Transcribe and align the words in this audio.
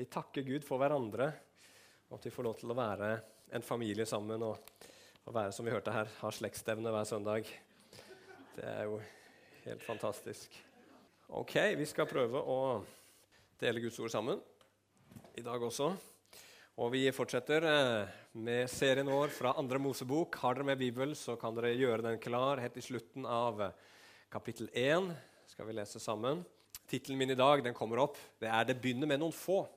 Vi 0.00 0.06
takker 0.08 0.46
Gud 0.46 0.64
for 0.64 0.80
hverandre, 0.80 1.26
og 2.08 2.14
at 2.16 2.24
vi 2.24 2.30
får 2.32 2.46
lov 2.46 2.54
til 2.56 2.70
å 2.72 2.74
være 2.78 3.08
en 3.52 3.64
familie 3.64 4.06
sammen. 4.08 4.40
Og, 4.40 4.84
og 5.28 5.34
være, 5.36 5.52
som 5.52 5.66
vi 5.66 5.74
hørte 5.74 5.92
her, 5.92 6.08
ha 6.22 6.28
slektsstevne 6.32 6.88
hver 6.94 7.04
søndag. 7.04 7.48
Det 8.54 8.64
er 8.64 8.86
jo 8.88 8.94
helt 9.66 9.82
fantastisk. 9.84 10.54
Ok, 11.36 11.52
vi 11.76 11.84
skal 11.84 12.08
prøve 12.08 12.40
å 12.40 12.56
dele 13.60 13.82
Guds 13.84 13.98
ord 14.00 14.14
sammen 14.14 14.40
i 15.36 15.44
dag 15.44 15.66
også. 15.68 15.90
Og 16.80 16.88
vi 16.94 17.02
fortsetter 17.12 17.66
eh, 17.68 18.14
med 18.40 18.72
serien 18.72 19.10
vår 19.12 19.34
fra 19.36 19.52
andre 19.60 19.82
Mosebok. 19.84 20.38
Har 20.40 20.56
dere 20.56 20.70
med 20.70 20.80
Bibel, 20.80 21.12
så 21.12 21.34
kan 21.36 21.58
dere 21.58 21.74
gjøre 21.74 22.06
den 22.06 22.16
klar 22.24 22.62
helt 22.64 22.78
i 22.80 22.86
slutten 22.86 23.28
av 23.28 23.60
eh, 23.66 23.76
kapittel 24.32 24.72
1. 24.72 25.12
Skal 25.52 25.68
vi 25.68 25.76
lese 25.76 26.00
sammen. 26.00 26.40
Tittelen 26.88 27.20
min 27.20 27.36
i 27.36 27.38
dag 27.38 27.60
den 27.68 27.76
kommer 27.76 28.00
opp. 28.06 28.16
Det 28.40 28.48
er 28.48 28.64
'Det 28.64 28.80
begynner 28.80 29.12
med 29.12 29.20
noen 29.20 29.36
få'. 29.36 29.68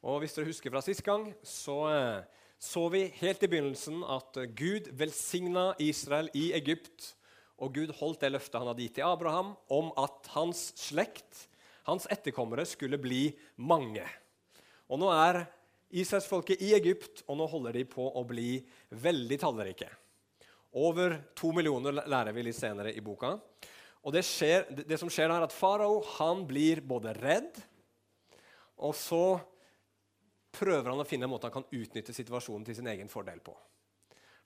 Og 0.00 0.22
Hvis 0.22 0.32
dere 0.32 0.48
husker 0.48 0.72
fra 0.72 0.80
sist 0.84 1.04
gang, 1.04 1.28
så 1.44 1.78
eh, 1.90 2.40
så 2.60 2.82
vi 2.92 3.06
helt 3.16 3.40
i 3.40 3.48
begynnelsen 3.48 4.02
at 4.04 4.36
Gud 4.52 4.90
velsigna 5.00 5.70
Israel 5.80 6.28
i 6.36 6.50
Egypt. 6.52 7.14
Og 7.56 7.72
Gud 7.72 7.94
holdt 7.96 8.20
det 8.20 8.34
løftet 8.34 8.58
han 8.60 8.68
hadde 8.68 8.84
gitt 8.84 8.98
til 8.98 9.06
Abraham 9.08 9.54
om 9.72 9.88
at 10.00 10.28
hans 10.34 10.66
slekt, 10.76 11.46
hans 11.88 12.04
etterkommere, 12.12 12.66
skulle 12.68 13.00
bli 13.00 13.30
mange. 13.56 14.04
Og 14.92 15.00
nå 15.00 15.08
er 15.14 15.46
Israelsfolket 15.88 16.60
i 16.60 16.74
Egypt, 16.76 17.24
og 17.32 17.40
nå 17.40 17.48
holder 17.48 17.80
de 17.80 17.86
på 17.88 18.04
å 18.12 18.26
bli 18.28 18.58
veldig 18.92 19.40
tallrike. 19.40 19.88
Over 20.76 21.16
to 21.32 21.54
millioner 21.56 21.96
lærer 22.04 22.36
vi 22.36 22.44
litt 22.44 22.60
senere 22.60 22.92
i 22.92 23.00
boka. 23.00 23.38
Og 24.04 24.12
det, 24.12 24.26
skjer, 24.28 24.68
det 24.84 25.00
som 25.00 25.08
skjer 25.08 25.32
er 25.32 25.48
at 25.48 25.56
farao 25.56 26.04
blir 26.44 26.84
både 26.84 27.16
redd, 27.16 27.56
og 28.76 28.92
så 28.96 29.40
prøver 30.54 30.92
han 30.92 31.00
å 31.02 31.08
finne 31.08 31.28
en 31.28 31.32
måte 31.32 31.48
han 31.48 31.54
kan 31.60 31.68
utnytte 31.70 32.14
situasjonen 32.14 32.66
til 32.66 32.78
sin 32.78 32.90
egen 32.90 33.10
fordel 33.10 33.42
på. 33.44 33.54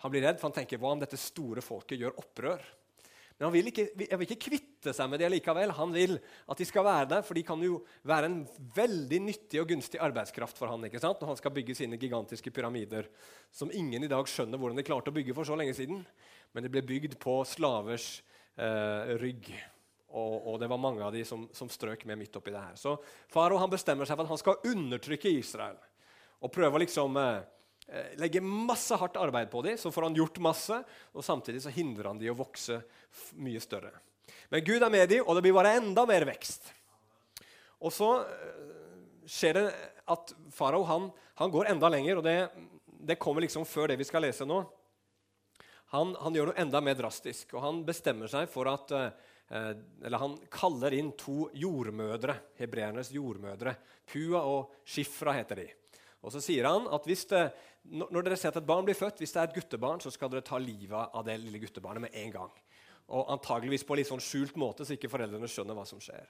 Han 0.05 0.13
blir 0.13 0.25
redd, 0.27 0.41
for 0.41 0.51
han 0.51 0.59
tenker 0.59 0.81
hva 0.81 0.93
om 0.93 1.01
dette 1.01 1.19
store 1.21 1.65
folket 1.65 2.01
gjør 2.01 2.19
opprør? 2.21 2.65
Men 3.35 3.49
han 3.49 3.55
vil 3.57 3.71
ikke, 3.71 3.85
jeg 3.99 4.19
vil 4.19 4.29
ikke 4.29 4.47
kvitte 4.47 4.93
seg 4.95 5.09
med 5.11 5.19
det 5.19 5.31
likevel. 5.33 5.73
Han 5.75 5.91
vil 5.95 6.15
at 6.21 6.61
de 6.61 6.67
skal 6.69 6.85
være 6.87 7.09
der, 7.17 7.25
for 7.27 7.35
de 7.35 7.43
kan 7.47 7.63
jo 7.65 7.81
være 8.07 8.29
en 8.31 8.37
veldig 8.77 9.21
nyttig 9.25 9.59
og 9.63 9.73
gunstig 9.73 9.99
arbeidskraft 10.05 10.61
for 10.61 10.71
han, 10.71 10.87
ikke 10.87 11.01
sant? 11.03 11.19
når 11.19 11.33
han 11.33 11.41
skal 11.41 11.55
bygge 11.57 11.75
sine 11.79 11.99
gigantiske 11.99 12.53
pyramider, 12.55 13.09
som 13.51 13.73
ingen 13.75 14.07
i 14.07 14.11
dag 14.11 14.31
skjønner 14.31 14.61
hvordan 14.61 14.79
de 14.79 14.87
klarte 14.87 15.11
å 15.11 15.17
bygge 15.17 15.35
for 15.35 15.49
så 15.49 15.59
lenge 15.59 15.75
siden. 15.75 16.05
Men 16.55 16.67
det 16.67 16.71
ble 16.77 16.85
bygd 16.87 17.19
på 17.23 17.41
slavers 17.49 18.21
eh, 18.55 19.17
rygg. 19.19 19.51
Og, 20.15 20.37
og, 20.39 20.61
det 20.63 20.69
var 20.71 20.79
mange 20.79 21.03
av 21.03 21.11
de 21.11 21.25
som, 21.27 21.49
som 21.51 21.67
strøk 21.67 22.05
med 22.07 22.21
midt 22.21 22.39
oppi 22.39 22.55
det 22.55 22.63
her. 22.63 22.79
Så 22.79 22.95
farao 23.35 23.59
bestemmer 23.67 24.07
seg 24.07 24.15
for 24.15 24.29
at 24.29 24.31
han 24.31 24.43
skal 24.45 24.71
undertrykke 24.71 25.33
Israel 25.41 25.81
og 26.45 26.53
prøver 26.53 26.77
å 26.77 26.83
liksom 26.83 27.17
eh, 27.21 27.41
eh, 27.89 28.13
legge 28.21 28.43
masse 28.45 28.97
hardt 29.01 29.17
arbeid 29.21 29.51
på 29.53 29.63
dem, 29.65 29.79
så 29.81 29.93
får 29.95 30.09
han 30.09 30.19
gjort 30.19 30.43
masse, 30.45 30.81
og 31.15 31.25
samtidig 31.25 31.63
så 31.65 31.73
hindrer 31.73 32.11
han 32.11 32.21
dem 32.21 32.35
å 32.35 32.41
vokse 32.43 32.83
mye 33.41 33.63
større. 33.65 33.95
Men 34.53 34.65
Gud 34.67 34.83
er 34.83 34.93
med 34.93 35.09
dem, 35.09 35.25
og 35.25 35.37
det 35.37 35.45
blir 35.47 35.57
bare 35.57 35.77
enda 35.79 36.05
mer 36.09 36.27
vekst. 36.29 36.69
Og 37.81 37.93
så 37.95 38.11
eh, 38.23 38.73
skjer 39.25 39.57
det 39.59 39.67
at 40.13 40.35
farao 40.53 40.85
han, 40.89 41.11
han, 41.41 41.53
går 41.53 41.73
enda 41.73 41.89
lenger, 41.93 42.21
og 42.21 42.27
det, 42.27 42.39
det, 42.85 43.21
kommer 43.21 43.45
liksom 43.45 43.65
før 43.69 43.93
det 43.93 44.01
vi 44.01 44.09
skal 44.09 44.27
lese 44.27 44.47
nå. 44.49 44.61
Han, 45.95 46.13
han, 46.21 46.35
gjør 46.35 46.51
noe 46.51 46.61
enda 46.61 46.83
mer 46.85 46.99
drastisk, 46.99 47.55
og 47.55 47.65
han 47.65 47.85
bestemmer 47.87 48.29
seg 48.29 48.51
for 48.53 48.69
at 48.69 48.93
eh, 48.99 49.15
eller 49.55 50.19
Han 50.19 50.33
kaller 50.51 50.97
inn 50.97 51.13
to 51.21 51.51
jordmødre, 51.55 52.35
hebreernes 52.59 53.13
jordmødre. 53.15 53.75
Pua 54.09 54.41
og 54.49 54.73
Shifra 54.89 55.37
heter 55.37 55.61
de. 55.61 55.67
Og 56.25 56.33
så 56.33 56.41
sier 56.43 56.67
han 56.69 56.87
at 56.93 57.07
det, 57.07 57.43
når 57.93 58.25
dere 58.25 58.39
ser 58.41 58.55
at 58.55 58.61
et 58.61 58.67
barn 58.67 58.87
blir 58.87 58.97
født, 58.97 59.21
hvis 59.21 59.35
det 59.35 59.43
er 59.43 59.51
et 59.51 59.59
guttebarn, 59.59 60.01
så 60.01 60.13
skal 60.13 60.33
dere 60.33 60.45
ta 60.47 60.59
livet 60.61 61.13
av 61.13 61.25
det 61.27 61.37
lille 61.43 61.61
guttebarnet 61.63 62.07
med 62.07 62.17
en 62.23 62.33
gang. 62.33 62.55
Og 63.13 63.29
antageligvis 63.35 63.85
på 63.85 63.95
en 63.95 64.01
litt 64.01 64.09
sånn 64.09 64.25
skjult 64.25 64.57
måte, 64.61 64.87
så 64.87 64.97
ikke 64.97 65.13
foreldrene 65.13 65.51
skjønner 65.51 65.77
hva 65.77 65.85
som 65.89 66.01
skjer. 66.01 66.25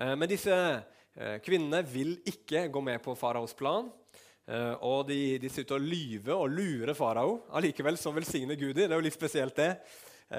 Eh, 0.00 0.14
men 0.16 0.30
disse 0.30 0.56
eh, 0.56 1.36
kvinnene 1.44 1.82
vil 1.84 2.16
ikke 2.32 2.64
gå 2.72 2.84
med 2.84 3.02
på 3.04 3.16
faraos 3.20 3.52
plan. 3.58 3.90
Eh, 4.48 4.72
og 4.80 5.04
de, 5.10 5.36
de 5.42 5.52
sitter 5.52 5.76
og 5.76 5.84
lyver 5.84 6.34
og 6.34 6.48
lurer 6.50 6.96
farao. 6.96 7.42
Allikevel 7.58 8.00
så 8.00 8.14
velsigner 8.16 8.56
Gud 8.56 8.74
dem. 8.78 8.88
Det 8.88 8.96
er 8.96 8.98
jo 8.98 9.06
litt 9.10 9.18
spesielt, 9.18 9.60
det. 9.60 9.74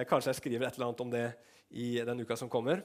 Kanskje 0.09 0.31
jeg 0.31 0.39
skriver 0.39 0.65
et 0.65 0.77
eller 0.79 0.87
annet 0.89 1.01
om 1.03 1.11
det 1.13 1.27
i 1.77 1.99
den 2.01 2.23
uka 2.25 2.33
som 2.39 2.49
kommer. 2.49 2.81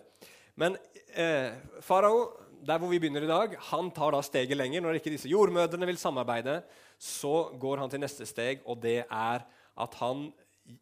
Men 0.59 0.77
eh, 1.15 1.55
farao 1.85 2.27
der 2.67 2.81
hvor 2.81 2.91
vi 2.91 2.99
begynner 3.01 3.25
i 3.25 3.31
dag, 3.31 3.55
han 3.71 3.91
tar 3.95 4.15
da 4.15 4.21
steget 4.25 4.57
lenger. 4.57 4.83
Når 4.85 4.99
ikke 4.99 5.13
disse 5.15 5.31
jordmødrene 5.31 5.87
vil 5.89 6.01
samarbeide, 6.01 6.61
så 6.99 7.51
går 7.61 7.83
han 7.83 7.91
til 7.93 8.03
neste 8.03 8.27
steg, 8.27 8.63
og 8.67 8.81
det 8.83 9.05
er 9.05 9.45
at 9.79 9.97
han 10.01 10.27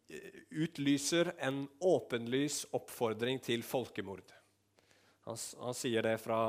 eh, 0.09 0.43
utlyser 0.65 1.35
en 1.45 1.67
åpenlys 1.81 2.65
oppfordring 2.77 3.41
til 3.45 3.65
folkemord. 3.67 4.25
Han, 5.27 5.39
han 5.61 5.77
sier 5.77 6.07
det 6.07 6.17
fra 6.23 6.41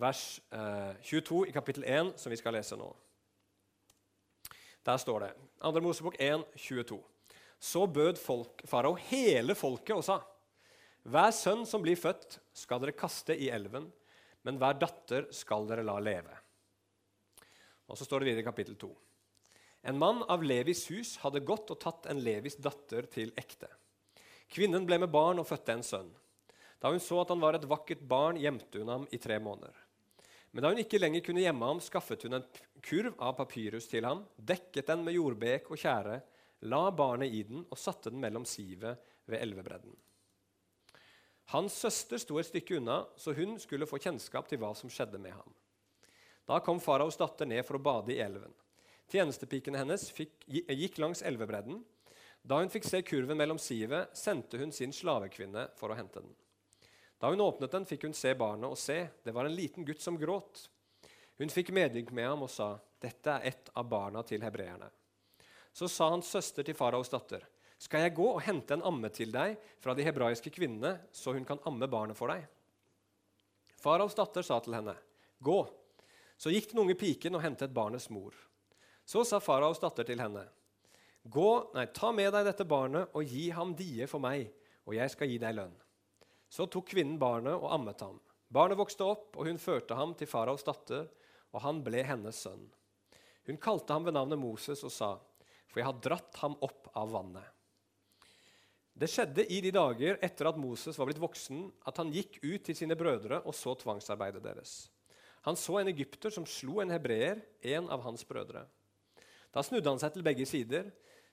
vers 0.00 0.24
eh, 0.54 0.96
22 1.02 1.46
i 1.50 1.54
kapittel 1.54 1.86
1, 1.86 2.14
som 2.20 2.30
vi 2.30 2.38
skal 2.38 2.54
lese 2.54 2.78
nå. 2.78 2.90
Der 4.86 5.00
står 5.00 5.26
det, 5.26 5.32
2. 5.60 5.80
Mosebok 5.84 6.16
1, 6.18 6.44
22. 6.56 7.00
Så 7.60 7.86
bød 7.86 8.16
folk, 8.16 8.62
farao 8.64 8.94
hele 9.10 9.54
folket 9.54 9.96
og 9.98 10.04
sa:" 10.06 10.20
Hver 11.00 11.32
sønn 11.32 11.64
som 11.64 11.80
blir 11.80 11.96
født, 11.96 12.38
skal 12.52 12.80
dere 12.80 12.96
kaste 12.96 13.32
i 13.32 13.48
elven 13.48 13.86
men 14.46 14.58
hver 14.60 14.78
datter 14.80 15.28
skal 15.34 15.68
dere 15.68 15.84
la 15.86 15.98
leve. 16.02 16.36
Og 17.90 17.98
Så 17.98 18.06
står 18.06 18.22
det 18.22 18.30
videre 18.30 18.44
i 18.44 18.48
kapittel 18.48 18.76
2. 18.78 18.90
En 19.90 19.98
mann 19.98 20.22
av 20.28 20.42
Levis 20.44 20.84
hus 20.92 21.16
hadde 21.22 21.40
gått 21.40 21.70
og 21.72 21.80
tatt 21.80 22.06
en 22.12 22.20
Levis 22.20 22.58
datter 22.60 23.08
til 23.10 23.32
ekte. 23.40 23.68
Kvinnen 24.50 24.84
ble 24.86 24.98
med 25.00 25.10
barn 25.10 25.40
og 25.40 25.48
fødte 25.48 25.74
en 25.74 25.86
sønn. 25.86 26.10
Da 26.80 26.90
hun 26.92 27.02
så 27.02 27.20
at 27.22 27.30
han 27.32 27.40
var 27.40 27.56
et 27.56 27.68
vakkert 27.68 28.02
barn, 28.08 28.38
gjemte 28.40 28.80
hun 28.80 28.92
ham 28.92 29.06
i 29.12 29.18
tre 29.20 29.38
måneder. 29.42 29.74
Men 30.50 30.64
da 30.64 30.72
hun 30.72 30.82
ikke 30.82 30.98
lenger 30.98 31.22
kunne 31.24 31.44
gjemme 31.44 31.66
ham, 31.66 31.80
skaffet 31.82 32.26
hun 32.26 32.40
en 32.40 32.46
kurv 32.82 33.14
av 33.22 33.36
papyrus 33.38 33.86
til 33.90 34.06
ham, 34.08 34.24
dekket 34.36 34.88
den 34.90 35.04
med 35.06 35.14
jordbek 35.14 35.70
og 35.70 35.78
tjære, 35.78 36.20
la 36.68 36.82
barnet 36.90 37.32
i 37.32 37.44
den 37.46 37.62
og 37.62 37.78
satte 37.78 38.10
den 38.10 38.20
mellom 38.22 38.46
sivet 38.48 38.98
ved 39.30 39.38
elvebredden. 39.40 39.94
Hans 41.50 41.74
søster 41.82 42.20
sto 42.22 42.38
et 42.38 42.46
stykke 42.46 42.76
unna, 42.78 43.02
så 43.18 43.34
hun 43.34 43.56
skulle 43.58 43.88
få 43.90 43.98
kjennskap 43.98 44.46
til 44.46 44.60
hva 44.62 44.70
som 44.78 44.90
skjedde 44.92 45.18
med 45.18 45.34
ham. 45.34 45.54
Da 46.46 46.60
kom 46.62 46.78
faraos 46.82 47.18
datter 47.18 47.48
ned 47.50 47.64
for 47.66 47.78
å 47.78 47.82
bade 47.82 48.14
i 48.14 48.20
elven. 48.22 48.52
Tjenestepikene 49.10 49.80
hennes 49.80 50.04
fikk, 50.14 50.44
gikk 50.46 51.00
langs 51.02 51.24
elvebredden. 51.26 51.80
Da 52.46 52.60
hun 52.60 52.70
fikk 52.70 52.86
se 52.86 53.02
kurven 53.02 53.38
mellom 53.38 53.58
sivet, 53.58 54.14
sendte 54.16 54.60
hun 54.62 54.70
sin 54.72 54.94
slavekvinne 54.94 55.66
for 55.78 55.90
å 55.90 55.98
hente 55.98 56.22
den. 56.22 56.32
Da 57.20 57.32
hun 57.34 57.42
åpnet 57.44 57.74
den, 57.74 57.86
fikk 57.86 58.06
hun 58.06 58.16
se 58.16 58.32
barnet, 58.38 58.70
og 58.70 58.78
se, 58.78 59.02
det 59.26 59.34
var 59.34 59.46
en 59.46 59.54
liten 59.56 59.84
gutt 59.84 60.00
som 60.00 60.16
gråt. 60.18 60.68
Hun 61.42 61.50
fikk 61.52 61.74
medynk 61.74 62.14
med 62.14 62.30
ham 62.30 62.46
og 62.46 62.50
sa, 62.52 62.78
'Dette 63.00 63.30
er 63.30 63.46
et 63.48 63.70
av 63.74 63.88
barna 63.88 64.22
til 64.22 64.40
hebreerne.' 64.40 64.90
Så 65.72 65.88
sa 65.88 66.10
hans 66.10 66.30
søster 66.30 66.62
til 66.62 66.74
faraos 66.74 67.08
datter, 67.08 67.44
skal 67.80 68.04
jeg 68.04 68.14
gå 68.18 68.26
og 68.34 68.42
hente 68.44 68.76
en 68.76 68.84
amme 68.84 69.08
til 69.14 69.32
deg 69.32 69.56
fra 69.80 69.94
de 69.96 70.04
hebraiske 70.04 70.52
kvinnene, 70.52 70.98
så 71.16 71.32
hun 71.32 71.46
kan 71.48 71.62
amme 71.68 71.88
barnet 71.88 72.18
for 72.18 72.28
deg? 72.28 72.44
Faraos 73.80 74.16
datter 74.16 74.44
sa 74.44 74.58
til 74.60 74.76
henne, 74.76 74.96
Gå. 75.40 75.60
Så 76.36 76.52
gikk 76.52 76.70
den 76.70 76.82
unge 76.82 76.96
piken 77.00 77.38
og 77.38 77.44
hentet 77.44 77.72
barnets 77.72 78.10
mor. 78.12 78.34
Så 79.08 79.24
sa 79.24 79.40
faraos 79.40 79.80
datter 79.80 80.04
til 80.04 80.20
henne, 80.20 80.44
Gå, 81.24 81.72
nei, 81.76 81.86
Ta 81.96 82.12
med 82.12 82.32
deg 82.32 82.46
dette 82.48 82.66
barnet 82.68 83.16
og 83.16 83.24
gi 83.24 83.48
ham 83.56 83.72
die 83.76 84.04
for 84.08 84.20
meg, 84.20 84.50
og 84.84 84.96
jeg 84.96 85.12
skal 85.12 85.32
gi 85.32 85.38
deg 85.40 85.56
lønn. 85.56 85.72
Så 86.52 86.66
tok 86.68 86.90
kvinnen 86.92 87.16
barnet 87.20 87.56
og 87.56 87.72
ammet 87.72 88.04
ham. 88.04 88.18
Barnet 88.50 88.80
vokste 88.80 89.06
opp, 89.06 89.36
og 89.38 89.48
hun 89.48 89.60
førte 89.62 89.96
ham 89.96 90.12
til 90.18 90.28
faraos 90.28 90.66
datter, 90.66 91.06
og 91.54 91.64
han 91.64 91.80
ble 91.86 92.02
hennes 92.04 92.40
sønn. 92.44 92.66
Hun 93.48 93.60
kalte 93.62 93.94
ham 93.94 94.04
ved 94.04 94.16
navnet 94.16 94.40
Moses 94.40 94.84
og 94.84 94.92
sa, 94.92 95.14
For 95.70 95.80
jeg 95.80 95.88
har 95.88 96.00
dratt 96.02 96.40
ham 96.42 96.56
opp 96.60 96.90
av 96.98 97.12
vannet. 97.14 97.46
Det 99.00 99.08
skjedde 99.08 99.46
i 99.48 99.62
de 99.64 99.70
dager 99.72 100.18
etter 100.20 100.50
at 100.50 100.58
Moses 100.60 100.98
var 101.00 101.08
blitt 101.08 101.22
voksen, 101.22 101.70
at 101.88 101.96
han 102.02 102.10
gikk 102.12 102.36
ut 102.42 102.66
til 102.66 102.76
sine 102.76 102.96
brødre 102.98 103.38
og 103.48 103.54
så 103.56 103.72
tvangsarbeidet 103.80 104.42
deres. 104.44 104.90
Han 105.48 105.56
så 105.56 105.78
en 105.80 105.88
egypter 105.88 106.32
som 106.34 106.44
slo 106.44 106.82
en 106.82 106.92
hebreer, 106.92 107.40
en 107.64 107.88
av 107.88 108.04
hans 108.04 108.26
brødre. 108.28 108.66
Da 109.54 109.64
snudde 109.64 109.88
han 109.88 110.02
seg 110.02 110.12
til 110.12 110.26
begge 110.26 110.44
sider. 110.44 110.90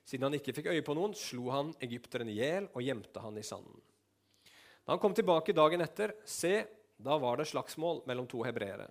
Siden 0.08 0.24
han 0.24 0.38
ikke 0.38 0.54
fikk 0.56 0.70
øye 0.72 0.86
på 0.86 0.96
noen, 0.96 1.12
slo 1.12 1.50
han 1.52 1.74
egypteren 1.84 2.32
i 2.32 2.38
hjel 2.38 2.70
og 2.72 2.80
gjemte 2.86 3.20
han 3.20 3.36
i 3.36 3.44
sanden. 3.44 3.76
Da 4.88 4.94
han 4.94 5.02
kom 5.02 5.12
tilbake 5.12 5.52
dagen 5.52 5.84
etter, 5.84 6.16
se, 6.24 6.64
da 6.96 7.20
var 7.20 7.36
det 7.36 7.50
slagsmål 7.52 8.00
mellom 8.08 8.26
to 8.32 8.40
hebreere. 8.48 8.88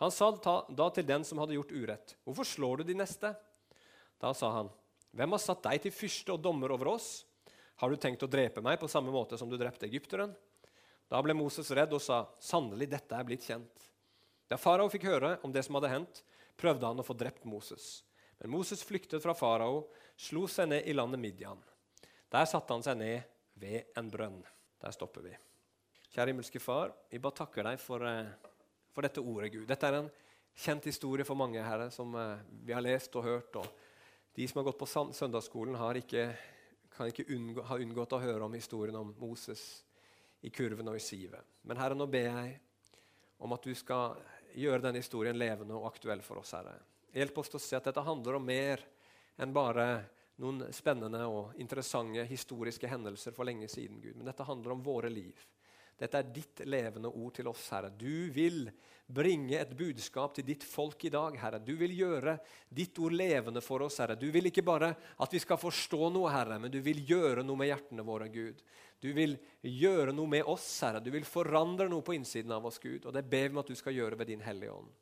Han 0.00 0.12
sa 0.12 0.32
da 0.40 0.88
til 0.88 1.04
den 1.04 1.24
som 1.24 1.44
hadde 1.44 1.56
gjort 1.56 1.72
urett, 1.72 2.16
'Hvorfor 2.24 2.48
slår 2.48 2.76
du 2.76 2.84
de 2.84 2.96
neste?' 2.96 3.36
Da 4.18 4.32
sa 4.32 4.50
han, 4.52 4.70
'Hvem 5.12 5.30
har 5.30 5.38
satt 5.38 5.62
deg 5.62 5.82
til 5.82 5.92
fyrste 5.92 6.32
og 6.32 6.40
dommer 6.40 6.72
over 6.72 6.96
oss?' 6.96 7.26
Har 7.76 7.92
du 7.92 8.00
tenkt 8.00 8.24
å 8.24 8.30
drepe 8.30 8.62
meg 8.64 8.78
på 8.80 8.88
samme 8.88 9.12
måte 9.12 9.38
som 9.38 9.50
du 9.50 9.58
drepte 9.60 9.88
egypteren? 9.88 10.32
Da 11.10 11.20
ble 11.22 11.36
Moses 11.36 11.68
redd 11.76 11.92
og 11.94 12.02
sa, 12.02 12.24
sannelig, 12.42 12.88
dette 12.90 13.14
er 13.14 13.26
blitt 13.26 13.44
kjent. 13.46 13.86
Da 14.48 14.58
farao 14.58 14.88
fikk 14.90 15.06
høre 15.06 15.36
om 15.46 15.52
det 15.54 15.62
som 15.66 15.76
hadde 15.78 15.92
hendt, 15.92 16.22
prøvde 16.56 16.88
han 16.88 17.02
å 17.02 17.06
få 17.06 17.14
drept 17.18 17.44
Moses. 17.46 18.00
Men 18.40 18.52
Moses 18.52 18.82
flyktet 18.84 19.22
fra 19.22 19.34
farao, 19.36 19.86
slo 20.16 20.46
seg 20.50 20.70
ned 20.70 20.88
i 20.88 20.94
landet 20.96 21.20
Midian. 21.20 21.60
Der 22.32 22.48
satte 22.48 22.74
han 22.74 22.84
seg 22.84 22.98
ned 23.00 23.26
ved 23.60 23.92
en 23.96 24.10
brønn. 24.12 24.40
Der 24.82 24.94
stopper 24.94 25.24
vi. 25.24 25.34
Kjære 26.12 26.32
himmelske 26.32 26.60
Far, 26.62 26.92
vi 27.10 27.20
bare 27.20 27.38
takker 27.42 27.66
deg 27.66 27.80
for, 27.80 28.02
eh, 28.06 28.32
for, 28.92 29.04
dette 29.04 29.20
ordet, 29.20 29.52
Gud. 29.52 29.66
Dette 29.68 29.86
er 29.86 29.98
en 30.00 30.10
kjent 30.56 30.84
historie 30.88 31.24
for 31.24 31.36
mange, 31.36 31.62
Herre, 31.62 31.90
som 31.90 32.14
eh, 32.14 32.44
vi 32.64 32.72
har 32.72 32.84
lest 32.84 33.14
og 33.16 33.24
hørt. 33.24 33.56
og 33.56 33.66
De 34.34 34.46
som 34.48 34.60
har 34.60 34.70
gått 34.70 34.80
på 34.80 34.88
søndagsskolen, 35.12 35.76
har 35.76 36.00
ikke, 36.00 36.30
kan 36.96 37.10
ikke 37.10 37.28
unngå, 37.34 37.62
ha 37.68 37.78
unngått 37.78 38.16
å 38.16 38.22
høre 38.22 38.46
om 38.46 38.56
historien 38.56 38.96
om 38.98 39.12
Moses 39.20 39.62
i 40.40 40.50
kurven 40.50 40.88
og 40.88 40.98
i 40.98 41.04
sivet. 41.04 41.56
Men 41.62 41.80
Herre, 41.80 41.96
nå 41.98 42.06
ber 42.10 42.28
jeg 42.28 42.56
om 43.44 43.52
at 43.52 43.64
du 43.64 43.74
skal 43.76 44.16
gjøre 44.56 44.82
denne 44.84 45.02
historien 45.02 45.36
levende 45.36 45.76
og 45.76 45.88
aktuell 45.90 46.22
for 46.24 46.40
oss, 46.40 46.54
Herre. 46.56 46.76
Hjelp 47.16 47.38
oss 47.40 47.52
til 47.52 47.60
å 47.60 47.64
se 47.64 47.78
at 47.78 47.88
dette 47.88 48.04
handler 48.04 48.38
om 48.38 48.46
mer 48.46 48.82
enn 49.40 49.52
bare 49.56 49.86
noen 50.40 50.66
spennende 50.74 51.22
og 51.28 51.56
interessante 51.60 52.24
historiske 52.28 52.88
hendelser 52.90 53.32
for 53.36 53.48
lenge 53.48 53.68
siden. 53.72 54.00
Gud. 54.00 54.16
Men 54.16 54.28
dette 54.28 54.44
handler 54.44 54.74
om 54.74 54.82
våre 54.84 55.10
liv. 55.12 55.36
Dette 55.96 56.20
er 56.20 56.28
ditt 56.28 56.60
levende 56.68 57.08
ord 57.08 57.32
til 57.38 57.48
oss, 57.48 57.62
Herre. 57.72 57.88
Du 57.88 58.28
vil 58.34 58.66
bringe 59.06 59.56
et 59.56 59.70
budskap 59.78 60.34
til 60.36 60.44
ditt 60.44 60.64
folk 60.66 61.06
i 61.08 61.12
dag, 61.14 61.38
Herre. 61.40 61.60
Du 61.62 61.72
vil 61.78 61.94
gjøre 61.96 62.34
ditt 62.68 62.98
ord 63.00 63.14
levende 63.16 63.62
for 63.64 63.86
oss, 63.86 63.96
Herre. 64.02 64.18
Du 64.20 64.26
vil 64.34 64.50
ikke 64.50 64.64
bare 64.66 64.90
at 64.92 65.32
vi 65.32 65.40
skal 65.40 65.60
forstå 65.60 66.10
noe, 66.12 66.32
Herre, 66.34 66.58
men 66.60 66.74
du 66.74 66.82
vil 66.84 67.00
gjøre 67.06 67.46
noe 67.46 67.62
med 67.62 67.70
hjertene 67.70 68.04
våre, 68.04 68.28
Gud. 68.28 68.60
Du 69.00 69.08
vil 69.16 69.38
gjøre 69.62 70.12
noe 70.12 70.34
med 70.36 70.44
oss, 70.52 70.68
Herre. 70.84 71.00
Du 71.00 71.08
vil 71.14 71.24
forandre 71.28 71.88
noe 71.88 72.04
på 72.04 72.18
innsiden 72.18 72.52
av 72.52 72.68
oss, 72.68 72.80
Gud. 72.82 73.06
Og 73.06 73.16
det 73.16 73.24
ber 73.24 73.48
vi 73.48 73.54
om 73.54 73.62
at 73.64 73.72
du 73.72 73.78
skal 73.78 73.96
gjøre 73.96 74.20
ved 74.20 74.32
din 74.34 74.44
Hellige 74.44 74.76
Ånd. 74.76 74.92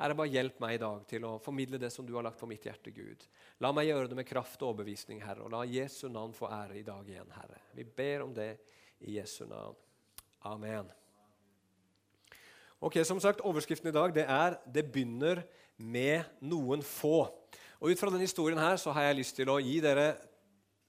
Herre, 0.00 0.16
bare 0.16 0.32
hjelp 0.32 0.62
meg 0.64 0.78
i 0.78 0.80
dag 0.80 1.04
til 1.10 1.28
å 1.28 1.34
formidle 1.44 1.76
det 1.76 1.90
som 1.92 2.06
du 2.08 2.14
har 2.16 2.24
lagt 2.24 2.40
på 2.40 2.48
mitt 2.48 2.64
hjerte, 2.64 2.94
Gud. 2.96 3.26
La 3.60 3.74
meg 3.76 3.90
gjøre 3.90 4.08
det 4.08 4.16
med 4.16 4.28
kraft 4.30 4.62
og 4.62 4.70
overbevisning, 4.70 5.20
Herre, 5.20 5.44
og 5.44 5.52
la 5.52 5.66
Jesu 5.68 6.06
navn 6.08 6.32
få 6.32 6.48
ære 6.48 6.80
i 6.80 6.86
dag 6.86 7.04
igjen, 7.04 7.36
Herre. 7.36 7.60
Vi 7.76 7.84
ber 7.84 8.24
om 8.24 8.32
det 8.32 8.54
i 9.04 9.18
Jesu 9.18 9.44
navn. 9.44 9.76
Amen. 10.42 10.88
Ok, 12.80 13.04
Som 13.04 13.20
sagt, 13.20 13.40
Overskriften 13.40 13.88
i 13.88 13.92
dag 13.92 14.14
det 14.14 14.24
er 14.24 14.58
'Det 14.66 14.92
begynner 14.92 15.44
med 15.76 16.24
noen 16.40 16.80
få'. 16.80 17.32
Og 17.80 17.90
Ut 17.90 17.98
fra 17.98 18.10
denne 18.10 18.26
historien 18.26 18.58
her 18.58 18.76
så 18.76 18.92
har 18.92 19.02
jeg 19.02 19.16
lyst 19.16 19.36
til 19.36 19.48
å 19.48 19.60
gi 19.60 19.80
dere 19.80 20.16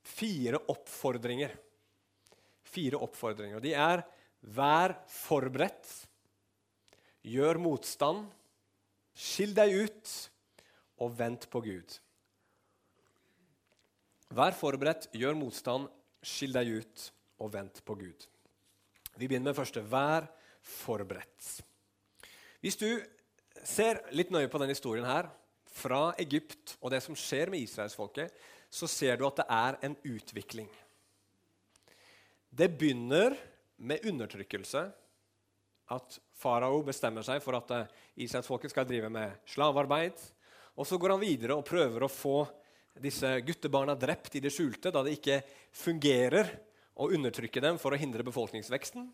fire 0.04 0.60
oppfordringer. 0.68 1.52
Fire 2.64 2.98
oppfordringer. 2.98 3.60
De 3.60 3.74
er 3.74 4.04
'vær 4.44 4.96
forberedt', 5.08 6.08
'gjør 7.24 7.58
motstand', 7.58 8.32
Skill 9.14 9.54
deg 9.54 9.74
ut, 9.76 10.12
og 11.04 11.18
vent 11.18 11.48
på 11.52 11.62
Gud. 11.66 11.98
Vær 14.32 14.56
forberedt, 14.56 15.10
gjør 15.18 15.36
motstand, 15.36 15.90
skill 16.24 16.54
deg 16.56 16.70
ut, 16.80 17.08
og 17.44 17.52
vent 17.52 17.82
på 17.84 17.98
Gud. 18.00 18.28
Vi 19.22 19.28
begynner 19.30 19.52
med 19.52 19.58
første. 19.60 19.84
Vær 19.86 20.26
forberedt. 20.66 21.50
Hvis 22.62 22.80
du 22.80 22.88
ser 23.66 24.02
litt 24.18 24.32
nøye 24.34 24.50
på 24.50 24.58
denne 24.62 24.74
historien 24.74 25.06
her, 25.06 25.30
fra 25.72 26.12
Egypt 26.20 26.76
og 26.82 26.92
det 26.92 27.00
som 27.06 27.16
skjer 27.16 27.52
med 27.54 27.62
israelsfolket, 27.64 28.34
så 28.72 28.90
ser 28.90 29.20
du 29.20 29.28
at 29.28 29.40
det 29.40 29.46
er 29.48 29.78
en 29.88 29.96
utvikling. 30.10 30.68
Det 32.50 32.68
begynner 32.76 33.38
med 33.82 34.04
undertrykkelse, 34.10 34.84
at 35.92 36.18
farao 36.40 36.82
bestemmer 36.88 37.24
seg 37.26 37.42
for 37.44 37.58
at 37.58 37.72
eh, 37.76 37.96
Israelsfolket 38.26 38.72
skal 38.74 38.88
drive 38.88 39.10
med 39.12 39.42
slavearbeid. 39.54 40.20
Og 40.80 40.88
Så 40.88 40.98
går 40.98 41.16
han 41.16 41.24
videre 41.24 41.58
og 41.58 41.68
prøver 41.68 42.06
å 42.06 42.12
få 42.12 42.46
disse 43.02 43.28
guttebarna 43.46 43.96
drept 44.00 44.38
i 44.40 44.44
det 44.44 44.54
skjulte, 44.54 44.92
da 44.92 45.04
det 45.04 45.18
ikke 45.18 45.42
fungerer 45.76 46.52
å 46.96 47.10
undertrykke 47.14 47.64
dem 47.64 47.80
for 47.82 47.94
å 47.94 48.00
hindre 48.00 48.26
befolkningsveksten. 48.28 49.08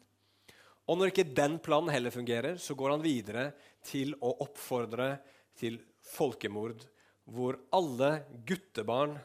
Og 0.87 0.95
når 0.95 1.11
ikke 1.11 1.27
den 1.35 1.57
planen 1.59 1.91
heller 1.91 2.13
fungerer, 2.13 2.59
så 2.61 2.75
går 2.77 2.95
han 2.95 3.03
videre 3.03 3.49
til 3.85 4.13
å 4.23 4.31
oppfordre 4.45 5.17
til 5.57 5.79
folkemord, 6.07 6.85
hvor 7.27 7.57
alle 7.75 8.21
guttebarn 8.47 9.17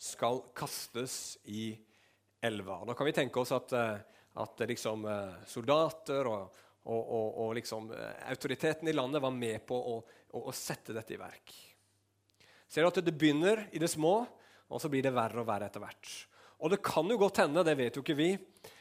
skal 0.00 0.40
kastes 0.56 1.36
i 1.44 1.74
elva. 2.42 2.80
Og 2.80 2.90
da 2.90 2.96
kan 2.98 3.06
vi 3.06 3.14
tenke 3.14 3.42
oss 3.42 3.52
at, 3.54 3.74
eh, 3.76 4.00
at 4.40 4.64
liksom, 4.66 5.04
eh, 5.06 5.44
soldater 5.46 6.26
og, 6.26 6.62
og, 6.82 7.02
og, 7.02 7.28
og 7.44 7.54
liksom, 7.60 7.92
eh, 7.94 8.30
autoriteten 8.32 8.88
i 8.88 8.96
landet 8.96 9.22
var 9.22 9.36
med 9.36 9.60
på 9.66 9.76
å, 9.76 9.98
å, 10.40 10.52
sette 10.56 10.96
dette 10.96 11.14
i 11.14 11.20
verk. 11.20 11.54
Ser 12.66 12.82
du 12.82 12.88
at 12.88 13.04
det 13.04 13.14
begynner 13.14 13.68
i 13.70 13.78
det 13.78 13.90
små, 13.92 14.22
og 14.72 14.80
så 14.80 14.88
blir 14.88 15.04
det 15.04 15.12
verre 15.14 15.44
og 15.44 15.46
verre 15.46 15.68
etter 15.68 15.84
hvert. 15.84 16.12
Og 16.62 16.70
det 16.70 16.82
kan 16.86 17.08
jo 17.10 17.18
godt 17.20 17.42
hende, 17.42 17.64
det 17.66 17.74
vet 17.78 17.96
jo 17.98 18.04
ikke 18.04 18.18
vi, 18.18 18.30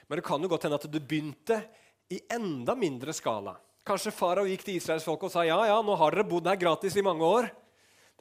men 0.07 0.19
det 0.19 0.25
kan 0.25 0.41
jo 0.43 0.49
godt 0.51 0.67
hende 0.67 0.77
at 0.77 0.85
det 0.91 1.01
begynte 1.01 1.57
i 2.13 2.19
enda 2.31 2.75
mindre 2.77 3.15
skala. 3.15 3.55
Kanskje 3.87 4.13
farao 4.13 4.45
gikk 4.45 4.67
til 4.67 4.77
Israels 4.77 5.07
folk 5.07 5.23
og 5.25 5.33
sa 5.33 5.45
ja, 5.47 5.57
ja, 5.65 5.79
nå 5.81 5.95
har 5.97 6.13
dere 6.13 6.27
bodd 6.29 6.49
her 6.51 6.59
gratis 6.61 6.99
i 6.99 7.05
mange 7.05 7.25
år. 7.25 7.49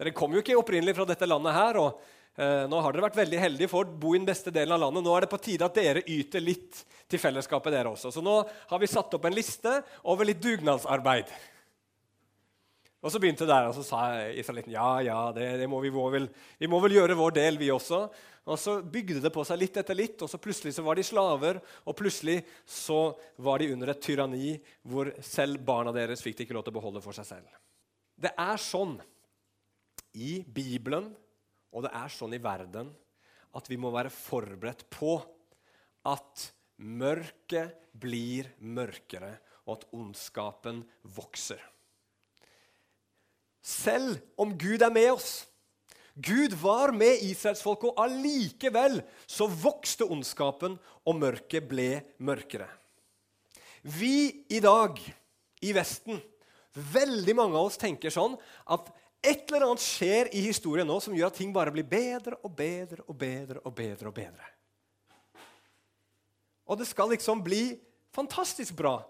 Dere 0.01 0.15
kom 0.17 0.33
jo 0.33 0.41
ikke 0.41 0.57
opprinnelig 0.57 0.97
fra 0.97 1.05
dette 1.11 1.29
landet 1.29 1.53
her. 1.53 1.77
og 1.83 2.01
Eh, 2.41 2.65
nå 2.71 2.79
har 2.81 2.95
dere 2.95 3.05
vært 3.05 3.19
veldig 3.19 3.39
heldige 3.43 3.69
for 3.69 3.85
å 3.85 4.01
bo 4.01 4.15
i 4.15 4.21
den 4.21 4.29
beste 4.29 4.53
delen 4.55 4.73
av 4.77 4.81
landet. 4.85 5.05
Nå 5.05 5.15
er 5.17 5.27
det 5.27 5.33
på 5.33 5.41
tide 5.43 5.67
at 5.67 5.77
dere 5.77 6.05
yter 6.09 6.41
litt 6.41 6.85
til 7.11 7.21
fellesskapet, 7.21 7.75
dere 7.75 7.91
også. 7.91 8.13
Så 8.15 8.23
nå 8.25 8.37
har 8.47 8.81
vi 8.81 8.89
satt 8.89 9.17
opp 9.17 9.27
en 9.27 9.37
liste 9.37 9.81
over 10.09 10.29
litt 10.29 10.41
dugnadsarbeid. 10.43 11.33
Og 13.01 13.13
så 13.13 13.21
begynte 13.21 13.47
det 13.49 13.53
der, 13.53 13.71
og 13.71 13.75
så 13.77 13.85
sa 13.85 14.01
israelitten 14.37 14.75
ja, 14.75 14.89
ja, 15.05 15.19
det, 15.37 15.47
det 15.63 15.69
må 15.73 15.81
vi, 15.81 15.93
må 15.93 16.05
vel, 16.13 16.29
vi 16.61 16.69
må 16.69 16.81
vel 16.85 16.99
gjøre 16.99 17.17
vår 17.19 17.37
del, 17.39 17.61
vi 17.61 17.71
også. 17.73 18.05
Og 18.49 18.57
så 18.59 18.79
bygde 18.83 19.21
det 19.21 19.33
på 19.35 19.45
seg 19.45 19.61
litt 19.61 19.77
etter 19.77 19.97
litt, 19.99 20.23
og 20.25 20.31
så 20.31 20.41
plutselig 20.41 20.73
så 20.75 20.85
var 20.87 20.97
de 20.97 21.05
slaver. 21.05 21.61
Og 21.85 21.97
plutselig 21.99 22.39
så 22.65 23.13
var 23.45 23.61
de 23.61 23.73
under 23.75 23.93
et 23.93 24.03
tyranni 24.03 24.55
hvor 24.89 25.13
selv 25.25 25.61
barna 25.67 25.93
deres 25.95 26.25
fikk 26.25 26.39
de 26.39 26.49
ikke 26.49 26.57
lov 26.57 26.65
til 26.67 26.75
å 26.75 26.79
beholde 26.81 27.05
for 27.05 27.17
seg 27.17 27.29
selv. 27.29 27.59
Det 28.21 28.33
er 28.33 28.61
sånn 28.61 28.97
i 30.17 30.41
Bibelen 30.43 31.13
og 31.71 31.87
det 31.87 31.93
er 31.95 32.13
sånn 32.13 32.35
i 32.35 32.43
verden 32.43 32.91
at 33.57 33.69
vi 33.71 33.79
må 33.81 33.91
være 33.95 34.13
forberedt 34.15 34.87
på 34.93 35.19
at 36.09 36.47
mørket 36.81 37.77
blir 38.01 38.49
mørkere, 38.63 39.35
og 39.67 39.75
at 39.77 39.89
ondskapen 39.95 40.81
vokser. 41.15 41.61
Selv 43.61 44.17
om 44.41 44.55
Gud 44.59 44.83
er 44.83 44.93
med 44.95 45.11
oss 45.13 45.45
Gud 46.21 46.53
var 46.61 46.93
med 46.93 47.23
israelsfolket, 47.25 47.91
og 47.91 48.01
allikevel 48.05 49.01
så 49.25 49.49
vokste 49.49 50.05
ondskapen, 50.05 50.77
og 51.09 51.17
mørket 51.17 51.65
ble 51.71 51.91
mørkere. 52.21 52.69
Vi 53.83 54.45
i 54.53 54.61
dag 54.61 54.99
i 55.65 55.73
Vesten, 55.73 56.21
veldig 56.77 57.35
mange 57.37 57.57
av 57.57 57.71
oss 57.71 57.81
tenker 57.81 58.13
sånn 58.13 58.37
at 58.71 58.91
et 59.21 59.49
eller 59.49 59.67
annet 59.67 59.85
skjer 59.85 60.31
i 60.37 60.43
historien 60.47 60.89
nå 60.89 60.97
som 61.05 61.17
gjør 61.17 61.29
at 61.29 61.37
ting 61.37 61.53
bare 61.53 61.73
blir 61.75 61.85
bedre 61.89 62.39
og 62.41 62.53
bedre 62.57 63.05
og 63.05 63.17
bedre. 63.21 63.61
Og 63.65 63.75
bedre 63.77 64.09
og 64.09 64.17
bedre. 64.17 64.51
Og 66.71 66.79
det 66.81 66.87
skal 66.89 67.11
liksom 67.13 67.43
bli 67.45 67.75
fantastisk 68.15 68.77
bra. 68.79 69.01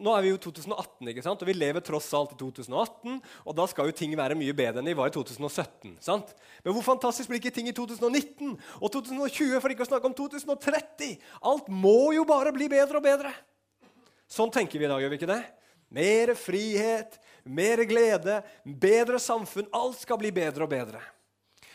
Nå 0.00 0.12
er 0.16 0.24
vi 0.24 0.30
jo 0.30 0.38
2018, 0.40 1.08
ikke 1.12 1.22
sant? 1.24 1.42
og 1.42 1.48
vi 1.48 1.54
lever 1.56 1.82
tross 1.84 2.08
alt 2.16 2.32
i 2.32 2.38
2018. 2.40 3.18
Og 3.44 3.56
da 3.58 3.66
skal 3.68 3.90
jo 3.90 3.96
ting 3.96 4.14
være 4.16 4.38
mye 4.38 4.54
bedre 4.56 4.80
enn 4.80 4.88
de 4.88 4.96
var 4.96 5.10
i 5.10 5.14
2017. 5.14 5.98
sant? 6.04 6.32
Men 6.64 6.76
hvor 6.76 6.86
fantastisk 6.86 7.28
blir 7.28 7.42
ikke 7.42 7.52
ting 7.54 7.68
i 7.68 7.76
2019 7.76 8.54
og 8.80 8.88
2020, 8.94 9.60
for 9.60 9.74
ikke 9.74 9.84
å 9.84 9.90
snakke 9.90 10.08
om 10.08 10.16
2030? 10.16 11.16
Alt 11.52 11.68
må 11.68 12.12
jo 12.16 12.24
bare 12.28 12.54
bli 12.56 12.70
bedre 12.72 13.00
og 13.00 13.04
bedre. 13.04 13.34
Sånn 14.30 14.52
tenker 14.54 14.80
vi 14.80 14.86
i 14.86 14.90
dag, 14.90 15.02
gjør 15.02 15.12
vi 15.12 15.20
ikke 15.20 15.32
det? 15.32 15.42
Mer 15.90 16.32
frihet, 16.38 17.18
mer 17.44 17.82
glede, 17.90 18.40
bedre 18.64 19.18
samfunn. 19.20 19.68
Alt 19.74 19.98
skal 20.04 20.20
bli 20.20 20.30
bedre 20.32 20.64
og 20.64 20.72
bedre. 20.72 21.02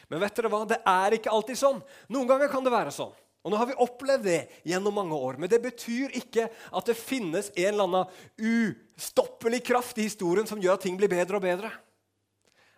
Men 0.10 0.22
vet 0.22 0.38
dere 0.38 0.52
hva? 0.54 0.64
det 0.70 0.80
er 0.88 1.18
ikke 1.18 1.34
alltid 1.34 1.60
sånn. 1.60 1.82
Noen 2.14 2.30
ganger 2.30 2.50
kan 2.50 2.66
det 2.66 2.74
være 2.74 2.94
sånn. 2.96 3.14
Og 3.46 3.54
Nå 3.54 3.60
har 3.62 3.70
vi 3.70 3.78
opplevd 3.78 4.24
det 4.26 4.40
gjennom 4.66 4.96
mange 4.98 5.14
år, 5.14 5.38
men 5.38 5.50
det 5.52 5.60
betyr 5.62 6.16
ikke 6.18 6.48
at 6.50 6.88
det 6.90 6.98
finnes 6.98 7.52
en 7.54 7.68
eller 7.70 7.86
annen 7.86 8.16
ustoppelig 8.42 9.60
kraft 9.68 10.00
i 10.02 10.08
historien 10.08 10.50
som 10.50 10.62
gjør 10.62 10.80
at 10.80 10.86
ting 10.88 10.98
blir 10.98 11.12
bedre 11.12 11.38
og 11.38 11.46
bedre. 11.46 11.70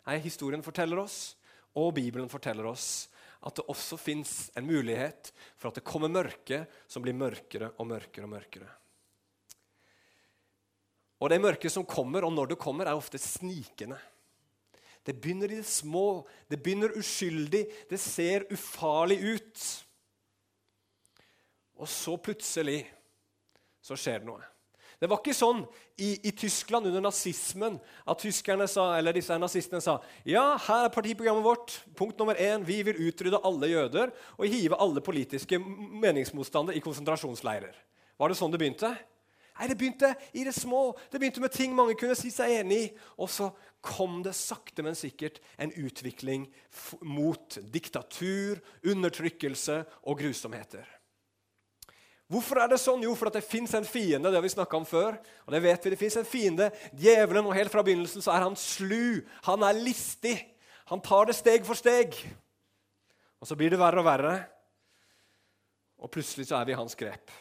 Nei, 0.03 0.17
historien 0.25 0.65
forteller 0.65 0.99
oss, 0.99 1.37
og 1.71 1.93
Bibelen 1.95 2.27
forteller 2.27 2.67
oss, 2.67 3.07
at 3.47 3.55
det 3.55 3.67
også 3.71 3.95
fins 4.01 4.33
en 4.59 4.67
mulighet 4.67 5.31
for 5.55 5.69
at 5.69 5.79
det 5.79 5.87
kommer 5.87 6.11
mørke 6.11 6.65
som 6.91 7.05
blir 7.05 7.15
mørkere 7.15 7.71
og 7.77 7.87
mørkere 7.87 8.27
og 8.27 8.33
mørkere. 8.35 8.69
Og 11.23 11.31
det 11.31 11.41
mørket 11.41 11.73
som 11.73 11.87
kommer, 11.87 12.27
og 12.27 12.35
når 12.35 12.51
det 12.51 12.61
kommer, 12.61 12.91
er 12.91 12.99
ofte 12.99 13.17
snikende. 13.21 13.97
Det 15.07 15.15
begynner 15.15 15.47
i 15.47 15.61
det 15.61 15.69
små, 15.69 16.27
det 16.51 16.59
begynner 16.59 16.97
uskyldig, 16.99 17.63
det 17.87 17.99
ser 18.03 18.43
ufarlig 18.51 19.21
ut. 19.23 19.67
Og 21.77 21.89
så 21.89 22.15
plutselig 22.17 22.83
så 23.83 23.97
skjer 23.97 24.23
det 24.23 24.29
noe. 24.29 24.43
Det 24.97 25.05
var 25.05 25.19
ikke 25.21 25.35
sånn 25.37 25.59
i, 26.01 26.15
i, 26.25 26.31
Tyskland 26.33 26.89
under 26.89 27.03
nazismen 27.05 27.75
at 27.77 28.21
tyskerne 28.23 28.65
sa, 28.69 28.87
eller 28.97 29.13
disse 29.13 29.35
nazistene 29.37 29.81
sa 29.83 29.99
ja, 30.25 30.55
her 30.65 30.87
er 30.87 30.93
partiprogrammet 30.93 31.45
vårt. 31.45 31.75
Punkt 31.97 32.17
nummer 32.17 32.39
én 32.41 32.65
vi 32.65 32.79
vil 32.87 33.03
utrydde 33.05 33.43
alle 33.45 33.69
jøder 33.69 34.13
og 34.39 34.49
hive 34.49 34.79
alle 34.81 35.03
politiske 35.05 35.59
meningsmotstandere 35.61 36.79
i 36.79 36.81
konsentrasjonsleirer. 36.81 37.77
Var 38.17 38.33
det 38.33 38.39
sånn 38.39 38.55
det 38.55 38.61
begynte? 38.63 38.89
Nei, 39.57 39.69
Det 39.69 39.77
begynte 39.77 40.11
i 40.33 40.43
det 40.45 40.53
små. 40.57 40.97
Det 41.11 41.21
begynte 41.21 41.41
med 41.41 41.53
ting 41.53 41.77
mange 41.77 41.97
kunne 41.97 42.17
si 42.17 42.33
seg 42.33 42.59
enig 42.59 42.81
i. 42.87 42.91
Og 43.21 43.29
så 43.29 43.51
kom 43.85 44.23
det 44.25 44.33
sakte, 44.37 44.85
men 44.85 44.97
sikkert 44.97 45.37
en 45.61 45.73
utvikling 45.77 46.49
mot 47.05 47.57
diktatur, 47.73 48.61
undertrykkelse 48.85 49.83
og 50.05 50.21
grusomheter. 50.21 50.96
Hvorfor 52.27 52.59
er 52.59 52.67
det 52.71 52.79
sånn? 52.81 53.05
Jo, 53.05 53.13
for 53.15 53.31
det 53.31 53.45
fins 53.47 53.71
en 53.77 53.87
fiende. 53.87 54.27
det 54.27 54.35
har 54.35 54.43
vi 54.43 54.75
om 54.75 54.85
før, 54.85 55.15
og 55.45 55.53
det 55.53 55.61
vet 55.63 55.85
vi, 55.85 55.89
det 55.89 55.99
finnes 55.99 56.17
en 56.19 56.27
fiende. 56.27 56.71
Djevelen, 56.91 57.45
og 57.45 57.55
helt 57.55 57.71
fra 57.71 57.83
begynnelsen 57.83 58.21
så 58.21 58.33
er 58.35 58.43
han 58.43 58.55
slu. 58.59 59.23
Han 59.47 59.63
er 59.63 59.79
listig. 59.79 60.35
Han 60.91 60.99
tar 60.99 61.27
det 61.27 61.35
steg 61.35 61.65
for 61.65 61.75
steg. 61.75 62.15
Og 63.39 63.47
så 63.47 63.55
blir 63.55 63.71
det 63.71 63.79
verre 63.79 64.01
og 64.01 64.07
verre, 64.07 64.35
og 65.97 66.11
plutselig 66.13 66.47
så 66.49 66.59
er 66.59 66.67
vi 66.67 66.73
i 66.75 66.77
hans 66.77 66.97
grep. 66.97 67.31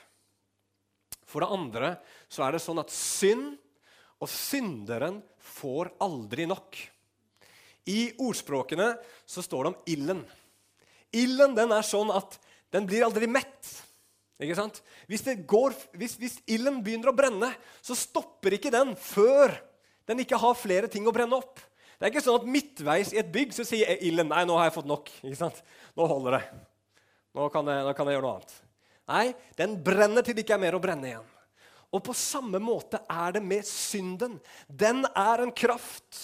For 1.27 1.43
det 1.43 1.53
andre 1.53 1.97
så 2.31 2.47
er 2.47 2.55
det 2.55 2.63
sånn 2.65 2.81
at 2.81 2.93
synd 2.95 3.57
og 4.23 4.31
synderen 4.31 5.19
får 5.59 5.91
aldri 6.05 6.47
nok. 6.49 6.79
I 7.87 8.13
ordspråkene 8.23 8.95
så 9.29 9.45
står 9.45 9.67
det 9.67 9.73
om 9.73 9.91
ilden. 9.93 10.23
Ilden 11.17 11.55
den 11.59 11.75
er 11.75 11.87
sånn 11.87 12.11
at 12.15 12.39
den 12.75 12.89
blir 12.89 13.05
aldri 13.07 13.29
mett. 13.31 13.69
Ikke 14.43 14.57
sant? 14.59 14.83
Hvis, 15.09 15.25
går, 15.49 15.75
hvis, 15.97 16.17
hvis 16.21 16.37
ilden 16.53 16.83
begynner 16.85 17.13
å 17.13 17.17
brenne, 17.17 17.49
så 17.85 17.97
stopper 17.97 18.59
ikke 18.59 18.73
den 18.75 18.93
før 19.01 19.55
den 20.07 20.21
ikke 20.23 20.39
har 20.39 20.59
flere 20.59 20.91
ting 20.93 21.07
å 21.09 21.15
brenne 21.15 21.39
opp. 21.39 21.59
Det 21.97 22.07
er 22.07 22.13
ikke 22.13 22.23
sånn 22.27 22.43
at 22.43 22.51
midtveis 22.53 23.15
i 23.15 23.21
et 23.23 23.31
bygg 23.33 23.55
så 23.57 23.65
sier 23.67 23.97
ilden 24.05 24.29
nei, 24.31 24.45
nå 24.47 24.59
har 24.59 24.69
jeg 24.69 24.77
fått 24.77 24.91
nok. 24.91 25.09
Ikke 25.25 25.39
sant? 25.39 25.63
Nå 25.97 26.07
holder 26.11 26.37
det. 26.37 26.43
Nå 27.37 27.49
kan 27.53 27.73
jeg, 27.73 27.87
nå 27.87 27.95
kan 27.97 28.09
jeg 28.09 28.19
gjøre 28.19 28.27
noe 28.27 28.37
annet. 28.37 28.55
Nei, 29.07 29.25
den 29.57 29.75
brenner 29.87 30.27
til 30.27 30.37
det 30.37 30.45
ikke 30.45 30.57
er 30.59 30.63
mer 30.67 30.77
å 30.77 30.83
brenne 30.83 31.09
igjen. 31.09 31.33
Og 31.95 32.03
på 32.05 32.15
samme 32.19 32.61
måte 32.61 33.01
er 33.09 33.37
det 33.37 33.43
med 33.45 33.65
synden. 33.67 34.37
Den 34.69 35.07
er 35.09 35.43
en 35.43 35.55
kraft 35.55 36.21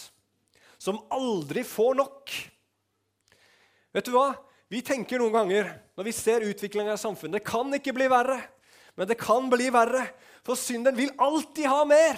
som 0.83 0.99
aldri 1.15 1.63
får 1.65 1.97
nok. 2.01 2.33
Vet 3.95 4.09
du 4.09 4.15
hva? 4.17 4.33
Vi 4.73 4.81
tenker 4.81 5.21
noen 5.21 5.35
ganger 5.35 5.69
når 5.99 6.07
vi 6.09 6.15
ser 6.17 6.47
utviklinga 6.49 6.95
i 6.97 7.01
samfunnet 7.01 7.43
Det 7.43 7.49
kan 7.49 7.69
ikke 7.77 7.93
bli 7.93 8.07
verre, 8.09 8.39
men 8.97 9.09
det 9.09 9.19
kan 9.21 9.51
bli 9.53 9.69
verre. 9.73 10.07
For 10.43 10.57
synden 10.59 10.97
vil 10.97 11.13
alltid 11.21 11.69
ha 11.69 11.83
mer. 11.87 12.17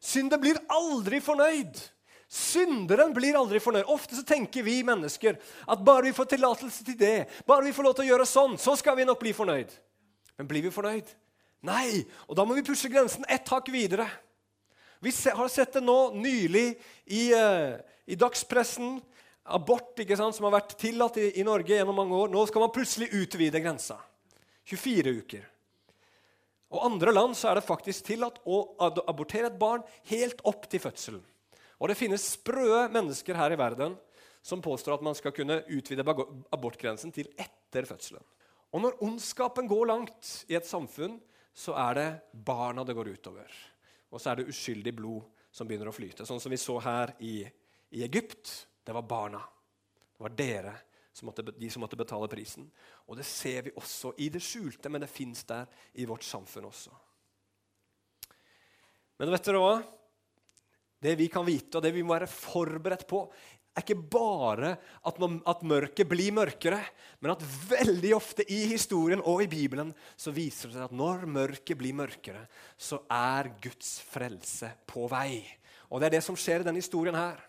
Synden 0.00 0.40
blir 0.40 0.60
aldri 0.72 1.18
fornøyd. 1.20 1.74
Synderen 2.30 3.12
blir 3.14 3.36
aldri 3.38 3.60
fornøyd. 3.62 3.86
Ofte 3.90 4.18
så 4.18 4.24
tenker 4.26 4.64
vi 4.66 4.80
mennesker 4.86 5.36
at 5.38 5.82
bare 5.86 6.08
vi 6.08 6.14
får 6.14 6.30
tillatelse 6.32 6.86
til 6.86 6.98
det, 6.98 7.26
bare 7.46 7.66
vi 7.66 7.74
får 7.74 7.86
lov 7.86 7.96
til 7.98 8.06
å 8.06 8.08
gjøre 8.10 8.28
sånn, 8.30 8.56
så 8.58 8.74
skal 8.78 8.96
vi 8.98 9.06
nok 9.06 9.20
bli 9.20 9.34
fornøyd. 9.36 9.74
Men 10.38 10.50
blir 10.50 10.64
vi 10.66 10.74
fornøyd? 10.74 11.10
Nei. 11.66 12.02
Og 12.26 12.38
da 12.38 12.46
må 12.46 12.56
vi 12.56 12.66
pushe 12.66 12.90
grensen 12.92 13.26
ett 13.30 13.46
hakk 13.50 13.70
videre. 13.74 14.08
Vi 15.02 15.12
har 15.12 15.50
sett 15.52 15.76
det 15.76 15.84
nå 15.84 15.98
nylig 16.16 16.68
i, 17.04 17.30
uh, 17.34 17.78
i 18.06 18.18
dagspressen 18.18 18.98
abort 19.54 19.98
ikke 20.02 20.16
sant, 20.18 20.36
som 20.36 20.48
har 20.48 20.56
vært 20.58 20.76
tillatt 20.80 21.18
i, 21.20 21.28
i, 21.40 21.44
Norge 21.46 21.74
gjennom 21.74 21.96
mange 21.98 22.16
år. 22.16 22.32
Nå 22.32 22.42
skal 22.48 22.64
man 22.64 22.72
plutselig 22.74 23.10
utvide 23.14 23.62
grensa. 23.62 23.98
24 24.66 25.14
uker. 25.22 25.44
Og 26.74 26.82
andre 26.88 27.12
land 27.14 27.36
så 27.38 27.50
er 27.50 27.60
det 27.60 27.68
faktisk 27.68 28.08
tillatt 28.08 28.40
å 28.42 28.62
abortere 28.82 29.52
et 29.52 29.58
barn 29.60 29.84
helt 30.10 30.42
opp 30.48 30.66
til 30.70 30.82
fødselen. 30.82 31.22
Og 31.78 31.90
det 31.90 31.98
finnes 31.98 32.24
sprø 32.34 32.86
mennesker 32.90 33.38
her 33.38 33.54
i 33.54 33.60
verden 33.60 33.94
som 34.46 34.62
påstår 34.64 34.96
at 34.96 35.04
man 35.04 35.14
skal 35.18 35.34
kunne 35.34 35.60
utvide 35.74 36.04
abortgrensen 36.54 37.12
til 37.14 37.28
etter 37.38 37.86
fødselen. 37.86 38.22
Og 38.74 38.82
når 38.82 38.98
ondskapen 39.06 39.68
går 39.70 39.88
langt 39.92 40.32
i 40.50 40.56
et 40.58 40.66
samfunn, 40.66 41.18
så 41.56 41.74
er 41.86 41.98
det 41.98 42.08
barna 42.46 42.84
det 42.84 42.96
går 42.96 43.14
utover. 43.14 43.52
Og 44.12 44.20
så 44.20 44.32
er 44.32 44.40
det 44.40 44.50
uskyldig 44.52 44.92
blod 44.96 45.24
som 45.54 45.68
begynner 45.68 45.88
å 45.90 45.94
flyte. 45.94 46.26
Sånn 46.28 46.42
som 46.42 46.52
vi 46.52 46.58
så 46.60 46.76
her 46.84 47.14
i, 47.24 47.40
i 47.96 48.02
Egypt 48.04 48.52
det 48.86 48.94
var 48.94 49.02
barna. 49.02 49.40
Det 50.16 50.22
var 50.22 50.36
dere, 50.38 50.74
som 51.12 51.26
måtte, 51.26 51.42
de 51.42 51.70
som 51.70 51.82
måtte 51.82 51.98
betale 51.98 52.28
prisen. 52.30 52.68
Og 53.10 53.18
det 53.18 53.26
ser 53.26 53.66
vi 53.66 53.74
også 53.76 54.14
i 54.22 54.30
det 54.32 54.42
skjulte, 54.44 54.92
men 54.92 55.02
det 55.02 55.10
fins 55.10 55.42
der 55.48 55.66
i 55.98 56.06
vårt 56.08 56.24
samfunn 56.24 56.68
også. 56.70 56.94
Men 59.18 59.32
vet 59.32 59.48
dere 59.48 59.62
hva? 59.62 59.76
Det 61.02 61.14
vi 61.18 61.26
kan 61.32 61.44
vite, 61.46 61.76
og 61.76 61.84
det 61.84 61.92
vi 61.92 62.04
må 62.04 62.14
være 62.14 62.30
forberedt 62.30 63.04
på, 63.08 63.24
er 63.76 63.84
ikke 63.84 63.98
bare 64.08 64.70
at, 65.04 65.18
man, 65.20 65.40
at, 65.44 65.60
mørket 65.66 66.08
blir 66.08 66.32
mørkere, 66.32 66.78
men 67.20 67.34
at 67.34 67.42
veldig 67.68 68.14
ofte 68.16 68.46
i 68.48 68.62
historien 68.70 69.20
og 69.20 69.42
i 69.44 69.50
Bibelen 69.52 69.90
så 70.16 70.32
viser 70.32 70.70
det 70.70 70.78
seg 70.78 70.86
at 70.86 70.96
når 70.96 71.26
mørket 71.28 71.76
blir 71.76 71.96
mørkere, 71.96 72.46
så 72.78 73.02
er 73.12 73.52
Guds 73.60 73.98
frelse 74.08 74.70
på 74.88 75.04
vei. 75.12 75.42
Og 75.90 76.00
det 76.00 76.08
er 76.08 76.16
det 76.16 76.24
som 76.24 76.38
skjer 76.38 76.64
i 76.64 76.68
denne 76.68 76.80
historien 76.80 77.18
her. 77.18 77.42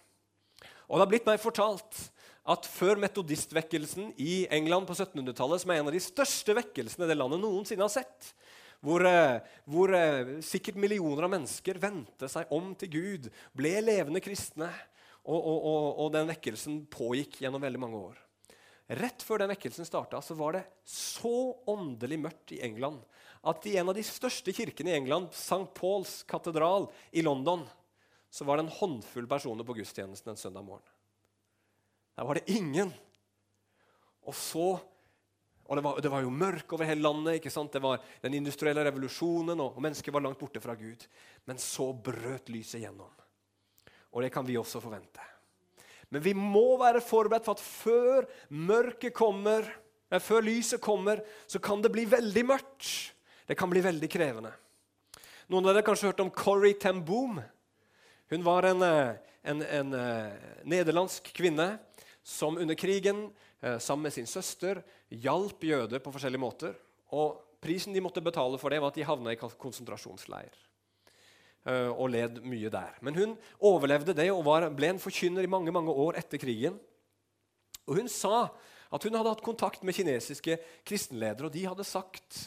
Og 0.88 0.98
det 0.98 1.04
har 1.04 1.12
blitt 1.12 1.28
meg 1.28 1.42
fortalt 1.44 2.00
at 2.48 2.68
før 2.72 3.00
metodistvekkelsen 3.04 4.14
i 4.24 4.46
England 4.56 4.88
på 4.88 4.96
1700-tallet, 4.96 5.64
som 5.64 5.74
er 5.74 5.82
en 5.82 5.90
av 5.92 5.96
de 5.96 6.04
største 6.04 6.56
vekkelsene 6.56 7.10
det 7.10 7.18
landet 7.18 7.42
noensinne 7.44 7.84
har 7.84 7.92
sett, 7.92 8.32
hvor, 8.84 9.04
eh, 9.10 9.42
hvor 9.68 9.92
eh, 9.96 10.38
sikkert 10.46 10.80
millioner 10.80 11.28
av 11.28 11.34
mennesker 11.34 11.82
vendte 11.82 12.30
seg 12.32 12.54
om 12.56 12.72
til 12.80 12.94
Gud, 12.94 13.28
ble 13.58 13.74
levende 13.84 14.22
kristne, 14.24 14.70
og, 15.28 15.36
og, 15.36 15.58
og, 15.58 15.88
og 16.06 16.14
den 16.16 16.30
vekkelsen 16.32 16.86
pågikk 16.94 17.42
gjennom 17.44 17.64
veldig 17.66 17.82
mange 17.84 18.00
år. 18.00 18.22
Rett 18.96 19.24
før 19.28 19.42
den 19.42 19.52
vekkelsen 19.52 19.84
starta, 19.84 20.22
var 20.40 20.56
det 20.56 20.64
så 20.88 21.52
åndelig 21.68 22.22
mørkt 22.24 22.54
i 22.56 22.62
England 22.64 23.02
at 23.48 23.66
i 23.68 23.76
en 23.80 23.92
av 23.92 23.98
de 23.98 24.06
største 24.08 24.54
kirkene 24.56 24.94
i 24.94 24.96
England, 24.96 25.34
St. 25.36 25.68
Pauls 25.76 26.22
katedral 26.28 26.88
i 27.12 27.24
London, 27.26 27.66
så 28.30 28.46
var 28.46 28.58
det 28.58 28.68
en 28.68 28.76
håndfull 28.80 29.28
personer 29.30 29.66
på 29.68 29.76
gudstjenesten 29.78 30.34
en 30.34 30.40
søndag 30.40 30.66
morgen. 30.68 30.86
Der 32.18 32.26
var 32.26 32.40
det 32.40 32.50
ingen. 32.52 32.94
Og 34.28 34.36
så 34.36 34.78
og 35.68 35.76
det 35.76 35.84
var, 35.84 35.98
det 36.00 36.10
var, 36.12 36.24
jo 36.24 36.32
mørkt 36.32 36.72
over 36.72 36.88
hele 36.88 37.04
landet. 37.04 37.38
ikke 37.38 37.52
sant? 37.52 37.74
Det 37.76 37.84
var 37.84 38.00
den 38.24 38.38
industrielle 38.38 38.86
revolusjonen, 38.88 39.60
og, 39.60 39.76
og 39.76 39.84
mennesket 39.84 40.14
var 40.16 40.24
langt 40.24 40.40
borte 40.40 40.62
fra 40.64 40.78
Gud. 40.80 41.04
Men 41.44 41.60
så 41.60 41.90
brøt 41.92 42.48
lyset 42.54 42.86
gjennom. 42.86 43.12
Og 44.16 44.24
det 44.24 44.32
kan 44.32 44.48
vi 44.48 44.56
også 44.56 44.80
forvente. 44.80 45.26
Men 46.10 46.24
vi 46.24 46.32
må 46.38 46.78
være 46.80 47.04
forberedt 47.04 47.44
for 47.44 47.60
at 47.60 47.66
før 47.66 48.30
mørket 48.48 49.16
kommer, 49.16 49.68
nei, 50.08 50.22
før 50.24 50.48
lyset 50.48 50.80
kommer, 50.84 51.20
så 51.52 51.60
kan 51.60 51.84
det 51.84 51.92
bli 51.92 52.06
veldig 52.08 52.46
mørkt. 52.48 52.88
Det 53.48 53.60
kan 53.60 53.72
bli 53.72 53.84
veldig 53.84 54.10
krevende. 54.12 54.54
Noen 55.52 55.68
av 55.68 55.74
dere 55.74 55.84
har 55.84 55.90
kanskje 55.90 56.14
hørt 56.14 56.24
om 56.24 56.32
Corrie 56.32 56.80
ten 56.80 57.04
Boom. 57.08 57.42
Hun 58.28 58.44
var 58.44 58.64
en, 58.64 58.82
eh, 58.82 59.16
en, 59.42 59.62
en, 59.62 59.94
eh, 59.94 60.32
nederlandsk 60.68 61.30
kvinne 61.32 61.78
som 62.24 62.58
under 62.60 62.76
krigen 62.76 63.30
eh, 63.62 63.78
sammen 63.80 64.10
med 64.10 64.14
sin 64.14 64.28
søster 64.28 64.82
hjalp 65.10 65.64
jøder 65.64 66.04
på 66.04 66.12
forskjellige 66.12 66.44
måter. 66.44 66.74
Og 67.16 67.44
Prisen 67.64 67.96
de 67.96 68.04
måtte 68.04 68.22
betale 68.22 68.60
for 68.62 68.70
det, 68.70 68.78
var 68.84 68.92
at 68.92 68.98
de 69.00 69.06
havna 69.08 69.32
i 69.34 69.40
konsentrasjonsleir. 69.40 70.52
Og 71.98 72.06
led 72.14 72.38
mye 72.46 72.70
der. 72.72 73.00
Men 73.04 73.18
hun 73.18 73.34
overlevde 73.66 74.14
det 74.16 74.28
og 74.32 74.44
var, 74.46 74.68
ble 74.72 74.92
en 74.94 75.02
forkynner 75.02 75.44
i 75.44 75.50
mange 75.50 75.74
mange 75.74 75.92
år 75.92 76.20
etter 76.22 76.40
krigen. 76.40 76.78
Og 77.90 77.98
Hun 77.98 78.08
sa 78.08 78.54
at 78.94 79.04
hun 79.04 79.18
hadde 79.18 79.34
hatt 79.34 79.44
kontakt 79.44 79.82
med 79.84 79.98
kinesiske 79.98 80.60
kristenledere, 80.86 81.50
og 81.50 81.58
de 81.58 81.66
hadde 81.66 81.84
sagt 81.84 82.46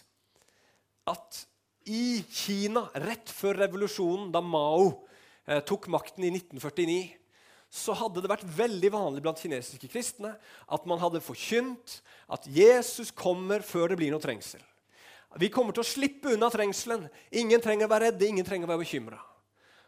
at 1.10 1.42
i 1.90 2.22
Kina, 2.30 2.86
rett 3.02 3.34
før 3.34 3.58
revolusjonen, 3.66 4.30
da 4.32 4.40
Mao 4.40 5.09
tok 5.66 5.88
makten 5.90 6.26
i 6.26 6.30
1949, 6.34 7.00
så 7.70 7.94
hadde 7.94 8.22
det 8.22 8.30
vært 8.30 8.46
veldig 8.56 8.90
vanlig 8.90 9.22
blant 9.22 9.38
kinesiske 9.38 9.88
kristne 9.92 10.32
at 10.66 10.86
man 10.90 10.98
hadde 11.02 11.22
forkynt 11.22 12.00
at 12.30 12.46
Jesus 12.50 13.12
kommer 13.14 13.62
før 13.66 13.92
det 13.92 14.00
blir 14.00 14.10
noe 14.14 14.22
trengsel. 14.22 14.62
Vi 15.38 15.50
kommer 15.54 15.74
til 15.74 15.84
å 15.84 15.86
slippe 15.86 16.32
unna 16.34 16.48
trengselen. 16.50 17.06
Ingen 17.30 17.62
trenger 17.62 17.86
å 17.86 17.92
være 17.92 18.08
redde, 18.08 18.26
ingen 18.26 18.46
trenger 18.46 18.66
å 18.66 18.72
være 18.72 18.82
bekymra. 18.82 19.20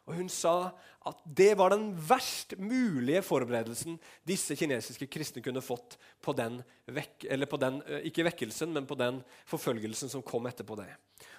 Og 0.07 0.15
hun 0.19 0.31
sa 0.31 0.73
at 1.07 1.19
det 1.27 1.51
var 1.59 1.73
den 1.75 1.89
verst 1.95 2.55
mulige 2.59 3.25
forberedelsen 3.27 3.97
disse 4.27 4.55
kinesiske 4.59 5.09
kristne 5.11 5.43
kunne 5.43 5.63
fått 5.63 5.97
på 6.23 6.35
den, 6.39 6.61
vek 6.87 7.27
på 7.51 7.59
den 7.59 7.81
eh, 7.89 8.07
ikke 8.11 8.27
vekkelsen, 8.31 8.71
men 8.75 8.87
på 8.87 8.99
den 8.99 9.19
forfølgelsen 9.51 10.11
som 10.11 10.23
kom 10.27 10.47
etterpå 10.51 10.79
det. 10.79 10.91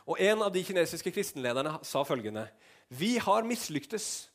Og 0.07 0.19
En 0.19 0.43
av 0.43 0.51
de 0.51 0.63
kinesiske 0.67 1.11
kristenlederne 1.15 1.77
sa 1.87 2.03
følgende 2.07 2.49
vi 2.89 3.17
har 3.21 3.45
mislyktes. 3.47 4.29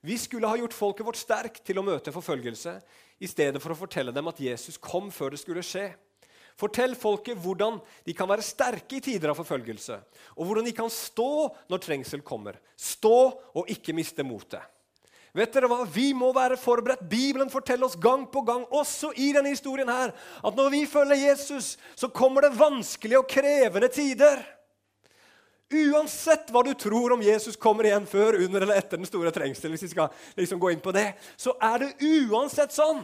Vi 0.00 0.18
skulle 0.18 0.46
ha 0.46 0.58
gjort 0.58 0.76
folket 0.76 1.06
vårt 1.06 1.18
sterkt 1.18 1.64
til 1.66 1.80
å 1.80 1.86
møte 1.86 2.14
forfølgelse 2.14 2.76
i 3.18 3.30
stedet 3.30 3.62
for 3.62 3.74
å 3.74 3.78
fortelle 3.78 4.14
dem 4.14 4.30
at 4.30 4.40
Jesus 4.40 4.78
kom 4.78 5.10
før 5.14 5.34
det 5.34 5.40
skulle 5.42 5.64
skje. 5.66 5.90
Fortell 6.58 6.96
folket 6.98 7.38
hvordan 7.38 7.76
de 8.06 8.14
kan 8.18 8.26
være 8.30 8.42
sterke 8.42 8.98
i 8.98 9.02
tider 9.02 9.30
av 9.30 9.38
forfølgelse, 9.38 9.98
og 10.34 10.46
hvordan 10.46 10.66
de 10.66 10.74
kan 10.74 10.90
stå 10.90 11.30
når 11.70 11.82
trengsel 11.84 12.24
kommer. 12.26 12.58
Stå 12.74 13.18
og 13.54 13.70
ikke 13.70 13.94
miste 13.94 14.26
motet. 14.26 14.62
Vet 15.36 15.52
dere 15.54 15.68
hva? 15.70 15.84
Vi 15.86 16.10
må 16.16 16.32
være 16.34 16.56
forberedt. 16.58 17.04
Bibelen 17.06 17.50
forteller 17.52 17.86
oss 17.86 17.98
gang 18.00 18.24
på 18.32 18.42
gang, 18.46 18.64
også 18.74 19.12
i 19.14 19.28
denne 19.36 19.52
historien 19.52 19.90
her, 19.92 20.14
at 20.14 20.56
når 20.58 20.72
vi 20.72 20.82
følger 20.88 21.28
Jesus, 21.28 21.76
så 21.94 22.10
kommer 22.10 22.46
det 22.46 22.58
vanskelige 22.58 23.20
og 23.20 23.28
krevende 23.30 23.90
tider. 23.92 24.42
Uansett 25.68 26.48
hva 26.48 26.62
du 26.64 26.72
tror 26.78 27.12
om 27.12 27.22
Jesus 27.22 27.56
kommer 27.60 27.84
igjen 27.84 28.06
før, 28.08 28.38
under 28.40 28.64
eller 28.64 28.80
etter 28.80 28.96
den 28.96 29.08
store 29.08 29.32
trengsel, 29.34 29.74
hvis 29.74 29.84
vi 29.84 29.92
skal 29.92 30.08
liksom 30.38 30.60
gå 30.62 30.70
inn 30.72 30.80
på 30.84 30.94
det, 30.96 31.10
så 31.36 31.52
er 31.60 31.82
det 31.82 32.08
uansett 32.08 32.72
sånn 32.72 33.02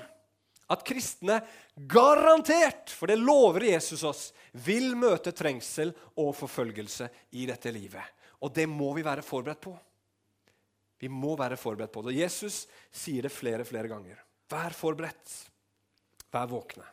at 0.72 0.84
kristne 0.86 1.42
garantert, 1.76 2.88
for 2.88 3.10
det 3.10 3.18
lover 3.20 3.66
Jesus 3.68 4.04
oss, 4.08 4.22
vil 4.64 4.94
møte 4.96 5.34
trengsel 5.36 5.92
og 6.16 6.32
forfølgelse 6.38 7.10
i 7.36 7.44
dette 7.50 7.72
livet. 7.74 8.04
Og 8.40 8.52
det 8.54 8.64
må 8.70 8.94
vi 8.96 9.04
være 9.04 9.24
forberedt 9.24 9.60
på. 9.64 9.74
Vi 11.00 11.10
må 11.12 11.34
være 11.36 11.58
forberedt 11.60 11.92
på 11.92 12.04
det. 12.06 12.16
Jesus 12.16 12.64
sier 12.94 13.26
det 13.26 13.32
flere 13.34 13.66
flere 13.68 13.90
ganger. 13.90 14.16
Vær 14.48 14.72
forberedt. 14.76 15.34
Vær 16.32 16.48
våkne. 16.48 16.86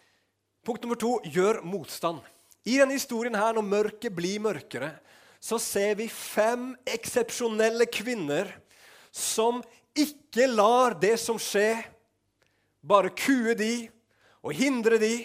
Punkt 0.65 0.83
nummer 0.83 0.99
to 0.99 1.15
gjør 1.31 1.61
motstand. 1.65 2.19
I 2.67 2.75
denne 2.77 2.97
historien 2.97 3.37
her, 3.37 3.55
når 3.55 3.65
mørket 3.65 4.13
blir 4.13 4.41
mørkere, 4.43 4.91
så 5.41 5.57
ser 5.60 5.95
vi 5.98 6.05
fem 6.07 6.71
eksepsjonelle 6.86 7.88
kvinner 7.89 8.51
som 9.12 9.63
ikke 9.98 10.45
lar 10.48 10.95
det 11.01 11.17
som 11.19 11.39
skjer, 11.41 11.81
bare 12.81 13.12
kue 13.17 13.55
de 13.57 13.89
og 14.45 14.53
hindre 14.57 15.00
de, 15.01 15.15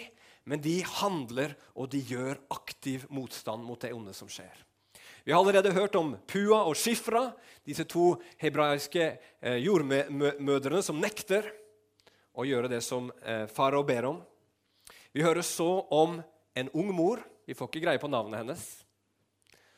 men 0.47 0.61
de 0.63 0.79
handler 0.99 1.53
og 1.75 1.91
de 1.93 2.01
gjør 2.01 2.39
aktiv 2.53 3.05
motstand 3.13 3.63
mot 3.65 3.79
det 3.81 3.93
onde 3.93 4.13
som 4.15 4.29
skjer. 4.31 4.63
Vi 5.27 5.33
har 5.33 5.41
allerede 5.43 5.73
hørt 5.75 5.95
om 5.99 6.13
Pua 6.27 6.61
og 6.63 6.77
Shifra, 6.79 7.25
disse 7.67 7.83
to 7.83 8.13
hebraiske 8.39 9.09
eh, 9.41 9.57
jordmødrene 9.59 10.79
som 10.85 11.01
nekter 11.03 11.49
å 12.31 12.45
gjøre 12.47 12.71
det 12.71 12.79
som 12.85 13.09
eh, 13.25 13.43
farao 13.51 13.83
ber 13.83 14.07
om. 14.07 14.21
Vi 15.11 15.25
hører 15.25 15.43
så 15.43 15.67
om 15.91 16.21
en 16.57 16.69
ung 16.71 16.93
mor, 16.95 17.19
vi 17.43 17.57
får 17.57 17.69
ikke 17.69 17.83
greie 17.83 18.01
på 18.01 18.09
navnet 18.11 18.39
hennes, 18.39 18.63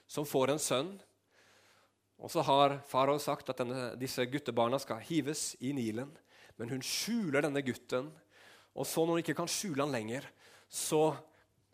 som 0.10 0.26
får 0.26 0.56
en 0.56 0.62
sønn. 0.62 0.90
Og 2.20 2.32
så 2.34 2.44
har 2.44 2.80
farao 2.90 3.20
sagt 3.22 3.52
at 3.52 3.62
denne, 3.62 3.94
disse 4.00 4.26
guttebarna 4.28 4.80
skal 4.82 5.04
hives 5.06 5.54
i 5.64 5.72
Nilen. 5.76 6.10
Men 6.60 6.74
hun 6.74 6.84
skjuler 6.84 7.46
denne 7.46 7.64
gutten, 7.64 8.10
og 8.76 8.88
så 8.88 9.06
når 9.06 9.16
hun 9.16 9.24
ikke 9.24 9.38
kan 9.38 9.52
skjule 9.52 9.86
han 9.86 9.94
lenger, 9.96 10.26
så 10.68 11.14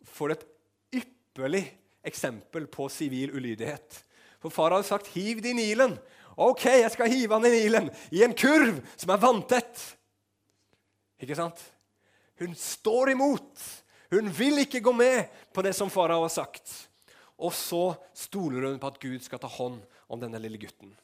får 0.06 0.30
det 0.30 0.36
et 0.36 1.00
ypperlig 1.02 1.64
eksempel 2.06 2.68
på 2.70 2.86
sivil 2.92 3.34
ulydighet. 3.34 4.02
For 4.38 4.52
far 4.54 4.76
hadde 4.76 4.86
sagt 4.86 5.10
'hiv 5.10 5.42
det 5.42 5.50
i 5.50 5.58
Nilen'. 5.58 5.98
Ok, 6.36 6.64
jeg 6.64 6.90
skal 6.92 7.10
hive 7.10 7.34
han 7.34 7.46
i 7.48 7.50
Nilen, 7.50 7.90
i 8.12 8.22
en 8.22 8.34
kurv 8.36 8.82
som 8.96 9.10
er 9.10 9.22
vanntett. 9.22 9.96
Ikke 11.18 11.34
sant? 11.34 11.62
Hun 12.38 12.54
står 12.54 13.10
imot. 13.10 13.62
Hun 14.12 14.28
vil 14.38 14.58
ikke 14.58 14.82
gå 14.84 14.92
med 14.92 15.24
på 15.52 15.64
det 15.64 15.72
som 15.74 15.90
farao 15.90 16.20
har 16.22 16.28
sagt. 16.28 16.88
Og 17.36 17.52
så 17.52 17.96
stoler 18.16 18.70
hun 18.70 18.80
på 18.80 18.88
at 18.88 19.00
Gud 19.02 19.24
skal 19.24 19.40
ta 19.42 19.50
hånd 19.50 19.82
om 20.08 20.22
denne 20.22 20.40
lille 20.40 20.60
gutten. 20.60 20.94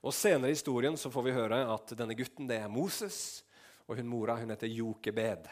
Og 0.00 0.14
Senere 0.16 0.52
i 0.52 0.56
historien 0.56 0.96
så 0.96 1.10
får 1.12 1.26
vi 1.26 1.34
høre 1.36 1.64
at 1.74 1.92
denne 1.98 2.16
gutten 2.16 2.48
det 2.48 2.60
er 2.62 2.72
Moses, 2.72 3.42
og 3.90 3.98
hun 3.98 4.08
mora 4.08 4.38
hun 4.38 4.52
heter 4.52 4.70
Jokebed. 4.70 5.50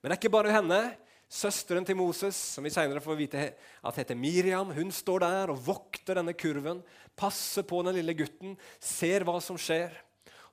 Men 0.00 0.08
det 0.08 0.16
er 0.16 0.18
ikke 0.18 0.32
bare 0.32 0.54
henne. 0.54 0.80
Søsteren 1.30 1.84
til 1.86 1.94
Moses, 1.94 2.34
som 2.56 2.64
vi 2.66 2.72
senere 2.74 2.98
får 3.04 3.14
vite 3.14 3.42
at 3.86 3.98
heter 4.00 4.16
Miriam, 4.18 4.72
hun 4.74 4.88
står 4.90 5.22
der 5.22 5.52
og 5.52 5.60
vokter 5.62 6.18
denne 6.18 6.34
kurven, 6.34 6.80
passer 7.14 7.62
på 7.62 7.84
den 7.86 7.94
lille 8.00 8.16
gutten, 8.18 8.56
ser 8.82 9.22
hva 9.28 9.36
som 9.44 9.60
skjer. 9.60 9.94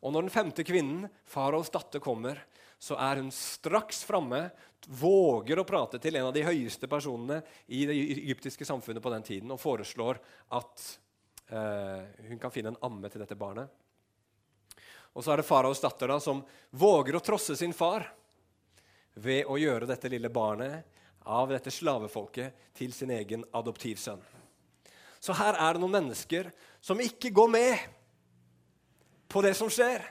Og 0.05 0.13
når 0.13 0.27
den 0.27 0.35
femte 0.35 0.65
kvinnen, 0.67 1.07
faraos 1.25 1.73
datter, 1.73 2.03
kommer, 2.03 2.43
så 2.77 2.93
er 3.01 3.23
hun 3.23 3.31
straks 3.33 4.03
framme, 4.05 4.51
våger 4.85 5.59
å 5.59 5.65
prate 5.67 5.99
til 5.99 6.15
en 6.19 6.29
av 6.29 6.35
de 6.35 6.45
høyeste 6.45 6.87
personene 6.87 7.41
i 7.67 7.85
det 7.89 7.95
egyptiske 7.97 8.65
samfunnet 8.67 9.03
på 9.03 9.11
den 9.11 9.25
tiden 9.25 9.51
og 9.51 9.61
foreslår 9.61 10.19
at 10.55 10.85
eh, 11.49 12.05
hun 12.29 12.39
kan 12.39 12.53
finne 12.53 12.75
en 12.75 12.81
amme 12.87 13.09
til 13.11 13.23
dette 13.23 13.37
barnet. 13.39 13.67
Og 15.17 15.25
så 15.25 15.33
er 15.33 15.41
det 15.41 15.47
faraos 15.49 15.81
datter 15.81 16.11
da, 16.13 16.19
som 16.21 16.43
våger 16.77 17.17
å 17.17 17.23
trosse 17.25 17.55
sin 17.57 17.73
far 17.73 18.05
ved 19.17 19.49
å 19.49 19.57
gjøre 19.57 19.89
dette 19.89 20.11
lille 20.13 20.29
barnet 20.29 20.85
av 21.27 21.49
dette 21.49 21.73
slavefolket 21.73 22.73
til 22.77 22.93
sin 22.93 23.11
egen 23.11 23.43
adoptivsønn. 23.57 24.21
Så 25.19 25.33
her 25.35 25.57
er 25.57 25.73
det 25.73 25.81
noen 25.81 25.97
mennesker 25.97 26.51
som 26.79 27.01
ikke 27.01 27.33
går 27.35 27.49
med 27.51 27.87
på 29.27 29.41
det 29.43 29.55
som 29.57 29.71
skjer. 29.73 30.05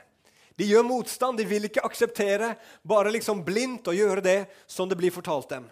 De 0.57 0.65
gjør 0.65 0.85
motstand, 0.87 1.37
de 1.37 1.45
vil 1.45 1.67
ikke 1.67 1.85
akseptere, 1.85 2.55
bare 2.81 3.13
liksom 3.13 3.43
blindt 3.45 3.89
å 3.91 3.93
gjøre 3.93 4.23
det 4.25 4.39
som 4.65 4.89
det 4.89 4.97
blir 4.97 5.13
fortalt 5.13 5.51
dem. 5.53 5.67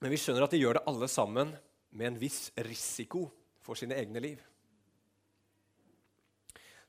Men 0.00 0.12
vi 0.12 0.18
skjønner 0.20 0.44
at 0.44 0.52
de 0.52 0.60
gjør 0.60 0.76
det 0.78 0.86
alle 0.88 1.08
sammen 1.08 1.54
med 1.96 2.06
en 2.06 2.20
viss 2.20 2.48
risiko 2.64 3.26
for 3.64 3.80
sine 3.80 3.96
egne 3.96 4.20
liv. 4.22 4.40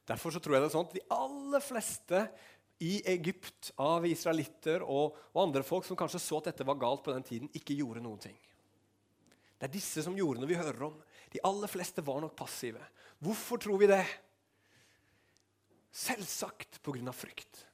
Derfor 0.08 0.34
så 0.34 0.42
tror 0.44 0.58
jeg 0.58 0.64
det 0.64 0.70
er 0.72 0.76
sånn 0.76 0.88
at 0.90 0.96
de 0.98 1.06
aller 1.16 1.64
fleste 1.64 2.24
i 2.82 2.96
Egypt 3.14 3.72
av 3.80 4.08
israelitter 4.10 4.82
og, 4.82 5.14
og, 5.32 5.42
andre 5.44 5.62
folk 5.64 5.86
som 5.86 5.98
kanskje 6.00 6.20
så 6.24 6.40
at 6.42 6.50
dette 6.50 6.66
var 6.68 6.80
galt 6.82 7.04
på 7.06 7.14
den 7.14 7.26
tiden, 7.26 7.52
ikke 7.56 7.78
gjorde 7.78 8.02
noen 8.04 8.20
ting. 8.24 8.36
Det 9.56 9.68
er 9.68 9.76
disse 9.76 10.02
som 10.02 10.18
gjorde 10.18 10.42
når 10.42 10.50
vi 10.50 10.58
hører 10.58 10.88
om. 10.88 10.96
De 11.32 11.44
aller 11.46 11.70
fleste 11.70 12.02
var 12.04 12.24
nok 12.24 12.34
passive. 12.36 12.82
Hvorfor 13.22 13.62
tror 13.62 13.78
vi 13.78 13.92
det? 13.92 14.02
Selvsagt 15.92 16.80
pga. 16.84 17.12
frykt. 17.12 17.66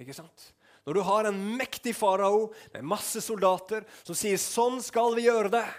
Ikke 0.00 0.14
sant? 0.16 0.52
Når 0.84 0.94
du 0.94 1.02
har 1.06 1.28
en 1.28 1.40
mektig 1.56 1.94
farao 1.96 2.52
med 2.74 2.84
masse 2.84 3.20
soldater 3.24 3.84
som 4.02 4.14
sier 4.14 4.36
'sånn 4.36 4.82
skal 4.82 5.14
vi 5.14 5.28
gjøre 5.28 5.50
det', 5.50 5.74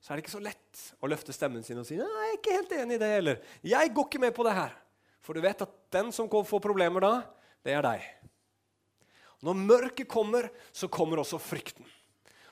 så 0.00 0.12
er 0.12 0.16
det 0.16 0.24
ikke 0.24 0.38
så 0.38 0.42
lett 0.42 0.94
å 1.00 1.08
løfte 1.08 1.32
stemmen 1.32 1.64
sin 1.64 1.78
og 1.78 1.86
si 1.86 1.96
'nei, 1.96 2.04
jeg 2.04 2.32
er 2.32 2.38
ikke 2.38 2.56
helt 2.58 2.72
enig 2.72 2.94
i 2.94 2.98
det', 2.98 3.16
heller'. 3.16 3.42
'jeg 3.62 3.94
går 3.94 4.04
ikke 4.08 4.20
med 4.20 4.34
på 4.34 4.44
det 4.44 4.52
her'. 4.52 4.76
For 5.20 5.32
du 5.32 5.40
vet 5.40 5.62
at 5.62 5.70
den 5.90 6.10
som 6.12 6.28
får 6.28 6.60
problemer 6.60 7.00
da, 7.00 7.22
det 7.62 7.72
er 7.72 7.82
deg. 7.82 8.02
Når 9.42 9.54
mørket 9.54 10.08
kommer, 10.08 10.50
så 10.72 10.88
kommer 10.88 11.18
også 11.18 11.38
frykten. 11.38 11.86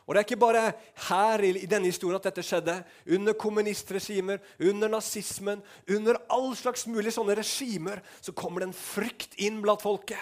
Og 0.07 0.15
Det 0.15 0.21
er 0.21 0.27
ikke 0.27 0.41
bare 0.43 0.63
her 1.09 1.45
i 1.45 1.69
denne 1.71 1.87
historien 1.87 2.19
at 2.19 2.27
dette 2.27 2.43
skjedde. 2.43 2.75
Under 3.15 3.37
kommunistregimer, 3.39 4.41
under 4.59 4.91
nazismen, 4.91 5.63
under 5.89 6.19
all 6.33 6.51
slags 6.59 6.87
mulige 6.91 7.15
sånne 7.15 7.37
regimer 7.39 8.03
så 8.21 8.35
kommer 8.35 8.65
det 8.65 8.71
en 8.71 8.77
frykt 8.77 9.37
inn 9.39 9.61
blant 9.63 9.83
folket. 9.85 10.19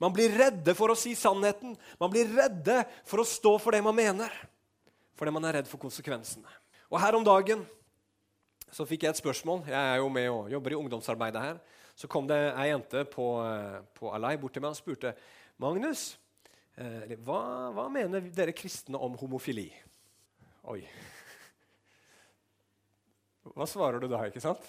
Man 0.00 0.14
blir 0.14 0.32
redde 0.34 0.74
for 0.74 0.90
å 0.90 0.98
si 0.98 1.12
sannheten. 1.14 1.76
Man 2.00 2.10
blir 2.10 2.30
redde 2.34 2.80
for 3.06 3.22
å 3.22 3.28
stå 3.28 3.58
for 3.62 3.76
det 3.76 3.82
man 3.84 3.94
mener. 3.94 4.32
Fordi 5.18 5.34
man 5.34 5.44
er 5.46 5.60
redd 5.60 5.68
for 5.70 5.82
konsekvensene. 5.82 6.48
Og 6.90 6.98
Her 7.00 7.14
om 7.14 7.24
dagen 7.26 7.62
så 8.72 8.86
fikk 8.88 9.04
jeg 9.04 9.12
et 9.12 9.20
spørsmål. 9.20 9.66
Jeg 9.68 9.76
er 9.76 10.00
jo 10.00 10.08
med 10.10 10.30
og 10.32 10.50
jobber 10.50 10.72
i 10.72 10.80
ungdomsarbeidet 10.80 11.44
her. 11.44 11.60
Så 11.94 12.08
kom 12.08 12.26
det 12.26 12.40
ei 12.56 12.70
jente 12.70 13.04
på, 13.12 13.26
eh, 13.44 13.80
på 13.94 14.10
Alai 14.10 14.36
bort 14.40 14.54
til 14.56 14.64
meg 14.64 14.72
og 14.72 14.80
spurte 14.80 15.14
Magnus, 15.60 16.16
hva, 16.72 17.40
hva, 17.76 17.86
mener 17.92 18.24
dere 18.32 18.54
kristne 18.56 18.96
om 18.96 19.16
homofili? 19.20 19.68
Oi. 20.72 20.80
Hva 23.52 23.66
svarer 23.68 24.00
du 24.00 24.08
da, 24.08 24.22
ikke 24.28 24.42
sant? 24.42 24.64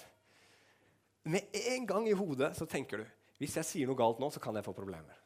Med 1.24 1.48
en 1.72 1.86
gang 1.88 2.08
i 2.10 2.16
hodet 2.16 2.52
så 2.58 2.66
tenker 2.68 3.00
du 3.00 3.06
hvis 3.40 3.56
jeg 3.58 3.66
sier 3.66 3.88
noe 3.88 3.98
galt 3.98 4.20
nå, 4.22 4.28
så 4.30 4.40
kan 4.42 4.54
jeg 4.56 4.66
få 4.66 4.74
problemer. 4.76 5.16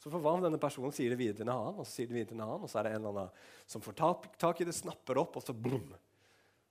Så 0.00 0.08
for 0.08 0.22
hva 0.22 0.32
om 0.36 0.44
denne 0.44 0.60
personen 0.60 0.92
sier 0.96 1.12
det 1.12 1.18
videre 1.20 1.38
til 1.38 1.46
en 1.46 1.54
annen, 1.54 1.80
og 1.80 1.86
så 1.86 1.98
sier 1.98 2.08
det 2.08 2.16
videre 2.16 2.30
til 2.32 2.38
en 2.38 2.44
annen, 2.46 2.64
og 2.64 2.70
så 2.72 2.80
er 2.80 2.86
det 2.86 2.92
en 2.94 3.00
eller 3.00 3.16
annen 3.16 3.64
som 3.68 3.84
får 3.84 3.96
tak, 4.00 4.28
tak 4.40 4.60
i 4.60 4.66
det, 4.68 4.74
snapper 4.76 5.20
opp, 5.20 5.38
og 5.40 5.44
så 5.44 5.54
blum, 5.56 5.90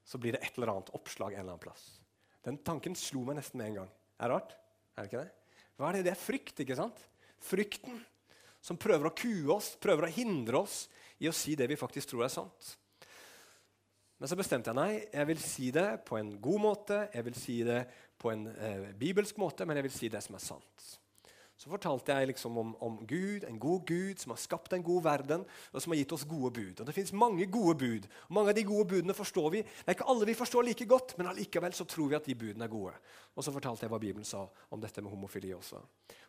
så 0.05 0.21
blir 0.21 0.35
det 0.35 0.41
et 0.45 0.57
eller 0.57 0.73
annet 0.73 0.91
oppslag 0.97 1.35
en 1.35 1.43
eller 1.43 1.55
annen 1.55 1.63
plass. 1.63 1.83
Den 2.45 2.57
tanken 2.65 2.95
slo 2.97 3.21
meg 3.27 3.37
nesten 3.37 3.61
med 3.61 3.71
en 3.71 3.77
gang. 3.81 3.91
Er 4.17 4.31
det 4.31 4.35
rart? 4.35 4.55
Er 4.95 5.05
det 5.05 5.11
ikke 5.11 5.25
det? 5.25 5.65
Hva 5.77 5.89
er 5.89 5.97
det? 5.97 6.05
Det 6.07 6.13
er 6.13 6.21
frykt, 6.21 6.63
ikke 6.63 6.79
sant? 6.79 7.03
Frykten 7.49 7.99
som 8.61 8.79
prøver 8.79 9.09
å 9.09 9.15
kue 9.15 9.47
oss, 9.53 9.73
prøver 9.79 10.07
å 10.07 10.13
hindre 10.13 10.63
oss 10.63 10.83
i 11.19 11.29
å 11.29 11.35
si 11.35 11.55
det 11.59 11.67
vi 11.69 11.79
faktisk 11.79 12.11
tror 12.11 12.25
er 12.27 12.33
sant. 12.33 12.75
Men 14.19 14.27
så 14.27 14.35
bestemte 14.35 14.71
jeg 14.71 14.75
nei, 14.75 15.05
jeg 15.13 15.27
vil 15.29 15.43
si 15.43 15.69
det 15.71 15.87
på 16.07 16.17
en 16.19 16.33
god 16.43 16.63
måte, 16.63 17.03
jeg 17.13 17.25
vil 17.29 17.37
si 17.39 17.61
det 17.63 17.83
på 18.19 18.33
en 18.33 18.49
eh, 18.51 18.89
bibelsk 18.99 19.37
måte, 19.39 19.63
men 19.67 19.79
jeg 19.79 19.87
vil 19.87 19.95
si 19.95 20.09
det 20.11 20.19
som 20.25 20.35
er 20.35 20.43
sant. 20.43 20.89
Så 21.59 21.67
fortalte 21.67 22.15
jeg 22.15 22.29
liksom 22.29 22.55
om, 22.57 22.69
om, 22.79 22.93
Gud, 23.03 23.43
en 23.43 23.57
god 23.59 23.81
Gud 23.87 24.21
som 24.21 24.31
har 24.31 24.39
skapt 24.39 24.71
en 24.73 24.83
god 24.83 25.03
verden, 25.03 25.41
og 25.73 25.81
som 25.83 25.91
har 25.91 25.97
gitt 25.99 26.13
oss 26.15 26.23
gode 26.23 26.53
bud. 26.55 26.79
Og 26.79 26.87
Det 26.87 26.93
fins 26.95 27.11
mange 27.11 27.49
gode 27.51 27.73
bud. 27.81 28.05
Mange 28.31 28.53
av 28.53 28.55
de 28.55 28.63
gode 28.63 28.85
budene 28.93 29.15
forstår 29.15 29.49
vi. 29.57 29.63
Det 29.67 29.91
er 29.91 29.97
ikke 29.97 30.07
alle 30.07 30.29
vi 30.29 30.37
forstår 30.39 30.63
like 30.63 30.87
godt, 30.87 31.17
men 31.19 31.27
allikevel 31.27 31.75
så 31.75 31.83
tror 31.83 32.13
vi 32.13 32.15
at 32.15 32.29
de 32.31 32.37
budene 32.39 32.63
er 32.63 32.71
gode. 32.71 32.93
Og 33.35 33.43
så 33.43 33.51
fortalte 33.51 33.83
jeg 33.83 33.91
hva 33.91 33.99
Bibelen 33.99 34.27
sa 34.27 34.45
om 34.71 34.79
dette 34.79 35.03
med 35.03 35.11
homofili 35.11 35.51
også. 35.57 35.81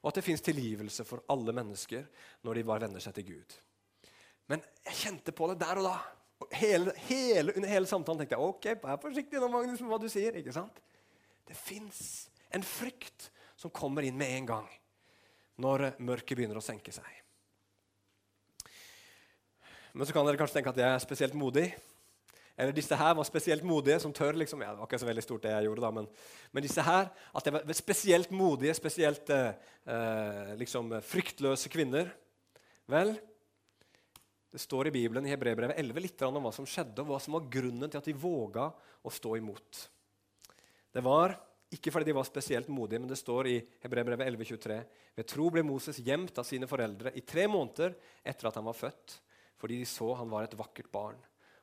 Og 0.02 0.10
at 0.10 0.18
det 0.18 0.26
fins 0.26 0.42
tilgivelse 0.42 1.06
for 1.06 1.22
alle 1.30 1.54
mennesker 1.60 2.10
når 2.42 2.58
de 2.58 2.66
bare 2.72 2.84
venner 2.88 3.06
seg 3.06 3.14
til 3.20 3.28
Gud. 3.30 3.56
Men 4.50 4.66
jeg 4.88 4.98
kjente 5.04 5.36
på 5.36 5.52
det 5.52 5.60
der 5.62 5.78
og 5.78 5.88
da. 5.92 5.94
Og 6.42 6.58
hele, 6.58 6.96
hele, 7.06 7.54
under 7.54 7.70
hele 7.70 7.86
samtalen 7.86 8.24
tenkte 8.24 8.34
jeg 8.34 8.50
ok, 8.50 8.68
vær 8.82 8.98
forsiktig 8.98 9.38
nå, 9.38 9.46
Magnus, 9.54 9.78
med 9.78 9.94
hva 9.94 10.02
du 10.02 10.10
sier. 10.10 10.42
ikke 10.42 10.58
sant? 10.58 10.82
Det 11.46 11.54
fins 11.54 12.02
en 12.50 12.66
frykt 12.66 13.30
som 13.54 13.70
kommer 13.70 14.02
inn 14.02 14.18
med 14.18 14.34
en 14.34 14.52
gang 14.56 14.70
når 15.60 15.92
mørket 16.00 16.38
begynner 16.38 16.58
å 16.60 16.64
senke 16.64 16.92
seg. 16.94 17.06
Men 19.92 20.06
så 20.06 20.14
kan 20.14 20.26
dere 20.26 20.38
kanskje 20.38 20.60
tenke 20.60 20.72
at 20.72 20.80
jeg 20.80 20.88
er 20.90 21.02
spesielt 21.02 21.34
modig. 21.38 21.68
Eller 22.60 22.74
disse 22.76 22.96
her 22.98 23.14
var 23.16 23.24
spesielt 23.24 23.64
modige, 23.64 23.96
som 24.02 24.12
tør 24.12 24.36
liksom, 24.36 24.60
ja, 24.62 24.74
Det 24.74 24.82
var 24.82 24.88
ikke 24.90 25.00
så 25.00 25.08
veldig 25.08 25.24
stort, 25.24 25.42
det 25.46 25.54
jeg 25.54 25.66
gjorde, 25.66 25.82
da, 25.86 25.90
men, 25.96 26.08
men 26.52 26.64
disse 26.64 26.84
her, 26.84 27.08
at 27.08 27.46
de 27.46 27.54
var 27.56 27.76
spesielt 27.78 28.34
modige, 28.36 28.74
spesielt 28.76 29.32
eh, 29.32 29.54
eh, 29.88 30.50
liksom 30.60 30.92
fryktløse 31.08 31.72
kvinner. 31.72 32.10
Vel, 32.90 33.14
det 34.50 34.60
står 34.60 34.90
i 34.90 34.94
Bibelen 34.94 35.26
i 35.26 35.32
Hebrebrevet 35.32 35.78
11 35.78 36.04
litt 36.04 36.24
om 36.26 36.40
hva 36.42 36.52
som 36.52 36.68
skjedde, 36.68 37.00
og 37.00 37.14
hva 37.14 37.20
som 37.22 37.38
var 37.38 37.48
grunnen 37.54 37.88
til 37.88 38.00
at 38.02 38.10
de 38.10 38.16
våga 38.18 38.68
å 39.06 39.14
stå 39.14 39.36
imot. 39.38 39.84
Det 40.92 41.04
var 41.06 41.38
ikke 41.70 41.92
fordi 41.94 42.10
de 42.10 42.16
var 42.16 42.26
spesielt 42.26 42.70
modige, 42.72 42.98
men 43.02 43.10
det 43.10 43.18
står 43.20 43.48
i 43.50 43.56
Hebrevet 43.84 44.18
11,23.: 44.18 44.78
Ved 45.16 45.28
tro 45.30 45.50
ble 45.54 45.62
Moses 45.66 46.00
gjemt 46.02 46.38
av 46.38 46.46
sine 46.48 46.66
foreldre 46.70 47.12
i 47.14 47.22
tre 47.22 47.46
måneder 47.50 47.94
etter 48.26 48.48
at 48.50 48.58
han 48.58 48.66
var 48.66 48.78
født, 48.78 49.20
fordi 49.60 49.78
de 49.78 49.86
så 49.86 50.12
han 50.18 50.30
var 50.32 50.48
et 50.48 50.58
vakkert 50.58 50.90
barn, 50.90 51.20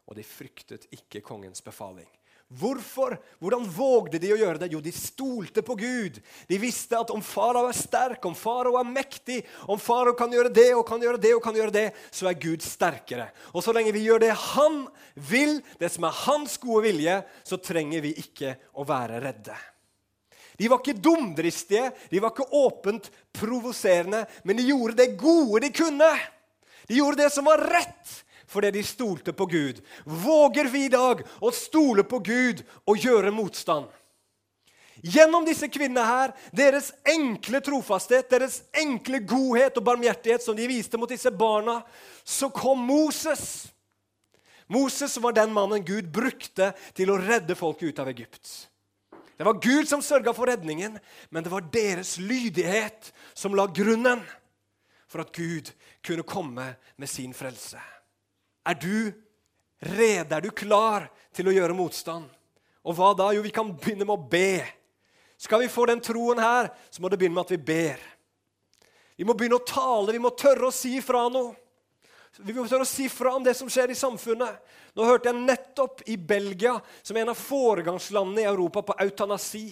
og 0.08 0.16
de 0.16 0.24
fryktet 0.24 0.88
ikke 0.96 1.26
kongens 1.26 1.64
befaling. 1.66 2.08
Hvorfor? 2.48 3.18
Hvordan 3.44 3.66
vågde 3.68 4.22
de 4.24 4.30
å 4.32 4.38
gjøre 4.40 4.62
det? 4.62 4.70
Jo, 4.72 4.80
de 4.80 4.94
stolte 4.96 5.60
på 5.68 5.76
Gud. 5.76 6.22
De 6.48 6.60
visste 6.62 6.96
at 6.96 7.12
om 7.12 7.20
farao 7.20 7.66
er 7.68 7.76
sterk, 7.76 8.24
om 8.24 8.38
farao 8.40 8.78
er 8.80 8.88
mektig, 8.88 9.42
om 9.68 9.80
farao 9.82 10.16
kan 10.16 10.32
gjøre 10.32 10.54
det 10.56 10.70
og 10.78 10.86
kan 10.88 11.04
gjøre 11.04 11.20
det, 11.20 11.34
og 11.36 11.44
kan 11.44 11.60
gjøre 11.60 11.76
det, 11.76 11.88
så 12.08 12.30
er 12.32 12.40
Gud 12.40 12.64
sterkere. 12.64 13.28
Og 13.52 13.66
så 13.66 13.76
lenge 13.76 13.92
vi 13.92 14.06
gjør 14.08 14.24
det 14.24 14.32
han 14.56 14.86
vil, 15.28 15.60
det 15.76 15.92
som 15.92 16.08
er 16.08 16.22
hans 16.24 16.56
gode 16.64 16.86
vilje, 16.88 17.20
så 17.44 17.60
trenger 17.60 18.08
vi 18.08 18.16
ikke 18.24 18.56
å 18.80 18.88
være 18.88 19.20
redde. 19.28 19.58
De 20.58 20.70
var 20.70 20.82
ikke 20.82 20.98
dumdristige, 20.98 21.92
de 22.10 22.22
var 22.22 22.34
ikke 22.34 22.50
åpent 22.58 23.12
provoserende, 23.36 24.24
men 24.44 24.58
de 24.58 24.66
gjorde 24.72 24.98
det 24.98 25.14
gode 25.20 25.62
de 25.68 25.70
kunne. 25.76 26.10
De 26.88 26.98
gjorde 26.98 27.22
det 27.22 27.30
som 27.34 27.46
var 27.46 27.62
rett, 27.62 28.16
fordi 28.50 28.72
de 28.72 28.84
stolte 28.84 29.34
på 29.38 29.46
Gud. 29.46 29.84
Våger 30.06 30.72
vi 30.72 30.86
i 30.86 30.92
dag 30.94 31.22
å 31.44 31.52
stole 31.54 32.08
på 32.08 32.20
Gud 32.26 32.64
og 32.88 32.98
gjøre 33.06 33.34
motstand? 33.36 33.86
Gjennom 35.06 35.46
disse 35.46 35.68
kvinnene 35.70 36.06
her, 36.08 36.32
deres 36.56 36.90
enkle 37.06 37.62
trofasthet, 37.62 38.32
deres 38.32 38.64
enkle 38.74 39.20
godhet 39.30 39.78
og 39.78 39.86
barmhjertighet 39.86 40.42
som 40.42 40.58
de 40.58 40.66
viste 40.70 40.98
mot 40.98 41.12
disse 41.12 41.30
barna, 41.30 41.84
så 42.26 42.50
kom 42.50 42.82
Moses. 42.88 43.68
Moses 44.68 45.14
var 45.22 45.38
den 45.38 45.54
mannen 45.54 45.86
Gud 45.86 46.10
brukte 46.12 46.72
til 46.98 47.14
å 47.14 47.20
redde 47.22 47.56
folket 47.56 47.94
ut 47.94 48.02
av 48.02 48.10
Egypt. 48.10 48.50
Det 49.38 49.46
var 49.46 49.60
Gud 49.62 49.86
som 49.88 50.02
sørga 50.02 50.34
for 50.34 50.50
redningen, 50.50 50.98
men 51.30 51.46
det 51.46 51.52
var 51.54 51.66
deres 51.74 52.16
lydighet 52.18 53.12
som 53.38 53.54
la 53.56 53.68
grunnen 53.70 54.24
for 55.08 55.22
at 55.22 55.34
Gud 55.36 55.70
kunne 56.06 56.26
komme 56.26 56.72
med 56.98 57.10
sin 57.10 57.36
frelse. 57.38 57.78
Er 58.66 58.74
du 58.82 59.14
rede? 59.80 60.36
Er 60.36 60.42
du 60.42 60.50
klar 60.52 61.08
til 61.38 61.48
å 61.48 61.54
gjøre 61.54 61.78
motstand? 61.78 62.26
Og 62.88 62.98
hva 62.98 63.14
da? 63.18 63.30
Jo, 63.36 63.44
vi 63.46 63.54
kan 63.54 63.70
begynne 63.76 64.08
med 64.08 64.16
å 64.16 64.30
be. 64.32 64.66
Skal 65.38 65.62
vi 65.62 65.70
få 65.70 65.86
den 65.86 66.02
troen 66.02 66.42
her, 66.42 66.72
så 66.90 67.04
må 67.04 67.12
det 67.12 67.20
begynne 67.22 67.38
med 67.38 67.46
at 67.46 67.54
vi 67.54 67.62
ber. 67.62 68.02
Vi 69.18 69.26
må 69.26 69.38
begynne 69.38 69.62
å 69.62 69.68
tale, 69.70 70.16
vi 70.16 70.22
må 70.24 70.34
tørre 70.34 70.72
å 70.72 70.74
si 70.74 70.98
fra 71.04 71.28
noe. 71.30 71.54
Vi 72.38 72.54
må 72.54 72.68
tørre 72.70 72.86
å 72.86 72.90
si 72.90 73.08
fra 73.10 73.34
om 73.38 73.46
det 73.46 73.56
som 73.58 73.70
skjer 73.72 73.92
i 73.92 73.98
samfunnet. 73.98 74.60
Nå 74.98 75.06
hørte 75.08 75.32
jeg 75.32 75.42
nettopp 75.42 76.04
i 76.10 76.18
Belgia, 76.18 76.76
som 77.02 77.18
er 77.18 77.26
en 77.26 77.34
av 77.34 77.40
foregangslandene 77.40 78.44
i 78.44 78.50
Europa 78.50 78.84
på 78.86 78.96
eutanasi, 79.02 79.68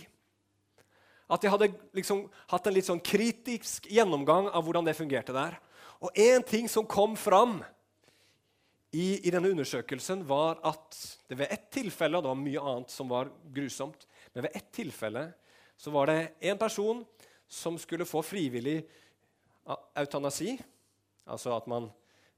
at 1.25 1.41
de 1.41 1.49
hadde 1.49 1.71
liksom 1.97 2.25
hatt 2.51 2.67
en 2.69 2.75
litt 2.75 2.85
sånn 2.85 3.01
kritisk 3.01 3.87
gjennomgang 3.89 4.51
av 4.51 4.65
hvordan 4.65 4.85
det 4.85 4.97
fungerte 4.97 5.33
der. 5.33 5.57
Og 6.05 6.13
én 6.13 6.43
ting 6.45 6.69
som 6.69 6.85
kom 6.85 7.15
fram 7.17 7.57
i, 8.93 9.25
i, 9.25 9.31
denne 9.33 9.49
undersøkelsen, 9.49 10.21
var 10.27 10.61
at 10.65 10.99
det 11.27 11.39
ved 11.39 11.51
ett 11.51 11.65
tilfelle 11.73 12.19
og 12.19 12.23
Det 12.23 12.31
var 12.31 12.43
mye 12.43 12.67
annet 12.71 12.93
som 12.93 13.09
var 13.09 13.31
grusomt, 13.55 14.05
men 14.33 14.45
ved 14.45 14.55
ett 14.55 14.69
tilfelle 14.75 15.25
så 15.77 15.91
var 15.91 16.07
det 16.07 16.19
en 16.51 16.61
person 16.61 17.01
som 17.47 17.77
skulle 17.81 18.07
få 18.07 18.21
frivillig 18.23 18.79
eutanasi, 19.97 20.55
altså 21.25 21.55
at 21.57 21.67
man 21.67 21.89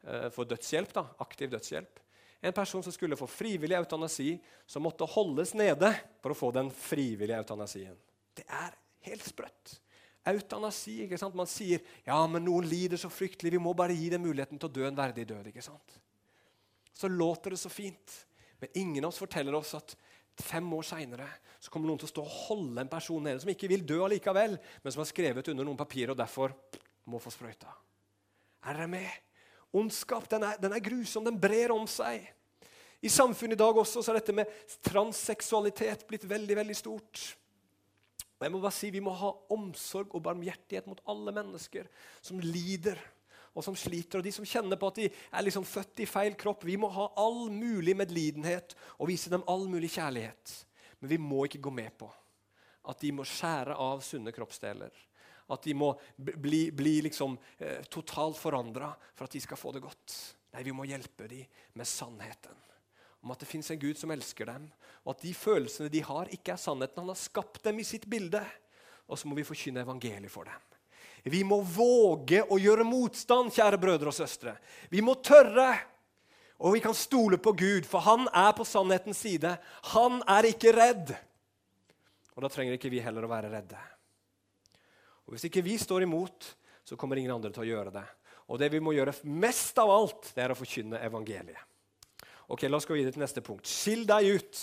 eh, 0.08 0.28
får 0.34 0.52
dødshjelp, 0.54 0.94
da, 0.96 1.06
aktiv 1.24 1.52
dødshjelp. 1.52 2.00
En 2.48 2.54
person 2.54 2.84
som 2.86 2.94
skulle 2.94 3.18
få 3.18 3.28
frivillig 3.28 3.78
eutanasi, 3.78 4.36
som 4.70 4.86
måtte 4.86 5.08
holdes 5.10 5.56
nede 5.58 5.90
for 6.22 6.34
å 6.34 6.38
få 6.38 6.52
den 6.56 6.70
frivillige 6.72 7.40
eutanasien. 7.42 7.98
Det 8.38 8.46
er 8.46 8.76
helt 9.08 9.26
sprøtt. 9.26 9.78
Eutanasi. 10.28 11.00
ikke 11.06 11.18
sant? 11.20 11.38
Man 11.38 11.50
sier 11.50 11.82
ja, 12.06 12.20
men 12.30 12.46
noen 12.46 12.68
lider 12.68 13.00
så 13.00 13.10
fryktelig, 13.12 13.56
vi 13.56 13.64
må 13.64 13.74
bare 13.78 13.96
gi 13.96 14.12
dem 14.14 14.26
muligheten 14.28 14.60
til 14.60 14.70
å 14.70 14.76
dø 14.76 14.86
en 14.88 14.98
verdig 14.98 15.26
død. 15.30 15.50
ikke 15.50 15.66
sant? 15.66 15.98
Så 16.94 17.10
låter 17.10 17.54
det 17.54 17.62
så 17.62 17.70
fint, 17.70 18.14
men 18.62 18.70
ingen 18.76 19.06
av 19.06 19.14
oss 19.14 19.22
forteller 19.22 19.56
oss 19.58 19.76
at 19.78 19.96
fem 20.38 20.68
år 20.74 20.86
seinere 20.86 21.28
kommer 21.72 21.90
noen 21.90 22.00
til 22.00 22.08
å 22.08 22.12
stå 22.12 22.24
og 22.24 22.36
holde 22.48 22.84
en 22.84 22.90
person 22.92 23.24
nede 23.24 23.42
som 23.42 23.50
ikke 23.52 23.68
vil 23.68 23.84
dø 23.84 23.98
allikevel, 24.06 24.54
men 24.56 24.94
som 24.94 25.02
har 25.02 25.10
skrevet 25.10 25.50
under 25.52 25.68
noen 25.68 25.80
papirer 25.80 26.14
og 26.14 26.20
derfor 26.20 26.54
må 27.12 27.20
få 27.20 27.34
sprøyta. 27.34 27.74
Er 28.68 28.78
dere 28.78 28.88
med? 28.92 29.27
Ondskap 29.76 30.30
den 30.32 30.46
er, 30.48 30.60
den 30.62 30.74
er, 30.74 30.84
grusom, 30.84 31.26
den 31.28 31.40
brer 31.40 31.74
om 31.76 31.88
seg. 31.90 32.24
I 33.04 33.12
samfunnet 33.12 33.58
i 33.58 33.62
dag 33.62 33.78
også 33.78 34.02
så 34.02 34.14
er 34.14 34.22
dette 34.22 34.36
med 34.36 34.54
transseksualitet 34.86 36.08
blitt 36.10 36.26
veldig 36.30 36.58
veldig 36.62 36.78
stort. 36.78 37.26
Og 38.38 38.46
jeg 38.46 38.54
må 38.54 38.62
bare 38.62 38.78
si 38.78 38.90
Vi 38.94 39.02
må 39.04 39.14
ha 39.18 39.32
omsorg 39.54 40.14
og 40.16 40.24
barmhjertighet 40.26 40.90
mot 40.90 41.02
alle 41.10 41.34
mennesker 41.36 41.90
som 42.22 42.42
lider 42.42 43.00
og 43.58 43.64
som 43.66 43.74
sliter, 43.74 44.20
og 44.20 44.26
de 44.28 44.30
som 44.30 44.46
kjenner 44.46 44.78
på 44.78 44.92
at 44.92 45.00
de 45.00 45.08
er 45.10 45.46
liksom 45.46 45.64
født 45.66 46.04
i 46.04 46.06
feil 46.06 46.36
kropp. 46.38 46.62
Vi 46.68 46.76
må 46.78 46.92
ha 46.94 47.08
all 47.18 47.48
mulig 47.50 47.96
medlidenhet 47.98 48.76
og 49.00 49.10
vise 49.10 49.32
dem 49.34 49.46
all 49.50 49.66
mulig 49.66 49.90
kjærlighet. 49.96 50.54
Men 51.02 51.10
vi 51.10 51.18
må 51.22 51.48
ikke 51.48 51.64
gå 51.66 51.74
med 51.74 51.90
på 51.98 52.10
at 52.88 53.02
de 53.02 53.10
må 53.18 53.26
skjære 53.28 53.74
av 53.82 54.04
sunne 54.06 54.32
kroppsdeler 54.36 54.94
at 55.48 55.64
de 55.64 55.74
må 55.78 55.94
bli, 56.18 56.68
bli 56.76 56.98
liksom, 57.06 57.38
eh, 57.58 57.84
totalt 57.90 58.38
forandra 58.40 58.92
for 59.16 59.28
at 59.28 59.36
de 59.36 59.42
skal 59.44 59.60
få 59.60 59.72
det 59.76 59.84
godt. 59.86 60.16
Nei, 60.54 60.64
vi 60.68 60.76
må 60.76 60.88
hjelpe 60.88 61.28
dem 61.30 61.46
med 61.78 61.88
sannheten. 61.88 62.56
Om 63.24 63.34
at 63.34 63.42
det 63.42 63.50
fins 63.50 63.72
en 63.72 63.80
Gud 63.80 63.98
som 63.98 64.12
elsker 64.14 64.50
dem, 64.50 64.68
og 65.04 65.16
at 65.16 65.24
de 65.24 65.34
følelsene 65.34 65.92
de 65.92 66.04
har, 66.04 66.30
ikke 66.32 66.54
er 66.54 66.62
sannheten. 66.62 67.02
Han 67.02 67.14
har 67.14 67.20
skapt 67.20 67.64
dem 67.66 67.80
i 67.80 67.88
sitt 67.88 68.06
bilde. 68.10 68.44
Og 69.08 69.20
så 69.20 69.28
må 69.28 69.38
vi 69.38 69.48
forkynne 69.48 69.86
evangeliet 69.86 70.32
for 70.32 70.48
dem. 70.48 70.64
Vi 71.28 71.42
må 71.48 71.60
våge 71.62 72.44
å 72.44 72.60
gjøre 72.60 72.86
motstand, 72.88 73.52
kjære 73.56 73.80
brødre 73.82 74.12
og 74.12 74.16
søstre. 74.16 74.54
Vi 74.92 75.02
må 75.04 75.18
tørre. 75.24 75.72
Og 76.58 76.74
vi 76.74 76.82
kan 76.82 76.96
stole 76.98 77.38
på 77.38 77.54
Gud, 77.54 77.86
for 77.86 78.02
han 78.02 78.26
er 78.34 78.54
på 78.58 78.66
sannhetens 78.66 79.20
side. 79.22 79.52
Han 79.94 80.24
er 80.26 80.48
ikke 80.50 80.74
redd. 80.74 81.14
Og 82.34 82.46
da 82.46 82.50
trenger 82.50 82.78
ikke 82.78 82.92
vi 82.94 83.04
heller 83.04 83.28
å 83.28 83.30
være 83.30 83.52
redde. 83.54 83.78
Og 85.28 85.36
Hvis 85.36 85.50
ikke 85.50 85.66
vi 85.66 85.76
står 85.78 86.06
imot, 86.08 86.56
så 86.88 86.96
kommer 86.96 87.20
ingen 87.20 87.36
andre 87.36 87.52
til 87.52 87.66
å 87.66 87.68
gjøre 87.68 87.92
det. 88.00 88.06
Og 88.48 88.60
det 88.62 88.70
vi 88.72 88.80
må 88.80 88.94
gjøre 88.96 89.14
mest 89.28 89.76
av 89.82 89.92
alt, 89.92 90.30
det 90.36 90.46
er 90.46 90.54
å 90.54 90.58
forkynne 90.58 91.02
evangeliet. 91.04 91.60
Ok, 92.48 92.64
La 92.72 92.80
oss 92.80 92.88
gå 92.88 92.96
videre 92.96 93.12
til 93.12 93.24
neste 93.26 93.44
punkt. 93.44 93.68
Skill 93.68 94.06
deg 94.08 94.40
ut. 94.40 94.62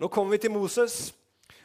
Nå 0.00 0.08
kommer 0.08 0.32
vi 0.32 0.46
til 0.46 0.54
Moses. 0.54 1.10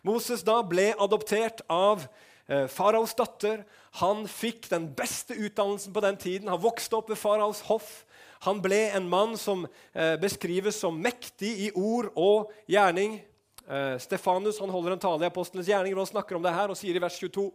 Moses 0.04 0.44
da 0.44 0.58
ble 0.68 0.90
adoptert 1.00 1.64
av 1.72 2.04
eh, 2.04 2.68
faraos 2.68 3.16
datter. 3.16 3.64
Han 4.04 4.26
fikk 4.28 4.68
den 4.74 4.90
beste 4.92 5.38
utdannelsen 5.40 5.96
på 5.96 6.04
den 6.04 6.20
tiden. 6.20 6.52
Han 6.52 6.60
vokste 6.60 7.00
opp 7.00 7.14
ved 7.14 7.22
faraos 7.22 7.64
hoff. 7.70 8.02
Han 8.44 8.60
ble 8.60 8.90
en 8.92 9.08
mann 9.08 9.38
som 9.40 9.64
eh, 9.94 10.18
beskrives 10.20 10.82
som 10.84 11.00
mektig 11.00 11.54
i 11.70 11.72
ord 11.80 12.12
og 12.20 12.52
gjerning. 12.68 13.22
Eh, 13.64 13.96
Stefanus 14.04 14.60
han 14.60 14.74
holder 14.74 14.98
en 14.98 15.06
tale 15.06 15.24
i 15.24 15.32
Apostlenes 15.32 15.72
gjerninger 15.72 15.96
og 15.96 16.04
han 16.04 16.12
snakker 16.18 16.36
om 16.36 16.44
det 16.44 16.52
her 16.52 16.74
og 16.74 16.76
sier 16.76 17.00
i 17.00 17.04
vers 17.06 17.16
22 17.24 17.48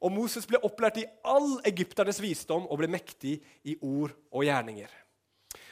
og 0.00 0.12
Moses 0.14 0.48
ble 0.48 0.60
opplært 0.64 1.02
i 1.02 1.06
all 1.28 1.58
egypternes 1.68 2.20
visdom 2.22 2.66
og 2.66 2.80
ble 2.80 2.88
mektig 2.90 3.36
i 3.68 3.76
ord 3.84 4.14
og 4.32 4.44
gjerninger. 4.46 4.90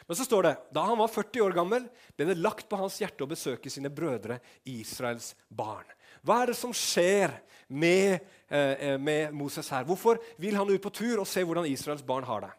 Men 0.08 0.16
så 0.16 0.24
står 0.24 0.46
det, 0.46 0.54
da 0.72 0.86
han 0.88 1.00
var 1.00 1.10
40 1.12 1.44
år 1.44 1.56
gammel, 1.56 1.88
ble 2.16 2.26
det 2.30 2.38
lagt 2.40 2.68
på 2.68 2.78
hans 2.80 2.96
hjerte 3.00 3.26
å 3.26 3.28
besøke 3.28 3.72
sine 3.72 3.90
brødre 3.92 4.38
Israels 4.68 5.34
barn. 5.48 5.88
Hva 6.24 6.42
er 6.42 6.52
det 6.52 6.58
som 6.60 6.72
skjer 6.72 7.34
med, 7.68 8.24
eh, 8.48 8.96
med 8.96 9.34
Moses 9.36 9.68
her? 9.68 9.84
Hvorfor 9.84 10.20
vil 10.40 10.56
han 10.56 10.70
ut 10.70 10.82
på 10.82 10.92
tur 10.92 11.20
og 11.20 11.28
se 11.28 11.44
hvordan 11.44 11.68
Israels 11.68 12.02
barn 12.02 12.24
har 12.24 12.40
det? 12.40 12.52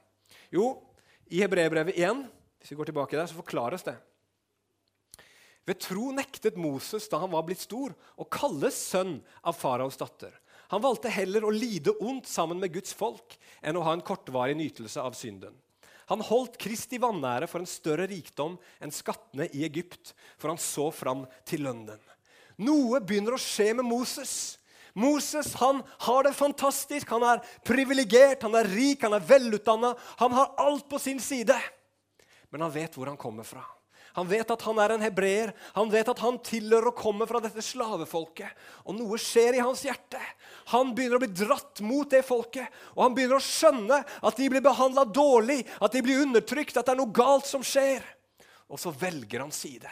Jo, 0.53 0.77
i 1.29 1.41
Hebreerbrevet 1.41 1.97
1 1.97 2.27
hvis 2.60 2.71
vi 2.71 2.75
går 2.75 2.89
tilbake 2.91 3.17
der, 3.17 3.25
så 3.25 3.39
forklares 3.39 3.84
det. 3.84 3.95
Ved 5.65 5.79
tro 5.79 6.12
nektet 6.12 6.58
Moses 6.58 7.08
da 7.10 7.19
han 7.21 7.32
var 7.32 7.45
blitt 7.47 7.62
stor, 7.62 7.93
å 8.17 8.25
kalles 8.25 8.75
sønn 8.75 9.19
av 9.43 9.55
faraos 9.55 9.97
datter. 9.99 10.34
Han 10.69 10.84
valgte 10.84 11.10
heller 11.10 11.45
å 11.45 11.53
lide 11.53 11.95
ondt 11.97 12.29
sammen 12.29 12.60
med 12.62 12.73
Guds 12.75 12.93
folk 12.93 13.36
enn 13.62 13.77
å 13.79 13.84
ha 13.88 13.95
en 13.95 14.05
kortvarig 14.05 14.58
nytelse 14.58 15.01
av 15.01 15.17
synden. 15.17 15.55
Han 16.10 16.23
holdt 16.25 16.58
Kristi 16.62 16.97
vanære 17.01 17.45
for 17.49 17.62
en 17.62 17.69
større 17.69 18.08
rikdom 18.10 18.55
enn 18.82 18.93
skattene 18.93 19.45
i 19.53 19.63
Egypt, 19.65 20.15
for 20.41 20.49
han 20.49 20.62
så 20.62 20.88
fram 20.93 21.25
til 21.45 21.67
lønnen. 21.67 21.99
Noe 22.65 23.01
begynner 23.01 23.38
å 23.38 23.41
skje 23.41 23.71
med 23.77 23.88
Moses. 23.88 24.34
Moses 24.97 25.53
han 25.62 25.84
har 26.05 26.25
det 26.25 26.34
fantastisk. 26.36 27.13
Han 27.13 27.23
er 27.23 27.43
privilegert, 27.65 28.41
han 28.43 28.58
er 28.58 28.69
rik, 28.69 29.05
han 29.05 29.15
er 29.15 29.25
velutdanna. 29.25 29.93
Han 30.21 30.34
har 30.36 30.55
alt 30.60 30.89
på 30.89 30.99
sin 31.01 31.21
side. 31.23 31.55
Men 32.49 32.65
han 32.65 32.73
vet 32.73 32.97
hvor 32.97 33.10
han 33.10 33.19
kommer 33.19 33.47
fra. 33.47 33.63
Han 34.17 34.28
vet 34.30 34.52
at 34.52 34.63
han 34.65 34.80
er 34.82 34.93
en 34.95 35.04
hebreer. 35.06 35.52
Han 35.76 35.91
vet 35.91 36.10
at 36.12 36.22
han 36.24 36.39
tilhører 36.45 36.89
å 36.91 36.98
komme 36.98 37.28
fra 37.30 37.41
dette 37.43 37.63
slavefolket. 37.63 38.50
Og 38.89 38.98
noe 38.98 39.19
skjer 39.22 39.60
i 39.60 39.63
hans 39.63 39.84
hjerte. 39.86 40.22
Han 40.74 40.93
begynner 40.98 41.19
å 41.19 41.24
bli 41.24 41.32
dratt 41.43 41.82
mot 41.86 42.10
det 42.10 42.24
folket. 42.28 42.67
Og 42.95 43.04
han 43.06 43.15
begynner 43.17 43.39
å 43.39 43.45
skjønne 43.45 44.02
at 44.04 44.39
de 44.39 44.50
blir 44.52 44.65
behandla 44.65 45.06
dårlig, 45.06 45.62
at 45.80 45.95
de 45.95 46.04
blir 46.06 46.24
undertrykt, 46.26 46.78
at 46.78 46.89
det 46.89 46.95
er 46.95 47.02
noe 47.02 47.15
galt 47.15 47.50
som 47.50 47.65
skjer. 47.65 48.04
Og 48.69 48.82
så 48.82 48.93
velger 48.93 49.45
han 49.45 49.54
side. 49.54 49.89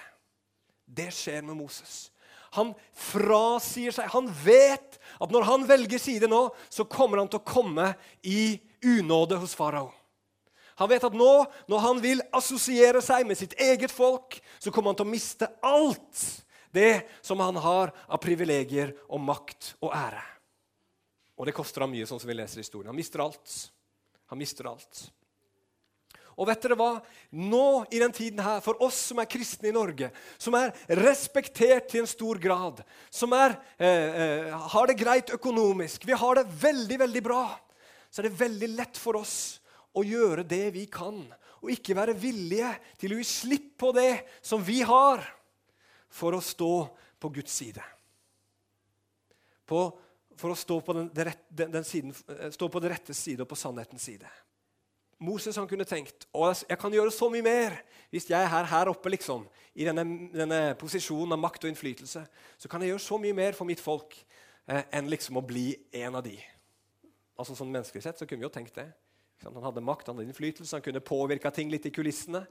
Det 0.86 1.10
skjer 1.14 1.44
med 1.46 1.58
Moses. 1.60 2.08
Han 2.56 2.74
frasier 2.96 3.94
seg. 3.94 4.10
Han 4.14 4.30
vet 4.44 4.98
at 5.20 5.34
når 5.34 5.48
han 5.50 5.66
velger 5.68 6.02
side 6.02 6.30
nå, 6.32 6.48
så 6.70 6.88
kommer 6.90 7.22
han 7.22 7.30
til 7.32 7.42
å 7.42 7.48
komme 7.48 7.92
i 8.24 8.58
unåde 8.86 9.40
hos 9.42 9.56
farao. 9.58 9.90
Han 10.78 10.90
vet 10.92 11.06
at 11.08 11.16
nå, 11.18 11.32
når 11.70 11.84
han 11.84 12.02
vil 12.04 12.22
assosiere 12.38 13.02
seg 13.02 13.26
med 13.28 13.40
sitt 13.40 13.56
eget 13.62 13.94
folk, 13.94 14.38
så 14.62 14.74
kommer 14.74 14.94
han 14.94 15.00
til 15.00 15.08
å 15.08 15.14
miste 15.14 15.50
alt 15.66 16.26
det 16.76 17.08
som 17.26 17.42
han 17.42 17.58
har 17.64 17.94
av 18.06 18.22
privilegier 18.22 18.94
og 19.08 19.24
makt 19.26 19.74
og 19.82 19.94
ære. 19.98 20.24
Og 21.38 21.50
det 21.50 21.56
koster 21.58 21.86
ham 21.86 21.94
mye, 21.94 22.06
sånn 22.10 22.22
som 22.22 22.30
vi 22.30 22.38
leser 22.38 22.62
historien. 22.62 22.92
Han 22.92 22.98
mister 22.98 23.24
alt. 23.26 23.56
Han 24.30 24.42
mister 24.42 24.70
alt. 24.70 25.08
Og 26.38 26.46
vet 26.46 26.62
dere 26.62 26.78
hva? 26.78 26.92
Nå 27.34 27.88
i 27.90 28.02
den 28.02 28.14
tiden 28.14 28.42
her, 28.46 28.62
for 28.62 28.78
oss 28.86 29.00
som 29.10 29.22
er 29.22 29.30
kristne 29.30 29.72
i 29.72 29.74
Norge, 29.74 30.12
som 30.38 30.54
er 30.58 30.74
respektert 31.00 31.90
til 31.90 32.04
en 32.04 32.10
stor 32.10 32.38
grad, 32.42 32.84
som 33.10 33.34
er, 33.34 33.58
eh, 33.82 34.10
eh, 34.22 34.52
har 34.54 34.88
det 34.88 35.00
greit 35.00 35.34
økonomisk, 35.34 36.06
vi 36.06 36.14
har 36.14 36.36
det 36.36 36.46
veldig, 36.46 37.00
veldig 37.00 37.24
bra, 37.26 37.58
så 38.12 38.22
er 38.22 38.30
det 38.30 38.38
veldig 38.38 38.70
lett 38.78 38.98
for 38.98 39.18
oss 39.18 39.60
å 39.96 40.04
gjøre 40.06 40.46
det 40.48 40.66
vi 40.76 40.86
kan, 40.92 41.22
og 41.62 41.72
ikke 41.74 41.96
være 41.98 42.18
villige 42.18 42.70
til 43.00 43.14
å 43.14 43.20
gi 43.20 43.28
slipp 43.28 43.70
på 43.82 43.92
det 43.96 44.12
som 44.46 44.64
vi 44.64 44.82
har, 44.86 45.24
for 46.08 46.38
å 46.38 46.44
stå 46.44 46.74
på 47.20 47.32
Guds 47.36 47.54
side. 47.54 47.84
På, 49.68 49.90
for 50.40 50.54
å 50.54 50.58
stå 50.58 50.80
på 50.86 50.96
den, 50.96 51.10
den, 51.14 51.72
den 51.74 51.88
siden, 51.88 52.14
eh, 52.38 52.52
stå 52.54 52.70
på 52.72 52.82
det 52.84 52.94
rette 52.94 53.16
side 53.18 53.44
og 53.44 53.50
på 53.52 53.60
sannhetens 53.60 54.06
side. 54.08 54.30
Moses 55.18 55.58
han 55.58 55.68
kunne 55.70 55.86
tenkt 55.88 56.28
å, 56.30 56.46
jeg 56.54 56.78
kan 56.78 56.94
gjøre 56.94 57.12
så 57.14 57.30
mye 57.34 57.46
mer 57.46 57.80
hvis 58.14 58.30
jeg 58.30 58.38
er 58.38 58.52
her, 58.52 58.68
her 58.70 58.92
oppe 58.92 59.10
liksom, 59.10 59.48
i 59.78 59.86
denne, 59.88 60.06
denne, 60.34 60.60
posisjonen 60.80 61.34
av 61.36 61.42
makt 61.42 61.66
og 61.66 61.72
innflytelse. 61.72 62.22
Så 62.58 62.70
kan 62.70 62.82
jeg 62.82 62.94
gjøre 62.94 63.04
så 63.04 63.18
mye 63.22 63.36
mer 63.38 63.58
for 63.58 63.70
mitt 63.70 63.82
folk 63.82 64.14
eh, 64.70 64.86
enn 64.94 65.10
liksom 65.10 65.42
å 65.42 65.46
bli 65.46 65.72
en 66.04 66.20
av 66.20 66.24
de. 66.26 66.38
Altså 67.38 67.58
Sånn 67.58 67.74
menneskelig 67.74 68.06
sett 68.06 68.22
så 68.22 68.30
kunne 68.30 68.46
vi 68.46 68.48
jo 68.48 68.54
tenkt 68.54 68.78
det. 68.78 68.88
Han 69.46 69.64
hadde 69.64 69.84
makt, 69.86 70.08
han 70.10 70.18
hadde 70.18 70.32
innflytelse, 70.32 70.76
han 70.76 70.86
kunne 70.86 71.04
påvirke 71.06 71.52
ting 71.54 71.70
litt 71.72 71.86
i 71.86 71.94
kulissene. 71.94 72.42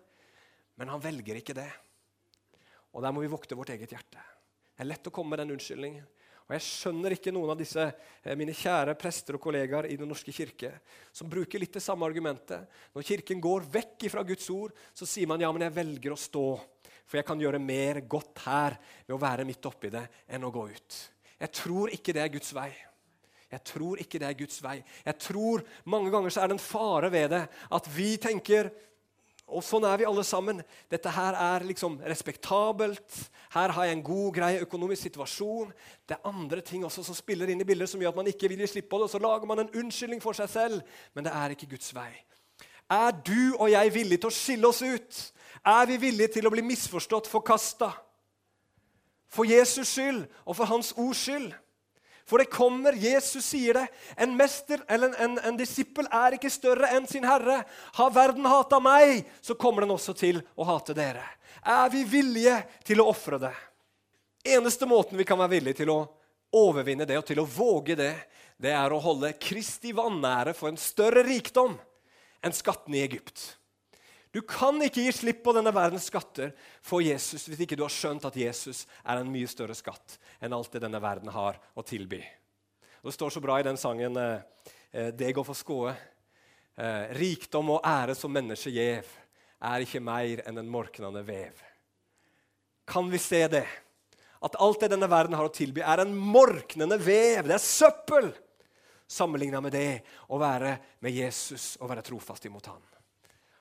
Men 0.77 0.93
han 0.93 1.03
velger 1.03 1.41
ikke 1.41 1.57
det. 1.57 1.71
Og 2.95 3.03
der 3.05 3.13
må 3.13 3.25
vi 3.25 3.33
vokte 3.33 3.57
vårt 3.59 3.73
eget 3.75 3.93
hjerte. 3.93 4.23
Det 4.77 4.85
er 4.85 4.91
lett 4.93 5.09
å 5.09 5.13
komme 5.15 5.35
med 5.35 5.43
den 5.43 5.57
unnskyldningen. 5.57 6.05
Og 6.47 6.55
Jeg 6.55 6.63
skjønner 6.63 7.17
ikke 7.17 7.33
noen 7.35 7.51
av 7.51 7.59
disse 7.59 7.83
eh, 7.83 8.37
mine 8.39 8.55
kjære 8.55 8.95
prester 9.01 9.35
og 9.35 9.43
kollegaer 9.43 9.89
i 9.91 9.97
Den 9.99 10.07
norske 10.13 10.31
kirke 10.31 10.77
som 11.11 11.31
bruker 11.31 11.59
litt 11.59 11.75
det 11.75 11.83
samme 11.83 12.07
argumentet. 12.07 12.69
Når 12.95 13.07
Kirken 13.09 13.43
går 13.43 13.67
vekk 13.73 14.07
fra 14.13 14.23
Guds 14.27 14.47
ord, 14.55 14.77
så 14.95 15.09
sier 15.09 15.27
man 15.27 15.43
ja, 15.43 15.51
men 15.51 15.67
jeg 15.67 15.75
velger 15.75 16.15
å 16.15 16.21
stå. 16.21 16.47
For 17.07 17.19
jeg 17.19 17.27
kan 17.27 17.43
gjøre 17.43 17.63
mer 17.63 18.01
godt 18.07 18.45
her 18.47 18.79
ved 19.07 19.17
å 19.17 19.23
være 19.23 19.47
midt 19.49 19.67
oppi 19.67 19.91
det 19.91 20.05
enn 20.31 20.47
å 20.47 20.53
gå 20.55 20.69
ut. 20.71 21.01
Jeg 21.37 21.53
tror 21.59 21.93
ikke 21.95 22.15
det 22.15 22.23
er 22.23 22.33
Guds 22.37 22.55
vei. 22.55 22.71
Jeg 23.53 23.63
tror 23.63 24.01
ikke 24.03 24.19
det 24.19 24.27
er 24.29 24.39
Guds 24.39 24.59
vei. 24.63 24.81
Jeg 25.07 25.19
tror 25.23 25.63
Mange 25.85 26.11
ganger 26.11 26.31
så 26.35 26.43
er 26.43 26.51
det 26.51 26.59
en 26.59 26.67
fare 26.67 27.13
ved 27.13 27.31
det 27.31 27.45
at 27.47 27.89
vi 27.97 28.17
tenker 28.17 28.73
og 29.47 29.63
sånn 29.63 29.85
er 29.87 30.01
vi 30.01 30.07
alle 30.09 30.25
sammen. 30.27 30.59
Dette 30.91 31.11
her 31.15 31.37
er 31.39 31.65
liksom 31.69 32.01
respektabelt. 32.03 33.19
Her 33.55 33.71
har 33.77 33.87
jeg 33.87 33.95
en 33.95 34.03
god, 34.03 34.31
grei 34.35 34.57
økonomisk 34.59 35.07
situasjon. 35.07 35.71
Det 36.03 36.17
er 36.17 36.27
andre 36.27 36.65
ting 36.67 36.83
også 36.85 37.05
som 37.07 37.15
spiller 37.15 37.53
inn 37.53 37.63
i 37.63 37.67
bildet 37.69 37.93
som 37.93 38.03
gjør 38.03 38.11
at 38.11 38.19
man 38.19 38.31
ikke 38.33 38.51
vil 38.51 38.65
gi 38.65 38.73
slipp 38.73 38.89
på 38.91 38.99
det. 38.99 39.07
og 39.07 39.13
Så 39.15 39.23
lager 39.23 39.47
man 39.47 39.63
en 39.63 39.71
unnskyldning 39.71 40.23
for 40.25 40.35
seg 40.35 40.51
selv, 40.51 40.81
men 41.15 41.29
det 41.29 41.35
er 41.35 41.55
ikke 41.55 41.71
Guds 41.77 41.95
vei. 41.95 42.11
Er 42.91 43.15
du 43.15 43.55
og 43.55 43.71
jeg 43.71 43.95
villige 43.95 44.25
til 44.25 44.33
å 44.33 44.35
skille 44.35 44.73
oss 44.73 44.83
ut? 44.83 45.23
Er 45.67 45.87
vi 45.87 46.01
villige 46.09 46.37
til 46.37 46.47
å 46.47 46.53
bli 46.55 46.67
misforstått, 46.67 47.31
forkasta? 47.31 47.93
For 49.31 49.47
Jesus 49.47 49.95
skyld 49.95 50.25
og 50.43 50.59
for 50.59 50.71
Hans 50.71 50.91
ords 50.99 51.23
skyld? 51.23 51.55
For 52.27 52.43
det 52.43 52.51
kommer, 52.51 52.97
Jesus 52.99 53.47
sier 53.53 53.79
det, 53.79 53.87
en 54.17 54.33
mester 54.37 54.81
eller 54.91 55.13
en, 55.15 55.15
en, 55.25 55.39
en 55.39 55.59
disippel 55.59 56.09
er 56.11 56.35
ikke 56.35 56.51
større 56.51 56.91
enn 56.97 57.07
sin 57.07 57.27
herre. 57.27 57.61
Har 57.95 58.15
verden 58.15 58.49
hata 58.51 58.81
meg, 58.83 59.23
så 59.41 59.55
kommer 59.55 59.87
den 59.87 59.95
også 59.95 60.15
til 60.19 60.41
å 60.59 60.67
hate 60.67 60.97
dere. 60.97 61.23
Er 61.63 61.87
vi 61.93 62.03
villige 62.07 62.59
til 62.87 63.03
å 63.03 63.09
ofre 63.13 63.39
det? 63.47 63.55
Eneste 64.57 64.89
måten 64.91 65.19
vi 65.19 65.27
kan 65.27 65.39
være 65.39 65.55
villige 65.55 65.81
til 65.85 65.95
å 65.95 66.01
overvinne 66.57 67.07
det 67.07 67.19
og 67.19 67.27
til 67.27 67.43
å 67.43 67.47
våge 67.47 67.95
det, 67.99 68.15
det 68.59 68.73
er 68.75 68.93
å 68.95 69.01
holde 69.03 69.35
Kristi 69.39 69.93
vanære 69.95 70.55
for 70.57 70.73
en 70.73 70.81
større 70.81 71.23
rikdom 71.27 71.77
enn 72.43 72.55
skattene 72.55 72.99
i 72.99 73.05
Egypt. 73.07 73.53
Du 74.37 74.43
kan 74.45 74.77
ikke 74.85 75.01
gi 75.01 75.13
slipp 75.17 75.39
på 75.47 75.53
denne 75.57 75.73
verdens 75.73 76.11
skatter 76.11 76.51
for 76.85 77.01
Jesus 77.01 77.47
hvis 77.49 77.63
ikke 77.65 77.77
du 77.79 77.87
har 77.87 77.93
skjønt 77.95 78.27
at 78.29 78.35
Jesus 78.37 78.83
er 79.01 79.23
en 79.23 79.31
mye 79.33 79.49
større 79.49 79.73
skatt 79.79 80.19
enn 80.45 80.53
alt 80.53 80.75
det 80.75 80.83
denne 80.85 81.01
verden 81.01 81.31
har 81.33 81.57
å 81.73 81.85
tilby. 81.87 82.19
Og 83.01 83.09
det 83.09 83.15
står 83.17 83.33
så 83.33 83.41
bra 83.41 83.57
i 83.57 83.65
den 83.65 83.81
sangen 83.81 84.19
eh, 84.21 84.43
eh, 84.93 85.09
'Det 85.09 85.33
går 85.33 85.47
for 85.47 85.57
skåe'. 85.57 85.95
Eh, 86.77 87.15
rikdom 87.17 87.71
og 87.79 87.87
ære 87.89 88.15
som 88.15 88.33
mennesket 88.33 88.77
gjev 88.77 89.09
er 89.65 89.81
ikke 89.87 90.05
mer 90.05 90.43
enn 90.45 90.61
en 90.61 90.69
morknende 90.69 91.23
vev. 91.25 91.63
Kan 92.85 93.09
vi 93.09 93.19
se 93.19 93.41
det? 93.49 93.65
At 94.43 94.59
alt 94.61 94.81
det 94.81 94.91
denne 94.93 95.09
verden 95.09 95.33
har 95.33 95.49
å 95.49 95.55
tilby, 95.55 95.81
er 95.81 96.05
en 96.05 96.13
morknende 96.13 96.99
vev. 97.01 97.49
Det 97.49 97.57
er 97.57 97.65
søppel! 97.65 98.35
Sammenligna 99.09 99.63
med 99.65 99.73
det 99.73 100.03
å 100.29 100.37
være 100.37 100.77
med 101.01 101.17
Jesus 101.17 101.79
og 101.81 101.89
være 101.89 102.05
trofast 102.05 102.45
imot 102.45 102.69
ham. 102.69 102.85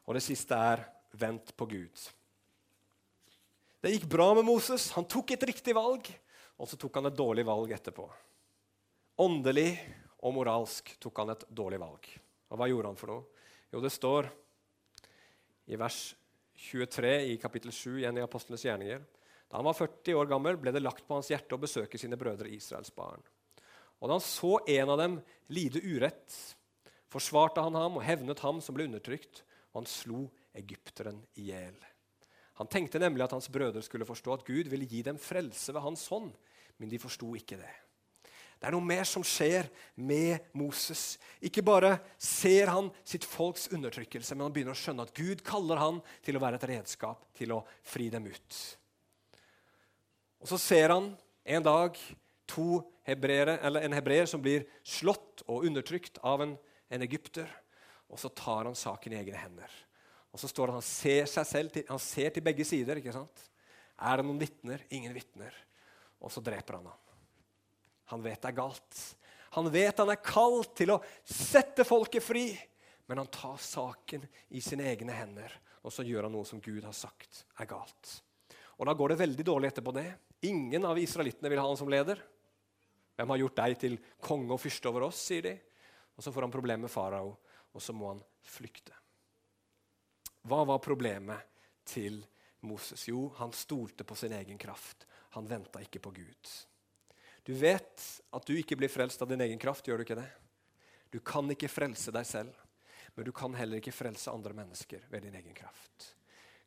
Og 0.05 0.17
det 0.17 0.23
siste 0.25 0.57
er 0.57 0.83
vent 1.17 1.51
på 1.57 1.67
Gud. 1.69 2.05
Det 3.81 3.93
gikk 3.93 4.07
bra 4.09 4.31
med 4.37 4.45
Moses. 4.47 4.91
Han 4.97 5.07
tok 5.09 5.35
et 5.35 5.47
riktig 5.49 5.75
valg, 5.77 6.07
og 6.57 6.69
så 6.69 6.77
tok 6.79 6.99
han 6.99 7.09
et 7.09 7.17
dårlig 7.17 7.45
valg 7.45 7.73
etterpå. 7.75 8.05
Åndelig 9.21 9.71
og 10.25 10.33
moralsk 10.35 10.95
tok 11.01 11.21
han 11.21 11.33
et 11.35 11.45
dårlig 11.53 11.79
valg. 11.81 12.09
Og 12.49 12.59
hva 12.59 12.69
gjorde 12.69 12.91
han 12.91 12.99
for 12.99 13.13
noe? 13.13 13.43
Jo, 13.73 13.81
det 13.83 13.93
står 13.93 14.29
i 15.69 15.77
vers 15.79 15.99
23 16.69 17.13
i 17.33 17.37
kapittel 17.41 17.73
7 17.73 17.99
igjen 17.99 18.19
i 18.19 18.23
Apostlenes 18.23 18.65
gjerninger. 18.65 19.01
Da 19.49 19.59
han 19.59 19.67
var 19.67 19.77
40 19.77 20.17
år 20.17 20.29
gammel, 20.29 20.57
ble 20.59 20.73
det 20.73 20.83
lagt 20.83 21.05
på 21.07 21.17
hans 21.17 21.29
hjerte 21.31 21.57
å 21.57 21.61
besøke 21.61 21.99
sine 22.01 22.17
brødre 22.19 22.51
Israels 22.53 22.93
barn. 22.95 23.21
Og 23.99 24.09
da 24.09 24.17
han 24.17 24.23
så 24.23 24.57
en 24.75 24.91
av 24.93 25.01
dem 25.01 25.17
lide 25.53 25.81
urett, 25.85 26.37
forsvarte 27.11 27.63
han 27.63 27.77
ham 27.77 27.99
og 27.99 28.05
hevnet 28.05 28.41
ham 28.43 28.61
som 28.63 28.75
ble 28.75 28.87
undertrykt, 28.89 29.43
han 29.75 29.87
slo 29.89 30.25
egypteren 30.55 31.19
i 31.39 31.49
hjel. 31.51 31.77
Han 32.59 32.69
tenkte 32.71 33.01
nemlig 33.01 33.25
at 33.25 33.33
hans 33.35 33.49
brødre 33.51 33.83
skulle 33.83 34.07
forstå 34.07 34.33
at 34.33 34.45
Gud 34.47 34.69
ville 34.71 34.87
gi 34.87 35.01
dem 35.03 35.19
frelse 35.19 35.73
ved 35.75 35.83
hans 35.83 36.05
hånd, 36.07 36.31
men 36.79 36.91
de 36.91 36.99
forsto 36.99 37.33
ikke 37.35 37.59
det. 37.59 37.73
Det 38.55 38.69
er 38.69 38.73
noe 38.73 38.87
mer 38.87 39.03
som 39.03 39.23
skjer 39.27 39.67
med 39.99 40.47
Moses. 40.55 41.17
Ikke 41.43 41.63
bare 41.65 41.97
ser 42.17 42.71
han 42.71 42.87
sitt 43.03 43.27
folks 43.27 43.67
undertrykkelse, 43.75 44.35
men 44.35 44.47
han 44.47 44.55
begynner 44.55 44.75
å 44.75 44.79
skjønne 44.79 45.03
at 45.03 45.13
Gud 45.15 45.43
kaller 45.45 45.81
han 45.81 45.99
til 46.23 46.39
å 46.39 46.43
være 46.43 46.61
et 46.61 46.67
redskap 46.71 47.27
til 47.35 47.51
å 47.57 47.59
fri 47.83 48.07
dem 48.13 48.29
ut. 48.31 48.61
Og 50.39 50.47
Så 50.47 50.61
ser 50.61 50.95
han 50.95 51.11
en 51.43 51.67
dag 51.67 51.99
to 52.47 52.79
hebreere, 53.05 53.59
eller 53.59 53.83
en 53.83 53.93
hebreer 53.97 54.29
som 54.29 54.41
blir 54.41 54.63
slått 54.87 55.43
og 55.49 55.67
undertrykt 55.67 56.21
av 56.23 56.41
en, 56.45 56.55
en 56.89 57.03
egypter 57.03 57.51
og 58.11 58.21
så 58.21 58.29
tar 58.29 58.67
han 58.69 58.77
saken 58.77 59.15
i 59.15 59.19
egne 59.19 59.39
hender. 59.39 59.71
Og 60.35 60.41
så 60.41 60.49
står 60.51 60.71
han, 60.71 60.81
han 60.81 60.85
ser 60.85 61.29
seg 61.31 61.47
selv 61.47 61.73
til, 61.73 61.85
han 61.87 62.01
ser 62.01 62.33
til 62.35 62.43
begge 62.43 62.65
sider. 62.67 62.99
ikke 62.99 63.13
sant? 63.15 63.45
Er 63.95 64.19
det 64.19 64.27
noen 64.27 64.41
vitner? 64.41 64.83
Ingen 64.93 65.15
vitner. 65.15 65.55
Og 66.19 66.31
så 66.33 66.43
dreper 66.43 66.79
han 66.79 66.89
ham. 66.91 67.03
Han 68.11 68.23
vet 68.25 68.41
det 68.43 68.51
er 68.51 68.57
galt. 68.57 69.01
Han 69.55 69.69
vet 69.71 70.01
han 70.03 70.11
er 70.11 70.21
kalt 70.21 70.75
til 70.77 70.91
å 70.93 71.01
sette 71.23 71.85
folket 71.87 72.23
fri. 72.23 72.49
Men 73.07 73.21
han 73.21 73.31
tar 73.31 73.57
saken 73.61 74.25
i 74.57 74.61
sine 74.65 74.87
egne 74.89 75.13
hender, 75.13 75.51
og 75.85 75.93
så 75.93 76.03
gjør 76.05 76.25
han 76.25 76.33
noe 76.33 76.47
som 76.47 76.61
Gud 76.63 76.83
har 76.83 76.95
sagt 76.97 77.43
er 77.61 77.69
galt. 77.69 78.15
Og 78.75 78.89
Da 78.89 78.95
går 78.97 79.13
det 79.13 79.21
veldig 79.21 79.45
dårlig 79.45 79.69
etterpå 79.71 79.93
det. 79.95 80.09
Ingen 80.49 80.85
av 80.89 80.99
israelittene 80.99 81.51
vil 81.53 81.61
ha 81.61 81.67
han 81.67 81.79
som 81.79 81.89
leder. 81.89 82.19
Hvem 83.15 83.31
har 83.31 83.41
gjort 83.43 83.59
deg 83.61 83.77
til 83.79 83.97
konge 84.19 84.51
og 84.51 84.59
fyrste 84.59 84.89
over 84.89 85.07
oss, 85.07 85.21
sier 85.29 85.45
de. 85.45 85.53
Og 86.17 86.23
Så 86.23 86.33
får 86.33 86.47
han 86.47 86.51
problemer 86.51 86.87
med 86.87 86.91
farao, 86.91 87.37
og 87.75 87.83
så 87.83 87.93
må 87.93 88.13
han 88.13 88.23
flykte. 88.47 88.95
Hva 90.45 90.61
var 90.67 90.81
problemet 90.83 91.43
til 91.87 92.21
Moses? 92.65 93.07
Jo, 93.09 93.27
han 93.37 93.53
stolte 93.53 94.05
på 94.07 94.15
sin 94.15 94.33
egen 94.37 94.57
kraft. 94.61 95.05
Han 95.35 95.49
venta 95.49 95.81
ikke 95.83 95.99
på 95.99 96.13
Gud. 96.15 96.51
Du 97.45 97.53
vet 97.53 98.03
at 98.33 98.47
du 98.47 98.55
ikke 98.55 98.77
blir 98.79 98.89
frelst 98.89 99.21
av 99.21 99.29
din 99.29 99.43
egen 99.45 99.59
kraft, 99.61 99.85
gjør 99.85 100.01
du 100.01 100.05
ikke 100.05 100.17
det? 100.17 100.29
Du 101.13 101.19
kan 101.19 101.49
ikke 101.51 101.69
frelse 101.69 102.13
deg 102.13 102.25
selv, 102.27 102.53
men 103.15 103.27
du 103.27 103.31
kan 103.35 103.53
heller 103.57 103.81
ikke 103.81 103.93
frelse 103.95 104.31
andre 104.31 104.55
mennesker 104.57 105.05
ved 105.11 105.27
din 105.27 105.37
egen 105.37 105.57
kraft. 105.57 106.13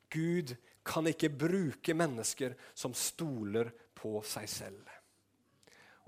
Gud 0.08 0.54
kan 0.86 1.06
ikke 1.10 1.32
bruke 1.34 1.94
mennesker 1.94 2.54
som 2.74 2.94
stoler 2.96 3.72
på 3.98 4.20
seg 4.24 4.48
selv. 4.48 4.97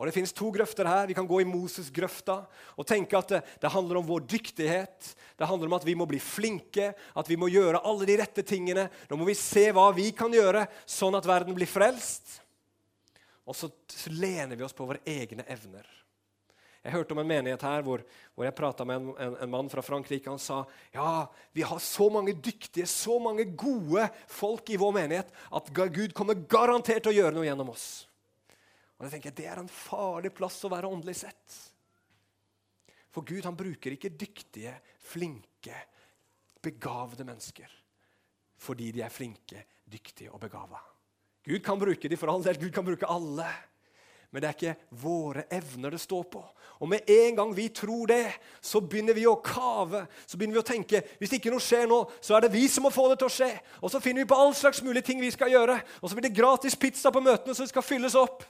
Og 0.01 0.07
Det 0.09 0.15
finnes 0.17 0.33
to 0.33 0.49
grøfter 0.49 0.89
her. 0.89 1.09
Vi 1.11 1.15
kan 1.17 1.27
gå 1.29 1.43
i 1.43 1.49
Moses-grøfta 1.49 2.39
og 2.81 2.87
tenke 2.89 3.19
at 3.19 3.35
det, 3.35 3.41
det, 3.61 3.69
handler 3.69 3.99
om 4.01 4.07
vår 4.09 4.25
dyktighet. 4.33 5.11
Det 5.37 5.49
handler 5.49 5.69
om 5.69 5.77
at 5.77 5.85
vi 5.85 5.95
må 5.99 6.07
bli 6.09 6.17
flinke, 6.25 6.95
at 6.97 7.29
vi 7.29 7.37
må 7.37 7.51
gjøre 7.53 7.83
alle 7.85 8.09
de 8.09 8.17
rette 8.23 8.45
tingene. 8.49 8.87
Nå 9.11 9.21
må 9.21 9.29
vi 9.29 9.37
se 9.37 9.67
hva 9.77 9.91
vi 9.93 10.09
kan 10.17 10.33
gjøre, 10.33 10.65
sånn 10.89 11.21
at 11.21 11.29
verden 11.29 11.53
blir 11.53 11.69
frelst. 11.69 12.41
Og 13.45 13.53
så 13.61 13.69
lener 14.09 14.57
vi 14.57 14.65
oss 14.65 14.77
på 14.77 14.89
våre 14.89 15.05
egne 15.05 15.45
evner. 15.53 15.85
Jeg 16.81 16.97
hørte 16.97 17.13
om 17.13 17.21
en 17.21 17.29
menighet 17.29 17.61
her 17.61 17.83
hvor, 17.85 18.01
hvor 18.33 18.47
jeg 18.47 18.57
prata 18.57 18.89
med 18.89 19.03
en, 19.03 19.09
en, 19.21 19.35
en, 19.45 19.53
mann 19.53 19.69
fra 19.69 19.85
Frankrike. 19.85 20.33
Han 20.33 20.41
sa 20.41 20.63
ja, 20.95 21.27
vi 21.53 21.61
har 21.61 21.85
så 21.85 22.09
mange 22.09 22.33
dyktige, 22.33 22.89
så 22.89 23.21
mange 23.21 23.45
gode 23.53 24.09
folk 24.33 24.73
i 24.73 24.81
vår 24.81 24.97
menighet 24.97 25.35
at 25.53 25.69
Gud 25.77 26.17
kommer 26.17 26.41
garantert 26.49 27.05
til 27.05 27.13
å 27.13 27.19
gjøre 27.21 27.37
noe 27.37 27.45
gjennom 27.45 27.77
oss. 27.77 27.91
Og 29.01 29.07
jeg 29.07 29.17
tenker, 29.17 29.33
Det 29.33 29.47
er 29.49 29.59
en 29.59 29.69
farlig 29.69 30.33
plass 30.37 30.61
å 30.65 30.71
være 30.71 30.89
åndelig 30.89 31.17
sett. 31.25 31.59
For 33.11 33.27
Gud 33.27 33.43
han 33.49 33.57
bruker 33.57 33.97
ikke 33.97 34.13
dyktige, 34.15 34.77
flinke, 35.01 35.75
begavede 36.63 37.25
mennesker 37.25 37.81
fordi 38.61 38.91
de 38.93 39.01
er 39.01 39.09
flinke, 39.09 39.63
dyktige 39.89 40.29
og 40.29 40.41
begava. 40.43 40.77
Gud 41.49 41.63
kan 41.65 41.79
bruke 41.81 42.09
dem 42.09 42.19
for 42.21 42.29
all 42.29 42.43
del. 42.45 42.59
Gud 42.61 42.75
kan 42.77 42.85
bruke 42.85 43.09
alle. 43.09 43.49
Men 44.31 44.43
det 44.43 44.49
er 44.49 44.57
ikke 44.59 44.99
våre 45.01 45.47
evner 45.51 45.95
det 45.95 46.01
står 46.03 46.27
på. 46.31 46.43
Og 46.81 46.89
med 46.89 47.09
en 47.11 47.37
gang 47.37 47.55
vi 47.57 47.67
tror 47.75 48.07
det, 48.07 48.27
så 48.63 48.83
begynner 48.85 49.17
vi 49.17 49.25
å 49.27 49.41
kave. 49.43 50.05
Så 50.27 50.39
begynner 50.39 50.61
vi 50.61 50.63
å 50.63 50.69
tenke 50.69 51.01
hvis 51.19 51.35
ikke 51.39 51.51
noe 51.51 51.65
skjer 51.65 51.89
nå, 51.91 51.99
så 52.23 52.37
er 52.37 52.45
det 52.45 52.53
vi 52.53 52.67
som 52.71 52.87
må 52.87 52.93
få 52.95 53.09
det 53.11 53.19
til 53.21 53.31
å 53.31 53.35
skje. 53.35 53.51
Og 53.81 53.91
så 53.93 54.01
finner 54.05 54.23
vi 54.23 54.31
på 54.31 54.39
all 54.39 54.55
slags 54.55 54.85
mulige 54.87 55.09
ting 55.09 55.25
vi 55.25 55.33
skal 55.35 55.51
gjøre. 55.51 55.81
Og 56.01 56.07
så 56.13 56.17
blir 56.19 56.29
det 56.29 56.37
gratis 56.37 56.79
pizza 56.79 57.11
på 57.13 57.25
møtene, 57.25 57.57
så 57.57 57.67
det 57.67 57.73
skal 57.73 57.87
fylles 57.87 58.19
opp. 58.21 58.45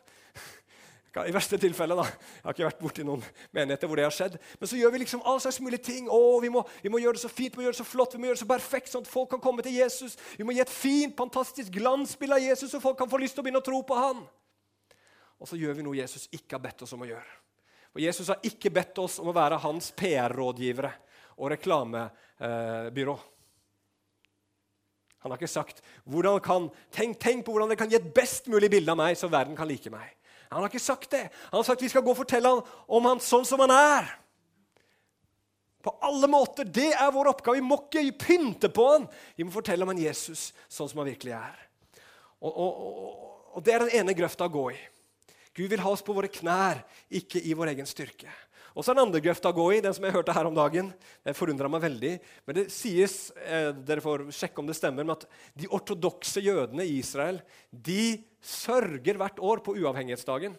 I 1.10 1.32
verste 1.34 1.58
tilfelle, 1.58 1.96
da. 1.98 2.04
Jeg 2.06 2.44
har 2.44 2.54
ikke 2.54 2.66
vært 2.68 2.82
borti 2.84 3.04
noen 3.06 3.22
menigheter 3.56 3.90
hvor 3.90 3.98
det 3.98 4.04
har 4.06 4.14
skjedd. 4.14 4.36
Men 4.60 4.70
så 4.70 4.78
gjør 4.78 4.92
vi 4.94 5.00
liksom 5.02 5.24
all 5.26 5.40
slags 5.42 5.58
mulige 5.58 5.82
ting. 5.88 6.06
Å, 6.06 6.18
vi 6.42 6.52
må, 6.54 6.62
vi 6.84 6.92
må, 6.92 7.00
gjøre 7.02 7.18
det 7.18 7.22
så 7.24 7.30
fint, 7.32 7.56
vi 7.56 7.58
må 7.58 7.66
gjøre 7.66 7.74
det 7.74 7.80
så 7.80 7.88
flott, 7.88 8.14
vi 8.14 8.22
må 8.22 8.28
gjøre 8.28 8.38
det 8.38 8.44
så 8.44 8.50
perfekt, 8.52 8.92
sånn 8.92 9.02
at 9.02 9.10
folk 9.10 9.32
kan 9.32 9.42
komme 9.42 9.64
til 9.66 9.74
Jesus. 9.74 10.14
Vi 10.38 10.46
må 10.46 10.54
gi 10.54 10.62
et 10.62 10.70
fint, 10.70 11.16
fantastisk 11.18 11.74
glansbilde 11.74 12.38
av 12.38 12.44
Jesus, 12.44 12.70
så 12.70 12.82
folk 12.82 13.00
kan 13.00 13.10
få 13.10 13.18
lyst 13.22 13.34
til 13.34 13.42
å 13.42 13.48
begynne 13.48 13.62
å 13.62 13.66
tro 13.66 13.82
på 13.86 13.98
han. 13.98 14.22
Og 15.42 15.50
så 15.50 15.58
gjør 15.58 15.80
vi 15.80 15.86
noe 15.88 15.98
Jesus 15.98 16.28
ikke 16.36 16.58
har 16.58 16.62
bedt 16.68 16.86
oss 16.86 16.94
om 16.94 17.02
å 17.02 17.10
gjøre. 17.10 17.34
For 17.90 18.04
Jesus 18.04 18.30
har 18.30 18.46
ikke 18.46 18.70
bedt 18.70 19.02
oss 19.02 19.18
om 19.18 19.32
å 19.32 19.34
være 19.34 19.58
hans 19.64 19.90
PR-rådgivere 19.98 20.92
og 21.40 21.50
reklamebyrå. 21.56 23.18
Han 25.20 25.34
har 25.34 25.40
ikke 25.40 25.50
sagt 25.50 25.82
kan, 26.46 26.70
tenk, 26.94 27.18
tenk 27.20 27.44
på 27.44 27.52
hvordan 27.52 27.72
det 27.72 27.80
kan 27.80 27.90
gi 27.90 27.98
et 27.98 28.12
best 28.14 28.46
mulig 28.52 28.70
bilde 28.72 28.94
av 28.94 29.00
meg, 29.00 29.18
så 29.18 29.28
verden 29.32 29.58
kan 29.58 29.68
like 29.68 29.90
meg. 29.92 30.14
Han 30.50 30.64
har 30.64 30.70
ikke 30.70 30.82
sagt 30.82 31.12
det. 31.14 31.28
Han 31.50 31.60
har 31.60 31.66
sagt 31.66 31.82
vi 31.82 31.90
skal 31.92 32.02
gå 32.02 32.10
og 32.12 32.18
fortelle 32.18 32.50
ham 32.50 32.62
om 32.90 33.06
han 33.06 33.22
sånn 33.22 33.46
som 33.46 33.62
han 33.62 33.72
er. 33.74 34.08
På 35.80 35.94
alle 36.04 36.28
måter. 36.28 36.66
Det 36.68 36.90
er 36.90 37.12
vår 37.14 37.30
oppgave. 37.32 37.60
Vi 37.60 37.64
må 37.64 37.78
ikke 37.86 38.26
pynte 38.26 38.68
på 38.74 38.86
han. 38.90 39.06
Vi 39.38 39.46
må 39.46 39.54
fortelle 39.54 39.86
om 39.86 39.92
han 39.94 40.02
Jesus 40.02 40.50
sånn 40.68 40.90
som 40.90 41.00
han 41.00 41.08
virkelig 41.12 41.36
er. 41.38 41.62
Og, 42.40 42.50
og, 42.50 42.80
og, 42.84 43.28
og 43.54 43.64
Det 43.64 43.74
er 43.74 43.84
den 43.84 43.94
ene 44.02 44.16
grøfta 44.16 44.48
å 44.48 44.52
gå 44.52 44.66
i. 44.74 44.80
Gud 45.56 45.70
vil 45.72 45.82
ha 45.82 45.90
oss 45.92 46.04
på 46.06 46.14
våre 46.14 46.30
knær, 46.30 46.82
ikke 47.10 47.40
i 47.42 47.54
vår 47.58 47.72
egen 47.72 47.88
styrke. 47.88 48.30
Og 48.74 48.84
så 48.84 48.92
er 48.92 48.98
den 48.98 49.06
andre 49.08 49.22
grøfta 49.24 49.50
å 49.50 49.56
gå 49.56 49.66
i, 49.74 49.82
den 49.82 49.94
som 49.96 50.04
jeg 50.06 50.14
hørte 50.14 50.34
her 50.34 50.46
om 50.46 50.56
dagen. 50.56 50.92
Det 51.26 51.34
forundra 51.36 51.68
meg 51.72 51.82
veldig. 51.82 52.12
Men 52.46 52.58
det 52.60 52.66
sies, 52.74 53.30
eh, 53.36 53.70
dere 53.74 54.04
får 54.04 54.28
sjekke 54.34 54.62
om 54.62 54.68
det 54.70 54.76
stemmer, 54.78 55.04
men 55.04 55.16
at 55.16 55.26
de 55.58 55.68
ortodokse 55.68 56.42
jødene 56.44 56.86
i 56.86 56.98
Israel 57.00 57.40
de 57.70 58.22
sørger 58.40 59.18
hvert 59.18 59.40
år 59.42 59.62
på 59.66 59.74
uavhengighetsdagen. 59.80 60.54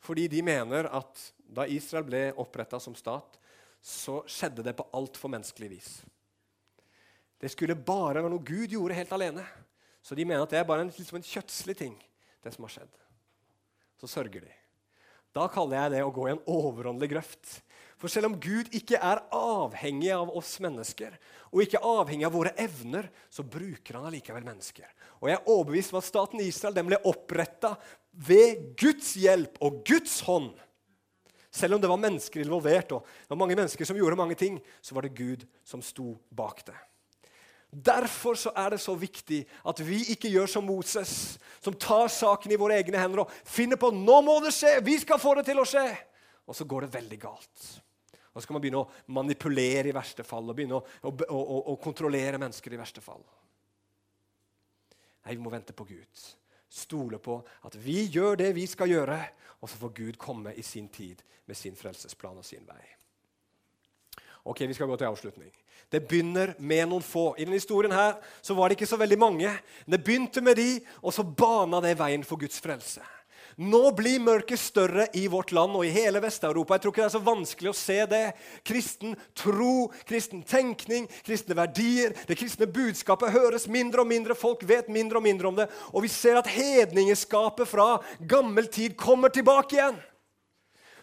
Fordi 0.00 0.28
de 0.32 0.40
mener 0.42 0.88
at 0.88 1.26
da 1.44 1.66
Israel 1.68 2.06
ble 2.08 2.22
oppretta 2.40 2.80
som 2.80 2.96
stat, 2.96 3.36
så 3.80 4.20
skjedde 4.28 4.64
det 4.64 4.76
på 4.76 4.88
altfor 4.96 5.32
menneskelig 5.32 5.70
vis. 5.70 5.90
Det 7.40 7.48
skulle 7.52 7.76
bare 7.76 8.20
være 8.20 8.32
noe 8.32 8.44
Gud 8.44 8.72
gjorde 8.72 8.96
helt 8.96 9.12
alene. 9.16 9.44
Så 10.04 10.16
de 10.16 10.24
mener 10.24 10.44
at 10.44 10.52
det 10.52 10.60
er 10.60 10.68
bare 10.68 10.84
en, 10.84 10.92
liksom 10.92 11.20
en 11.20 11.26
kjøttslig 11.26 11.76
ting, 11.76 11.94
det 12.44 12.52
som 12.54 12.64
har 12.64 12.74
skjedd. 12.74 12.98
Så 14.00 14.08
sørger 14.08 14.44
de. 14.44 14.59
Da 15.36 15.46
kaller 15.50 15.84
jeg 15.84 15.94
det 15.94 16.04
å 16.04 16.14
gå 16.14 16.26
i 16.26 16.32
en 16.34 16.46
overåndelig 16.50 17.12
grøft. 17.12 17.60
For 18.00 18.08
selv 18.08 18.30
om 18.30 18.38
Gud 18.40 18.72
ikke 18.74 18.96
er 18.96 19.20
avhengig 19.36 20.08
av 20.14 20.30
oss 20.32 20.54
mennesker, 20.62 21.12
og 21.52 21.62
ikke 21.62 21.82
avhengig 21.84 22.24
av 22.26 22.32
våre 22.32 22.54
evner, 22.58 23.10
så 23.28 23.44
bruker 23.44 23.98
han 23.98 24.08
allikevel 24.08 24.46
mennesker. 24.46 24.88
Og 25.20 25.28
jeg 25.28 25.36
er 25.36 25.50
overbevist 25.52 25.92
om 25.92 26.00
at 26.00 26.08
staten 26.08 26.42
Israel 26.42 26.78
den 26.78 26.88
ble 26.88 27.00
oppretta 27.10 27.74
ved 28.10 28.72
Guds 28.80 29.12
hjelp 29.20 29.60
og 29.60 29.82
Guds 29.86 30.16
hånd. 30.24 30.54
Selv 31.52 31.76
om 31.76 31.82
det 31.82 31.90
var 31.90 32.00
mennesker 32.00 32.40
involvert, 32.40 32.94
og 32.96 33.04
det 33.04 33.34
var 33.34 33.42
mange 33.42 33.58
mennesker 33.58 33.86
som 33.86 33.98
gjorde 33.98 34.18
mange 34.18 34.38
ting, 34.38 34.56
så 34.80 34.96
var 34.96 35.04
det 35.04 35.18
Gud 35.18 35.44
som 35.66 35.82
sto 35.84 36.14
bak 36.30 36.64
det. 36.70 36.78
Derfor 37.70 38.34
så 38.34 38.50
er 38.58 38.74
det 38.74 38.80
så 38.82 38.96
viktig 38.98 39.44
at 39.70 39.80
vi 39.86 40.00
ikke 40.10 40.30
gjør 40.32 40.48
som 40.50 40.64
Moses, 40.66 41.38
som 41.62 41.76
tar 41.78 42.08
saken 42.10 42.50
i 42.50 42.58
våre 42.58 42.80
egne 42.80 42.98
hender 42.98 43.22
og 43.22 43.34
finner 43.46 43.78
på 43.78 43.92
nå 43.94 44.16
må 44.26 44.40
det 44.42 44.50
skje, 44.56 44.80
vi 44.82 44.96
skal 44.98 45.22
få 45.22 45.36
det 45.38 45.46
til 45.46 45.62
å 45.62 45.66
skje. 45.68 45.86
Og 46.50 46.56
så 46.58 46.66
går 46.66 46.86
det 46.86 46.96
veldig 46.96 47.20
galt. 47.22 47.68
Og 48.30 48.40
så 48.40 48.42
skal 48.46 48.56
man 48.56 48.64
begynne 48.64 48.82
å 48.82 49.14
manipulere 49.14 49.90
i 49.90 49.94
verste 49.94 50.26
fall 50.26 50.50
og 50.50 50.58
begynne 50.58 50.80
å, 50.80 50.82
å, 51.06 51.14
å, 51.30 51.60
å 51.70 51.78
kontrollere 51.82 52.40
mennesker 52.42 52.74
i 52.74 52.80
verste 52.80 53.02
fall. 53.04 53.22
Nei, 55.26 55.36
vi 55.36 55.42
må 55.42 55.52
vente 55.52 55.74
på 55.76 55.86
Gud. 55.86 56.26
Stole 56.70 57.18
på 57.22 57.38
at 57.66 57.78
vi 57.78 58.02
gjør 58.10 58.38
det 58.40 58.52
vi 58.58 58.66
skal 58.70 58.90
gjøre, 58.90 59.18
og 59.62 59.70
så 59.70 59.78
får 59.78 59.94
Gud 59.98 60.18
komme 60.18 60.54
i 60.58 60.64
sin 60.66 60.88
tid 60.90 61.22
med 61.46 61.58
sin 61.58 61.78
frelsesplan 61.78 62.38
og 62.40 62.46
sin 62.46 62.66
vei. 62.66 62.82
Ok, 64.50 64.60
Vi 64.66 64.74
skal 64.74 64.88
gå 64.90 64.96
til 64.98 65.06
avslutning. 65.06 65.50
Det 65.90 66.00
begynner 66.08 66.56
med 66.58 66.88
noen 66.90 67.04
få. 67.06 67.36
I 67.38 67.44
denne 67.44 67.58
historien 67.58 67.92
her 67.94 68.16
så 68.42 68.54
var 68.58 68.68
det 68.68 68.78
ikke 68.78 68.88
så 68.90 68.98
veldig 68.98 69.18
mange. 69.18 69.52
Det 69.86 70.02
begynte 70.02 70.42
med 70.42 70.58
de, 70.58 70.80
og 71.02 71.14
så 71.14 71.22
bana 71.22 71.78
det 71.84 71.96
veien 71.98 72.24
for 72.26 72.38
Guds 72.38 72.58
frelse. 72.62 73.02
Nå 73.60 73.90
blir 73.94 74.22
mørket 74.22 74.58
større 74.58 75.06
i 75.14 75.26
vårt 75.30 75.52
land 75.52 75.74
og 75.76 75.84
i 75.86 75.92
hele 75.94 76.22
Vest-Europa. 76.22 76.74
Jeg 76.74 76.82
tror 76.82 76.94
ikke 76.94 77.02
det 77.02 77.08
er 77.08 77.14
så 77.14 77.22
vanskelig 77.26 77.70
å 77.70 77.76
se 77.76 77.98
det. 78.10 78.22
Kristen 78.66 79.14
tro, 79.38 79.90
kristen 80.08 80.42
tenkning, 80.42 81.06
kristne 81.26 81.58
verdier, 81.58 82.14
det 82.26 82.38
kristne 82.40 82.66
budskapet 82.70 83.34
høres 83.34 83.68
mindre 83.70 84.02
og 84.02 84.10
mindre. 84.10 84.38
Folk 84.38 84.64
vet 84.66 84.90
mindre 84.90 85.20
og 85.20 85.26
mindre 85.26 85.50
om 85.50 85.58
det. 85.58 85.68
Og 85.92 86.06
vi 86.06 86.10
ser 86.10 86.40
at 86.40 86.50
hedningeskapet 86.50 87.70
fra 87.70 88.00
gammel 88.18 88.66
tid 88.66 88.96
kommer 88.98 89.30
tilbake 89.30 89.78
igjen. 89.78 90.00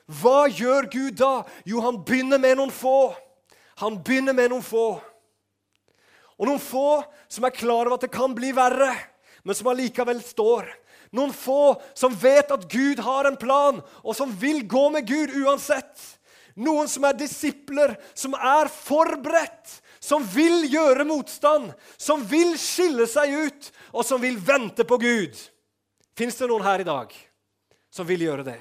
Hva 0.07 0.47
gjør 0.47 0.87
Gud 0.91 1.17
da? 1.19 1.41
Jo, 1.67 1.83
han 1.83 1.99
begynner 2.07 2.39
med 2.41 2.57
noen 2.59 2.73
få. 2.73 3.13
Han 3.81 4.01
begynner 4.03 4.33
med 4.33 4.51
noen 4.51 4.65
få. 4.65 4.87
Og 6.37 6.49
noen 6.49 6.61
få 6.61 7.03
som 7.29 7.45
er 7.45 7.55
klar 7.55 7.85
over 7.85 7.97
at 7.97 8.05
det 8.05 8.13
kan 8.13 8.33
bli 8.37 8.51
verre, 8.55 8.91
men 9.45 9.57
som 9.57 9.69
allikevel 9.71 10.21
står. 10.25 10.69
Noen 11.15 11.33
få 11.33 11.77
som 11.97 12.15
vet 12.17 12.51
at 12.51 12.65
Gud 12.71 12.99
har 13.05 13.29
en 13.29 13.37
plan, 13.39 13.81
og 14.03 14.15
som 14.17 14.33
vil 14.41 14.63
gå 14.67 14.87
med 14.93 15.07
Gud 15.07 15.33
uansett. 15.43 15.93
Noen 16.57 16.89
som 16.89 17.05
er 17.05 17.17
disipler, 17.17 17.93
som 18.17 18.33
er 18.33 18.69
forberedt, 18.73 19.77
som 20.01 20.25
vil 20.25 20.65
gjøre 20.71 21.05
motstand, 21.05 21.69
som 22.01 22.23
vil 22.25 22.55
skille 22.57 23.05
seg 23.09 23.33
ut, 23.33 23.69
og 23.93 24.05
som 24.05 24.21
vil 24.21 24.39
vente 24.41 24.85
på 24.89 24.97
Gud. 25.01 25.37
Fins 26.17 26.37
det 26.39 26.49
noen 26.49 26.65
her 26.65 26.81
i 26.81 26.87
dag 26.87 27.13
som 27.93 28.09
vil 28.09 28.25
gjøre 28.25 28.45
det? 28.47 28.59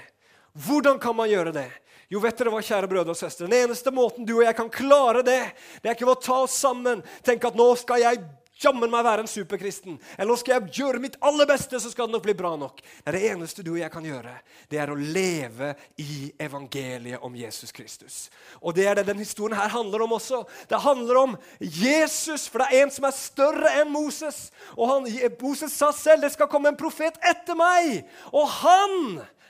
Hvordan 0.66 1.00
kan 1.00 1.16
man 1.16 1.28
gjøre 1.32 1.54
det? 1.56 1.70
Jo, 2.12 2.20
vet 2.22 2.38
dere 2.38 2.52
hva, 2.54 2.62
kjære 2.62 2.88
brødre 2.90 3.14
og 3.16 3.18
søstre? 3.18 3.48
Den 3.48 3.66
eneste 3.66 3.90
måten 3.94 4.26
du 4.26 4.36
og 4.38 4.44
jeg 4.46 4.56
kan 4.58 4.70
klare 4.70 5.24
det, 5.26 5.40
det 5.82 5.90
er 5.90 5.96
ikke 5.96 6.06
ved 6.06 6.18
å 6.18 6.26
ta 6.28 6.40
oss 6.44 6.58
sammen, 6.62 7.02
tenke 7.26 7.50
at 7.50 7.58
nå 7.58 7.72
skal 7.80 8.04
jeg 8.04 8.20
jammen 8.62 8.90
meg 8.90 9.04
være 9.04 9.24
en 9.24 9.30
superkristen. 9.30 9.98
Eller 10.16 10.30
nå 10.30 10.36
skal 10.40 10.56
jeg 10.56 10.78
gjøre 10.80 11.00
mitt 11.02 11.18
aller 11.24 11.48
beste, 11.48 11.80
så 11.82 11.90
skal 11.92 12.08
det 12.08 12.16
nok 12.16 12.24
bli 12.24 12.36
bra 12.38 12.54
nok. 12.58 12.80
Nei, 13.04 13.14
det 13.16 13.22
eneste 13.32 13.64
du 13.66 13.72
og 13.74 13.80
jeg 13.80 13.92
kan 13.92 14.06
gjøre, 14.06 14.32
det 14.72 14.80
er 14.80 14.92
å 14.92 14.96
leve 14.96 15.72
i 16.02 16.30
evangeliet 16.46 17.26
om 17.26 17.36
Jesus 17.36 17.74
Kristus. 17.76 18.18
Og 18.62 18.76
det 18.76 18.88
er 18.88 19.00
det 19.00 19.08
denne 19.10 19.24
historien 19.24 19.58
her 19.58 19.72
handler 19.74 20.06
om 20.06 20.16
også. 20.16 20.44
Det 20.70 20.82
handler 20.86 21.22
om 21.22 21.38
Jesus, 21.60 22.48
for 22.48 22.62
det 22.62 22.70
er 22.70 22.86
en 22.86 22.96
som 22.96 23.08
er 23.08 23.16
større 23.18 23.76
enn 23.82 23.92
Moses. 23.92 24.46
Og 24.76 24.92
han, 24.94 25.08
Moses 25.42 25.76
sa 25.76 25.92
selv 25.94 26.24
det 26.24 26.34
skal 26.36 26.50
komme 26.50 26.72
en 26.72 26.80
profet 26.80 27.18
etter 27.24 27.58
meg, 27.58 28.04
og 28.32 28.46
han 28.62 29.00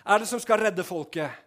er 0.07 0.23
det 0.23 0.31
som 0.31 0.43
skal 0.43 0.65
redde 0.67 0.87
folket. 0.87 1.46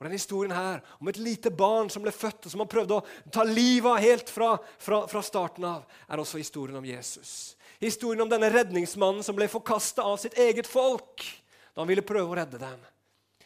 Og 0.00 0.06
denne 0.06 0.16
historien 0.16 0.52
her 0.56 0.80
om 0.96 1.08
et 1.10 1.18
lite 1.20 1.50
barn 1.52 1.90
som 1.92 2.00
ble 2.00 2.12
født, 2.14 2.46
og 2.46 2.52
som 2.54 2.62
han 2.62 2.70
prøvde 2.72 2.96
å 2.96 3.28
ta 3.28 3.44
livet 3.44 3.90
av 3.90 3.98
helt 4.00 4.30
fra, 4.32 4.54
fra, 4.80 5.02
fra, 5.10 5.20
starten 5.20 5.66
av, 5.68 5.82
er 6.08 6.22
også 6.22 6.40
historien 6.40 6.78
om 6.80 6.86
Jesus. 6.88 7.58
Historien 7.84 8.24
om 8.24 8.30
denne 8.30 8.48
redningsmannen 8.48 9.20
som 9.26 9.36
ble 9.36 9.50
forkasta 9.52 10.06
av 10.08 10.16
sitt 10.22 10.38
eget 10.40 10.68
folk 10.68 11.26
da 11.74 11.82
han 11.82 11.90
ville 11.92 12.06
prøve 12.06 12.32
å 12.32 12.38
redde 12.40 12.62
dem. 12.62 12.80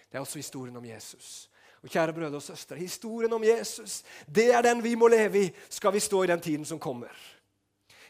Det 0.06 0.14
er 0.14 0.22
også 0.22 0.38
historien 0.38 0.78
om 0.78 0.86
Jesus. 0.86 1.48
Og 1.82 1.90
kjære 1.90 2.14
brødre 2.14 2.38
og 2.38 2.46
søstre, 2.46 2.78
historien 2.78 3.34
om 3.34 3.42
Jesus 3.44 4.04
det 4.30 4.52
er 4.54 4.62
den 4.62 4.78
vi 4.82 4.94
må 4.96 5.10
leve 5.10 5.42
i 5.42 5.52
skal 5.66 5.92
vi 5.92 6.06
stå 6.06 6.22
i 6.22 6.30
den 6.30 6.40
tiden 6.40 6.64
som 6.64 6.78
kommer. 6.78 7.10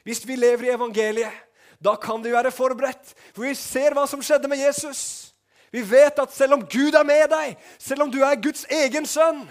Hvis 0.05 0.21
vi 0.29 0.37
lever 0.37 0.69
i 0.69 0.75
evangeliet, 0.77 1.33
da 1.81 1.97
kan 1.97 2.21
vi 2.21 2.37
være 2.37 2.53
forberedt, 2.53 3.17
for 3.33 3.49
vi 3.49 3.57
ser 3.57 3.97
hva 3.97 4.05
som 4.09 4.21
skjedde 4.23 4.53
med 4.53 4.61
Jesus. 4.61 5.33
Vi 5.75 5.83
vet 5.83 6.20
at 6.22 6.31
selv 6.31 6.55
om 6.55 6.62
Gud 6.70 6.95
er 6.95 7.07
med 7.07 7.27
deg, 7.33 7.57
selv 7.83 8.05
om 8.05 8.12
du 8.12 8.20
er 8.22 8.39
Guds 8.39 8.62
egen 8.70 9.09
sønn, 9.11 9.43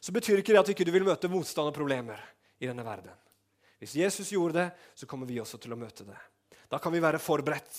så 0.00 0.14
betyr 0.14 0.40
ikke 0.40 0.54
det 0.54 0.62
at 0.62 0.70
du 0.70 0.72
ikke 0.72 0.88
vil 0.94 1.04
møte 1.04 1.28
motstand 1.28 1.68
og 1.68 1.76
problemer 1.76 2.22
i 2.62 2.68
denne 2.68 2.84
verden. 2.86 3.12
Hvis 3.76 3.98
Jesus 3.98 4.32
gjorde 4.32 4.56
det, 4.56 4.70
så 4.96 5.08
kommer 5.10 5.28
vi 5.28 5.36
også 5.42 5.60
til 5.60 5.76
å 5.76 5.78
møte 5.78 6.06
det. 6.08 6.16
Da 6.72 6.80
kan 6.80 6.94
vi 6.94 7.02
være 7.04 7.20
forberedt. 7.20 7.76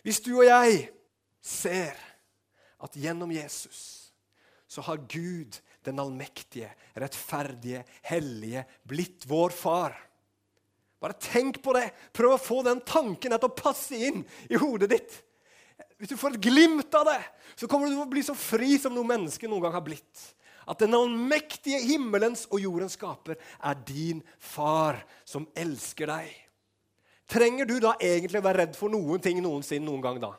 Hvis 0.00 0.22
du 0.24 0.32
og 0.38 0.46
jeg 0.48 0.88
ser 1.44 1.98
at 2.80 2.96
gjennom 2.96 3.36
Jesus 3.36 4.08
så 4.68 4.84
har 4.88 5.04
Gud, 5.08 5.60
den 5.84 6.00
allmektige, 6.00 6.70
rettferdige, 6.96 7.84
hellige, 8.08 8.64
blitt 8.88 9.28
vår 9.28 9.52
far. 9.56 9.94
Bare 11.00 11.16
tenk 11.20 11.60
på 11.64 11.72
det. 11.76 11.86
Prøv 12.16 12.34
å 12.34 12.42
få 12.42 12.62
den 12.66 12.80
tanken 12.84 13.32
til 13.32 13.48
å 13.48 13.56
passe 13.56 13.96
inn 14.08 14.24
i 14.48 14.60
hodet 14.60 14.90
ditt. 14.92 15.24
Hvis 15.98 16.12
du 16.12 16.18
får 16.18 16.36
et 16.36 16.44
glimt 16.48 16.94
av 16.94 17.06
det, 17.08 17.20
så 17.58 17.66
kommer 17.70 17.88
du 17.88 17.94
til 17.94 18.02
å 18.04 18.10
bli 18.10 18.22
så 18.26 18.34
fri 18.38 18.76
som 18.78 18.94
noe 18.94 19.06
menneske 19.06 19.50
noen 19.50 19.64
gang 19.66 19.76
har 19.78 19.86
blitt. 19.86 20.24
At 20.68 20.82
den 20.82 20.94
allmektige 20.94 21.80
himmelens 21.80 22.44
og 22.52 22.60
jordens 22.60 22.98
skaper 22.98 23.38
er 23.38 23.80
din 23.88 24.20
far 24.38 25.00
som 25.26 25.46
elsker 25.56 26.10
deg. 26.10 26.28
Trenger 27.28 27.68
du 27.68 27.76
da 27.82 27.94
egentlig 28.00 28.40
å 28.40 28.44
være 28.44 28.64
redd 28.64 28.76
for 28.76 28.92
noen 28.92 29.22
ting 29.24 29.40
noensinne 29.44 29.86
noen 29.88 30.04
gang 30.04 30.20
da? 30.22 30.32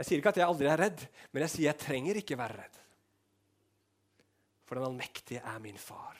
Jeg 0.00 0.08
sier 0.08 0.20
ikke 0.20 0.32
at 0.32 0.40
jeg 0.40 0.48
aldri 0.48 0.68
er 0.70 0.80
redd, 0.80 1.02
men 1.30 1.44
jeg 1.44 1.52
sier 1.52 1.68
jeg 1.68 1.80
trenger 1.82 2.20
ikke 2.20 2.38
være 2.40 2.58
redd. 2.60 2.76
For 4.68 4.78
den 4.78 4.86
allmektige 4.86 5.42
er 5.44 5.58
min 5.62 5.80
far. 5.80 6.16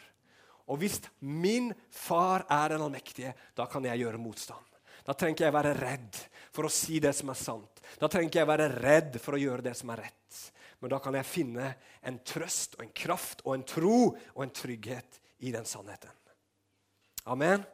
Og 0.71 0.81
hvis 0.83 1.01
min 1.23 1.71
far 1.91 2.45
er 2.51 2.75
den 2.75 2.83
allmektige, 2.85 3.33
da 3.59 3.67
kan 3.71 3.85
jeg 3.87 4.03
gjøre 4.03 4.21
motstand. 4.23 4.70
Da 5.11 5.17
trenger 5.19 5.35
ikke 5.35 5.47
jeg 5.49 5.55
være 5.57 5.75
redd 5.75 6.19
for 6.55 6.69
å 6.69 6.71
si 6.71 7.01
det 7.03 7.11
som 7.19 7.33
er 7.33 7.39
sant. 7.39 7.81
Da 7.99 8.07
trenger 8.07 8.29
ikke 8.31 8.39
jeg 8.45 8.49
være 8.53 8.69
redd 8.77 9.17
for 9.19 9.35
å 9.35 9.41
gjøre 9.43 9.65
det 9.67 9.73
som 9.75 9.91
er 9.91 10.05
rett. 10.05 10.37
Men 10.79 10.93
da 10.93 11.01
kan 11.03 11.19
jeg 11.19 11.27
finne 11.27 11.73
en 12.07 12.21
trøst 12.23 12.77
og 12.79 12.85
en 12.85 12.93
kraft 12.95 13.43
og 13.43 13.57
en 13.57 13.67
tro 13.67 13.97
og 14.13 14.45
en 14.45 14.55
trygghet 14.55 15.19
i 15.43 15.51
den 15.51 15.67
sannheten. 15.67 16.15
Amen. 17.27 17.67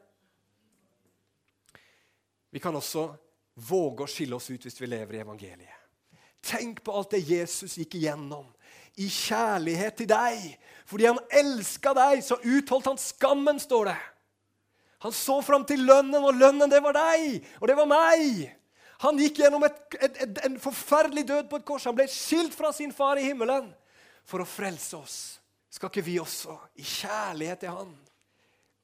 Vi 2.49 2.63
kan 2.65 2.81
også 2.81 3.11
våge 3.69 4.07
å 4.07 4.11
skille 4.11 4.41
oss 4.41 4.49
ut 4.49 4.65
hvis 4.65 4.81
vi 4.81 4.89
lever 4.89 5.19
i 5.19 5.23
evangeliet. 5.27 5.85
Tenk 6.41 6.81
på 6.81 6.97
alt 6.97 7.13
det 7.19 7.25
Jesus 7.27 7.77
gikk 7.77 7.99
igjennom 8.01 8.49
i 8.97 9.11
kjærlighet 9.13 10.01
til 10.01 10.09
deg. 10.09 10.53
Fordi 10.89 11.13
han 11.13 11.21
elska 11.45 11.93
deg, 12.01 12.25
så 12.25 12.41
utholdt 12.41 12.95
han 12.95 13.03
skammen, 13.03 13.61
står 13.61 13.91
det. 13.93 14.01
Han 15.05 15.13
så 15.13 15.41
fram 15.45 15.65
til 15.69 15.83
lønnen, 15.85 16.23
og 16.23 16.37
lønnen, 16.37 16.71
det 16.73 16.81
var 16.85 16.97
deg, 16.97 17.43
og 17.61 17.69
det 17.69 17.77
var 17.77 17.89
meg. 17.91 18.47
Han 19.05 19.19
gikk 19.21 19.43
gjennom 19.43 19.67
et, 19.67 19.81
et, 20.01 20.21
et, 20.25 20.39
en 20.49 20.57
forferdelig 20.61 21.27
død 21.29 21.51
på 21.51 21.61
et 21.61 21.67
kors. 21.69 21.85
Han 21.89 21.97
ble 21.99 22.07
skilt 22.09 22.57
fra 22.57 22.73
sin 22.73 22.95
far 22.97 23.21
i 23.21 23.27
himmelen 23.27 23.69
for 24.27 24.41
å 24.41 24.49
frelse 24.49 24.97
oss. 24.97 25.19
Skal 25.69 25.93
ikke 25.93 26.07
vi 26.07 26.17
også, 26.23 26.57
i 26.81 26.85
kjærlighet 26.87 27.67
til 27.67 27.75
Han, 27.77 27.93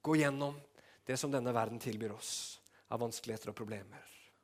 gå 0.05 0.19
gjennom 0.19 0.59
det 1.07 1.17
som 1.17 1.31
denne 1.33 1.53
verden 1.55 1.81
tilbyr 1.81 2.13
oss 2.13 2.59
av 2.93 3.01
vanskeligheter 3.01 3.49
og 3.49 3.57
problemer? 3.57 4.03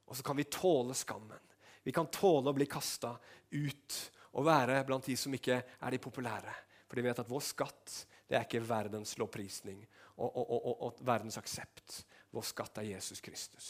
Og 0.09 0.17
så 0.17 0.25
kan 0.25 0.39
vi 0.39 0.47
tåle 0.49 0.95
skammen. 0.97 1.43
Vi 1.85 1.93
kan 1.93 2.09
tåle 2.09 2.49
å 2.49 2.57
bli 2.57 2.65
kasta 2.69 3.13
ut 3.53 3.99
og 4.33 4.45
være 4.47 4.81
blant 4.87 5.05
de 5.05 5.15
som 5.17 5.33
ikke 5.33 5.61
er 5.61 5.93
de 5.93 6.01
populære. 6.01 6.55
For 6.89 6.97
de 6.97 7.05
vet 7.05 7.21
at 7.21 7.29
vår 7.29 7.45
skatt 7.45 7.99
det 8.29 8.37
er 8.37 8.45
ikke 8.45 8.65
verdens 8.65 9.15
lovprisning 9.21 9.83
og, 10.19 10.35
og, 10.35 10.59
og, 10.59 10.75
og 10.87 11.01
verdens 11.07 11.39
aksept. 11.39 12.01
Vår 12.35 12.45
skatt 12.45 12.81
er 12.81 12.91
Jesus 12.91 13.23
Kristus. 13.23 13.69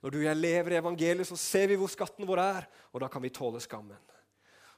Når 0.00 0.14
du 0.14 0.18
og 0.20 0.28
jeg 0.28 0.38
lever 0.38 0.74
i 0.74 0.78
evangeliet, 0.78 1.26
så 1.26 1.36
ser 1.36 1.68
vi 1.72 1.78
hvor 1.78 1.90
skatten 1.90 2.26
vår 2.28 2.40
er, 2.42 2.68
og 2.94 3.02
da 3.02 3.08
kan 3.10 3.24
vi 3.24 3.34
tåle 3.34 3.60
skammen. 3.60 3.98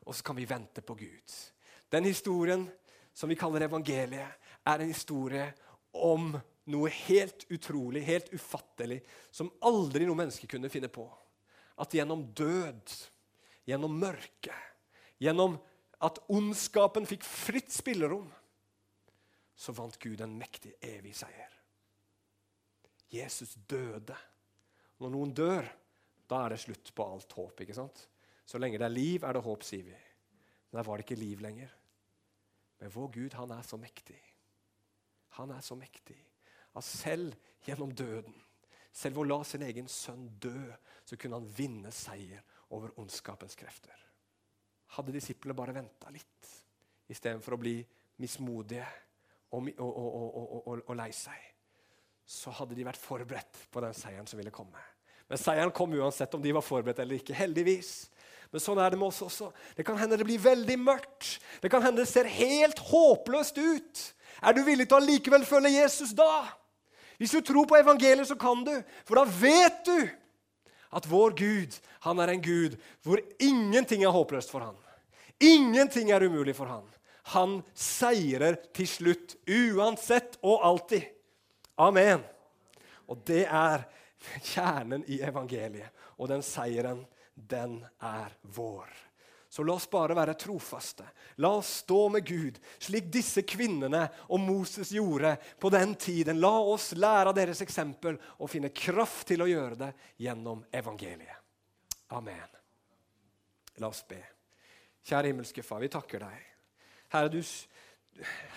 Og 0.09 0.16
så 0.16 0.25
kan 0.25 0.39
vi 0.39 0.49
vente 0.49 0.81
på 0.83 0.97
Gud. 0.97 1.35
Den 1.93 2.09
historien 2.09 2.64
som 3.14 3.29
vi 3.29 3.37
kaller 3.37 3.66
evangeliet, 3.66 4.39
er 4.64 4.83
en 4.83 4.93
historie 4.93 5.47
om 5.93 6.33
noe 6.71 6.91
helt 7.07 7.47
utrolig, 7.51 8.03
helt 8.07 8.29
ufattelig, 8.33 9.01
som 9.33 9.51
aldri 9.66 10.07
noe 10.07 10.18
menneske 10.18 10.49
kunne 10.51 10.71
finne 10.73 10.91
på. 10.93 11.07
At 11.81 11.95
gjennom 11.97 12.27
død, 12.37 12.93
gjennom 13.68 13.97
mørke, 14.01 14.55
gjennom 15.21 15.57
at 16.01 16.21
ondskapen 16.33 17.09
fikk 17.09 17.27
fritt 17.27 17.73
spillerom, 17.75 18.29
så 19.61 19.75
vant 19.77 19.99
Gud 20.01 20.23
en 20.25 20.39
mektig, 20.41 20.73
evig 20.81 21.13
seier. 21.19 21.53
Jesus 23.13 23.57
døde 23.69 24.17
når 25.01 25.13
noen 25.13 25.35
dør, 25.37 25.67
da 26.31 26.45
er 26.45 26.55
det 26.55 26.63
slutt 26.63 26.93
på 26.95 27.05
alt 27.05 27.33
håp. 27.37 27.61
ikke 27.61 27.77
sant? 27.77 28.07
Så 28.47 28.61
lenge 28.61 28.79
det 28.81 28.87
er 28.87 28.95
liv, 28.95 29.25
er 29.25 29.37
det 29.37 29.43
håp, 29.45 29.65
sier 29.67 29.85
vi. 29.85 29.97
Men 30.71 30.79
der 30.79 30.87
var 30.87 30.97
det 30.97 31.05
ikke 31.05 31.21
liv 31.21 31.43
lenger. 31.45 31.73
Men 32.81 32.93
vår 32.95 33.11
Gud, 33.17 33.37
han 33.37 33.53
er 33.53 33.67
så 33.67 33.77
mektig. 33.81 34.21
Han 35.41 35.53
er 35.53 35.61
så 35.65 35.77
mektig 35.79 36.19
at 36.79 36.87
selv 36.87 37.35
gjennom 37.67 37.93
døden, 37.93 38.37
selv 38.93 39.19
ved 39.19 39.25
å 39.25 39.29
la 39.29 39.39
sin 39.47 39.65
egen 39.67 39.89
sønn 39.91 40.29
dø, 40.41 40.71
så 41.05 41.19
kunne 41.19 41.41
han 41.41 41.53
vinne 41.57 41.93
seier 41.95 42.45
over 42.71 42.95
ondskapens 43.03 43.59
krefter. 43.59 43.97
Hadde 44.97 45.15
disiplene 45.15 45.59
bare 45.59 45.75
venta 45.75 46.11
litt, 46.15 46.49
istedenfor 47.11 47.57
å 47.57 47.61
bli 47.61 47.77
mismodige 48.23 48.87
og, 49.51 49.69
og, 49.79 50.61
og, 50.67 50.83
og 50.87 50.97
lei 50.99 51.11
seg, 51.15 51.51
så 52.31 52.53
hadde 52.55 52.77
de 52.79 52.87
vært 52.87 53.01
forberedt 53.01 53.67
på 53.73 53.83
den 53.83 53.95
seieren 53.97 54.29
som 54.31 54.39
ville 54.39 54.55
komme. 54.55 54.79
Men 55.31 55.39
seieren 55.39 55.73
kom 55.75 55.93
uansett 55.95 56.33
om 56.35 56.43
de 56.43 56.55
var 56.55 56.65
forberedt 56.67 57.03
eller 57.03 57.19
ikke. 57.21 57.35
heldigvis. 57.39 58.11
Men 58.51 58.63
sånn 58.63 58.81
er 58.83 58.91
det 58.91 58.99
med 58.99 59.11
oss 59.13 59.21
også. 59.23 59.51
Det 59.79 59.85
kan 59.87 59.99
hende 59.99 60.19
det 60.19 60.27
blir 60.27 60.43
veldig 60.43 60.77
mørkt. 60.83 61.37
Det 61.63 61.71
kan 61.71 61.85
hende 61.85 62.03
det 62.03 62.11
ser 62.11 62.27
helt 62.27 62.81
håpløst 62.91 63.59
ut. 63.59 64.03
Er 64.43 64.57
du 64.57 64.65
villig 64.67 64.89
til 64.91 64.99
å 64.99 65.05
likevel 65.05 65.47
følge 65.47 65.77
Jesus 65.77 66.15
da? 66.19 66.49
Hvis 67.21 67.35
du 67.37 67.45
tror 67.47 67.69
på 67.69 67.79
evangeliet, 67.79 68.27
så 68.27 68.35
kan 68.39 68.65
du. 68.67 68.73
For 69.07 69.21
da 69.21 69.27
vet 69.29 69.85
du 69.87 69.99
at 70.99 71.07
vår 71.07 71.37
Gud 71.39 71.77
han 72.07 72.19
er 72.23 72.33
en 72.33 72.43
Gud 72.43 72.79
hvor 73.07 73.23
ingenting 73.39 74.03
er 74.03 74.15
håpløst 74.15 74.51
for 74.51 74.65
han. 74.65 74.79
Ingenting 75.41 76.11
er 76.11 76.27
umulig 76.27 76.57
for 76.59 76.71
han. 76.71 76.87
Han 77.35 77.61
seirer 77.75 78.59
til 78.77 78.89
slutt, 78.89 79.37
uansett 79.47 80.39
og 80.43 80.64
alltid. 80.66 81.07
Amen. 81.81 82.25
Og 83.11 83.23
det 83.27 83.45
er 83.47 83.87
kjernen 84.53 85.05
i 85.11 85.21
evangeliet. 85.25 85.91
Og 86.21 86.29
den 86.29 86.43
seieren, 86.45 87.05
den 87.35 87.81
er 88.05 88.35
vår. 88.43 88.91
Så 89.51 89.64
la 89.66 89.75
oss 89.75 89.89
bare 89.91 90.14
være 90.14 90.37
trofaste. 90.39 91.03
La 91.43 91.49
oss 91.59 91.73
stå 91.83 92.05
med 92.14 92.27
Gud, 92.27 92.59
slik 92.79 93.09
disse 93.11 93.43
kvinnene 93.43 94.05
og 94.31 94.39
Moses 94.45 94.93
gjorde 94.95 95.33
på 95.59 95.73
den 95.75 95.97
tiden. 95.99 96.39
La 96.39 96.53
oss 96.61 96.93
lære 96.95 97.33
av 97.33 97.35
deres 97.35 97.62
eksempel 97.64 98.21
og 98.39 98.51
finne 98.53 98.71
kraft 98.71 99.27
til 99.33 99.43
å 99.43 99.49
gjøre 99.51 99.81
det 99.81 99.91
gjennom 100.23 100.62
evangeliet. 100.71 101.43
Amen. 102.14 102.47
La 103.83 103.91
oss 103.91 104.05
be. 104.07 104.21
Kjære 105.03 105.33
himmelske 105.33 105.66
Far, 105.66 105.83
vi 105.83 105.91
takker 105.91 106.23
deg. 106.23 106.50
Herre, 107.11 107.29
du 107.29 107.43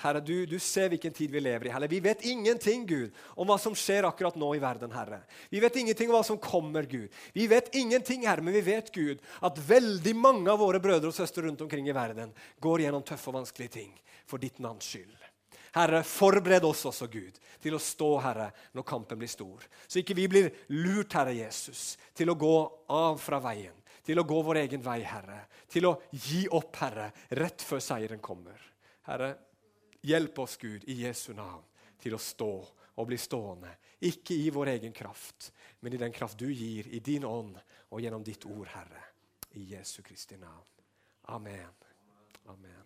Herre, 0.02 0.20
du, 0.20 0.46
du, 0.46 0.58
ser 0.60 0.90
hvilken 0.92 1.14
tid 1.16 1.32
vi 1.32 1.40
lever 1.40 1.70
i. 1.70 1.72
Herre. 1.72 1.88
Vi 1.88 2.02
vet 2.04 2.26
ingenting 2.28 2.84
Gud, 2.88 3.14
om 3.40 3.48
hva 3.48 3.56
som 3.62 3.76
skjer 3.78 4.04
akkurat 4.04 4.36
nå 4.36 4.50
i 4.58 4.62
verden. 4.62 4.92
Herre. 4.92 5.22
Vi 5.54 5.62
vet 5.64 5.78
ingenting 5.80 6.10
om 6.12 6.18
hva 6.18 6.24
som 6.28 6.40
kommer, 6.42 6.84
Gud. 6.90 7.08
Vi 7.32 7.48
vet 7.48 7.72
ingenting, 7.76 8.26
Herre, 8.28 8.44
men 8.44 8.58
vi 8.58 8.66
vet 8.66 8.92
Gud, 8.92 9.24
at 9.40 9.62
veldig 9.70 10.16
mange 10.20 10.52
av 10.52 10.60
våre 10.60 10.82
brødre 10.84 11.14
og 11.14 11.16
søstre 11.16 11.46
rundt 11.48 11.64
omkring 11.64 11.88
i 11.88 11.96
verden 11.96 12.34
går 12.64 12.84
gjennom 12.84 13.06
tøffe 13.08 13.32
og 13.32 13.40
vanskelige 13.40 13.78
ting 13.80 13.94
for 14.28 14.42
ditt 14.44 14.60
navns 14.64 14.90
skyld. 14.92 15.16
Herre, 15.74 16.04
forbered 16.06 16.66
oss 16.68 16.84
også, 16.86 17.08
Gud, 17.10 17.40
til 17.64 17.74
å 17.74 17.82
stå, 17.82 18.10
Herre, 18.22 18.52
når 18.78 18.86
kampen 18.86 19.18
blir 19.22 19.32
stor. 19.32 19.64
Så 19.88 20.04
ikke 20.04 20.18
vi 20.18 20.28
blir 20.30 20.52
lurt, 20.76 21.16
Herre 21.16 21.34
Jesus, 21.34 21.96
til 22.14 22.30
å 22.30 22.38
gå 22.38 22.58
av 22.94 23.18
fra 23.22 23.40
veien, 23.42 23.74
til 24.04 24.20
å 24.20 24.26
gå 24.28 24.40
vår 24.44 24.62
egen 24.66 24.84
vei, 24.84 25.00
Herre. 25.08 25.40
Til 25.70 25.88
å 25.90 25.96
gi 26.12 26.44
opp, 26.52 26.76
Herre, 26.82 27.10
rett 27.40 27.64
før 27.64 27.82
seieren 27.84 28.22
kommer. 28.24 28.60
Herre, 29.08 29.32
hjelp 30.04 30.44
oss, 30.44 30.58
Gud, 30.62 30.86
i 30.92 31.00
Jesu 31.04 31.32
navn, 31.38 31.64
til 32.00 32.16
å 32.16 32.22
stå 32.22 32.52
og 33.00 33.08
bli 33.10 33.18
stående. 33.18 33.72
Ikke 34.04 34.36
i 34.36 34.50
vår 34.54 34.74
egen 34.76 34.94
kraft, 34.96 35.52
men 35.80 35.96
i 35.96 36.02
den 36.02 36.14
kraft 36.16 36.40
du 36.40 36.50
gir, 36.52 36.90
i 36.92 37.00
din 37.00 37.26
ånd 37.26 37.58
og 37.90 38.02
gjennom 38.04 38.24
ditt 38.26 38.46
ord, 38.50 38.68
Herre. 38.76 39.10
I 39.56 39.70
Jesu 39.76 40.02
Kristi 40.04 40.38
navn. 40.42 40.66
Amen. 41.32 41.76
Amen. 42.50 42.74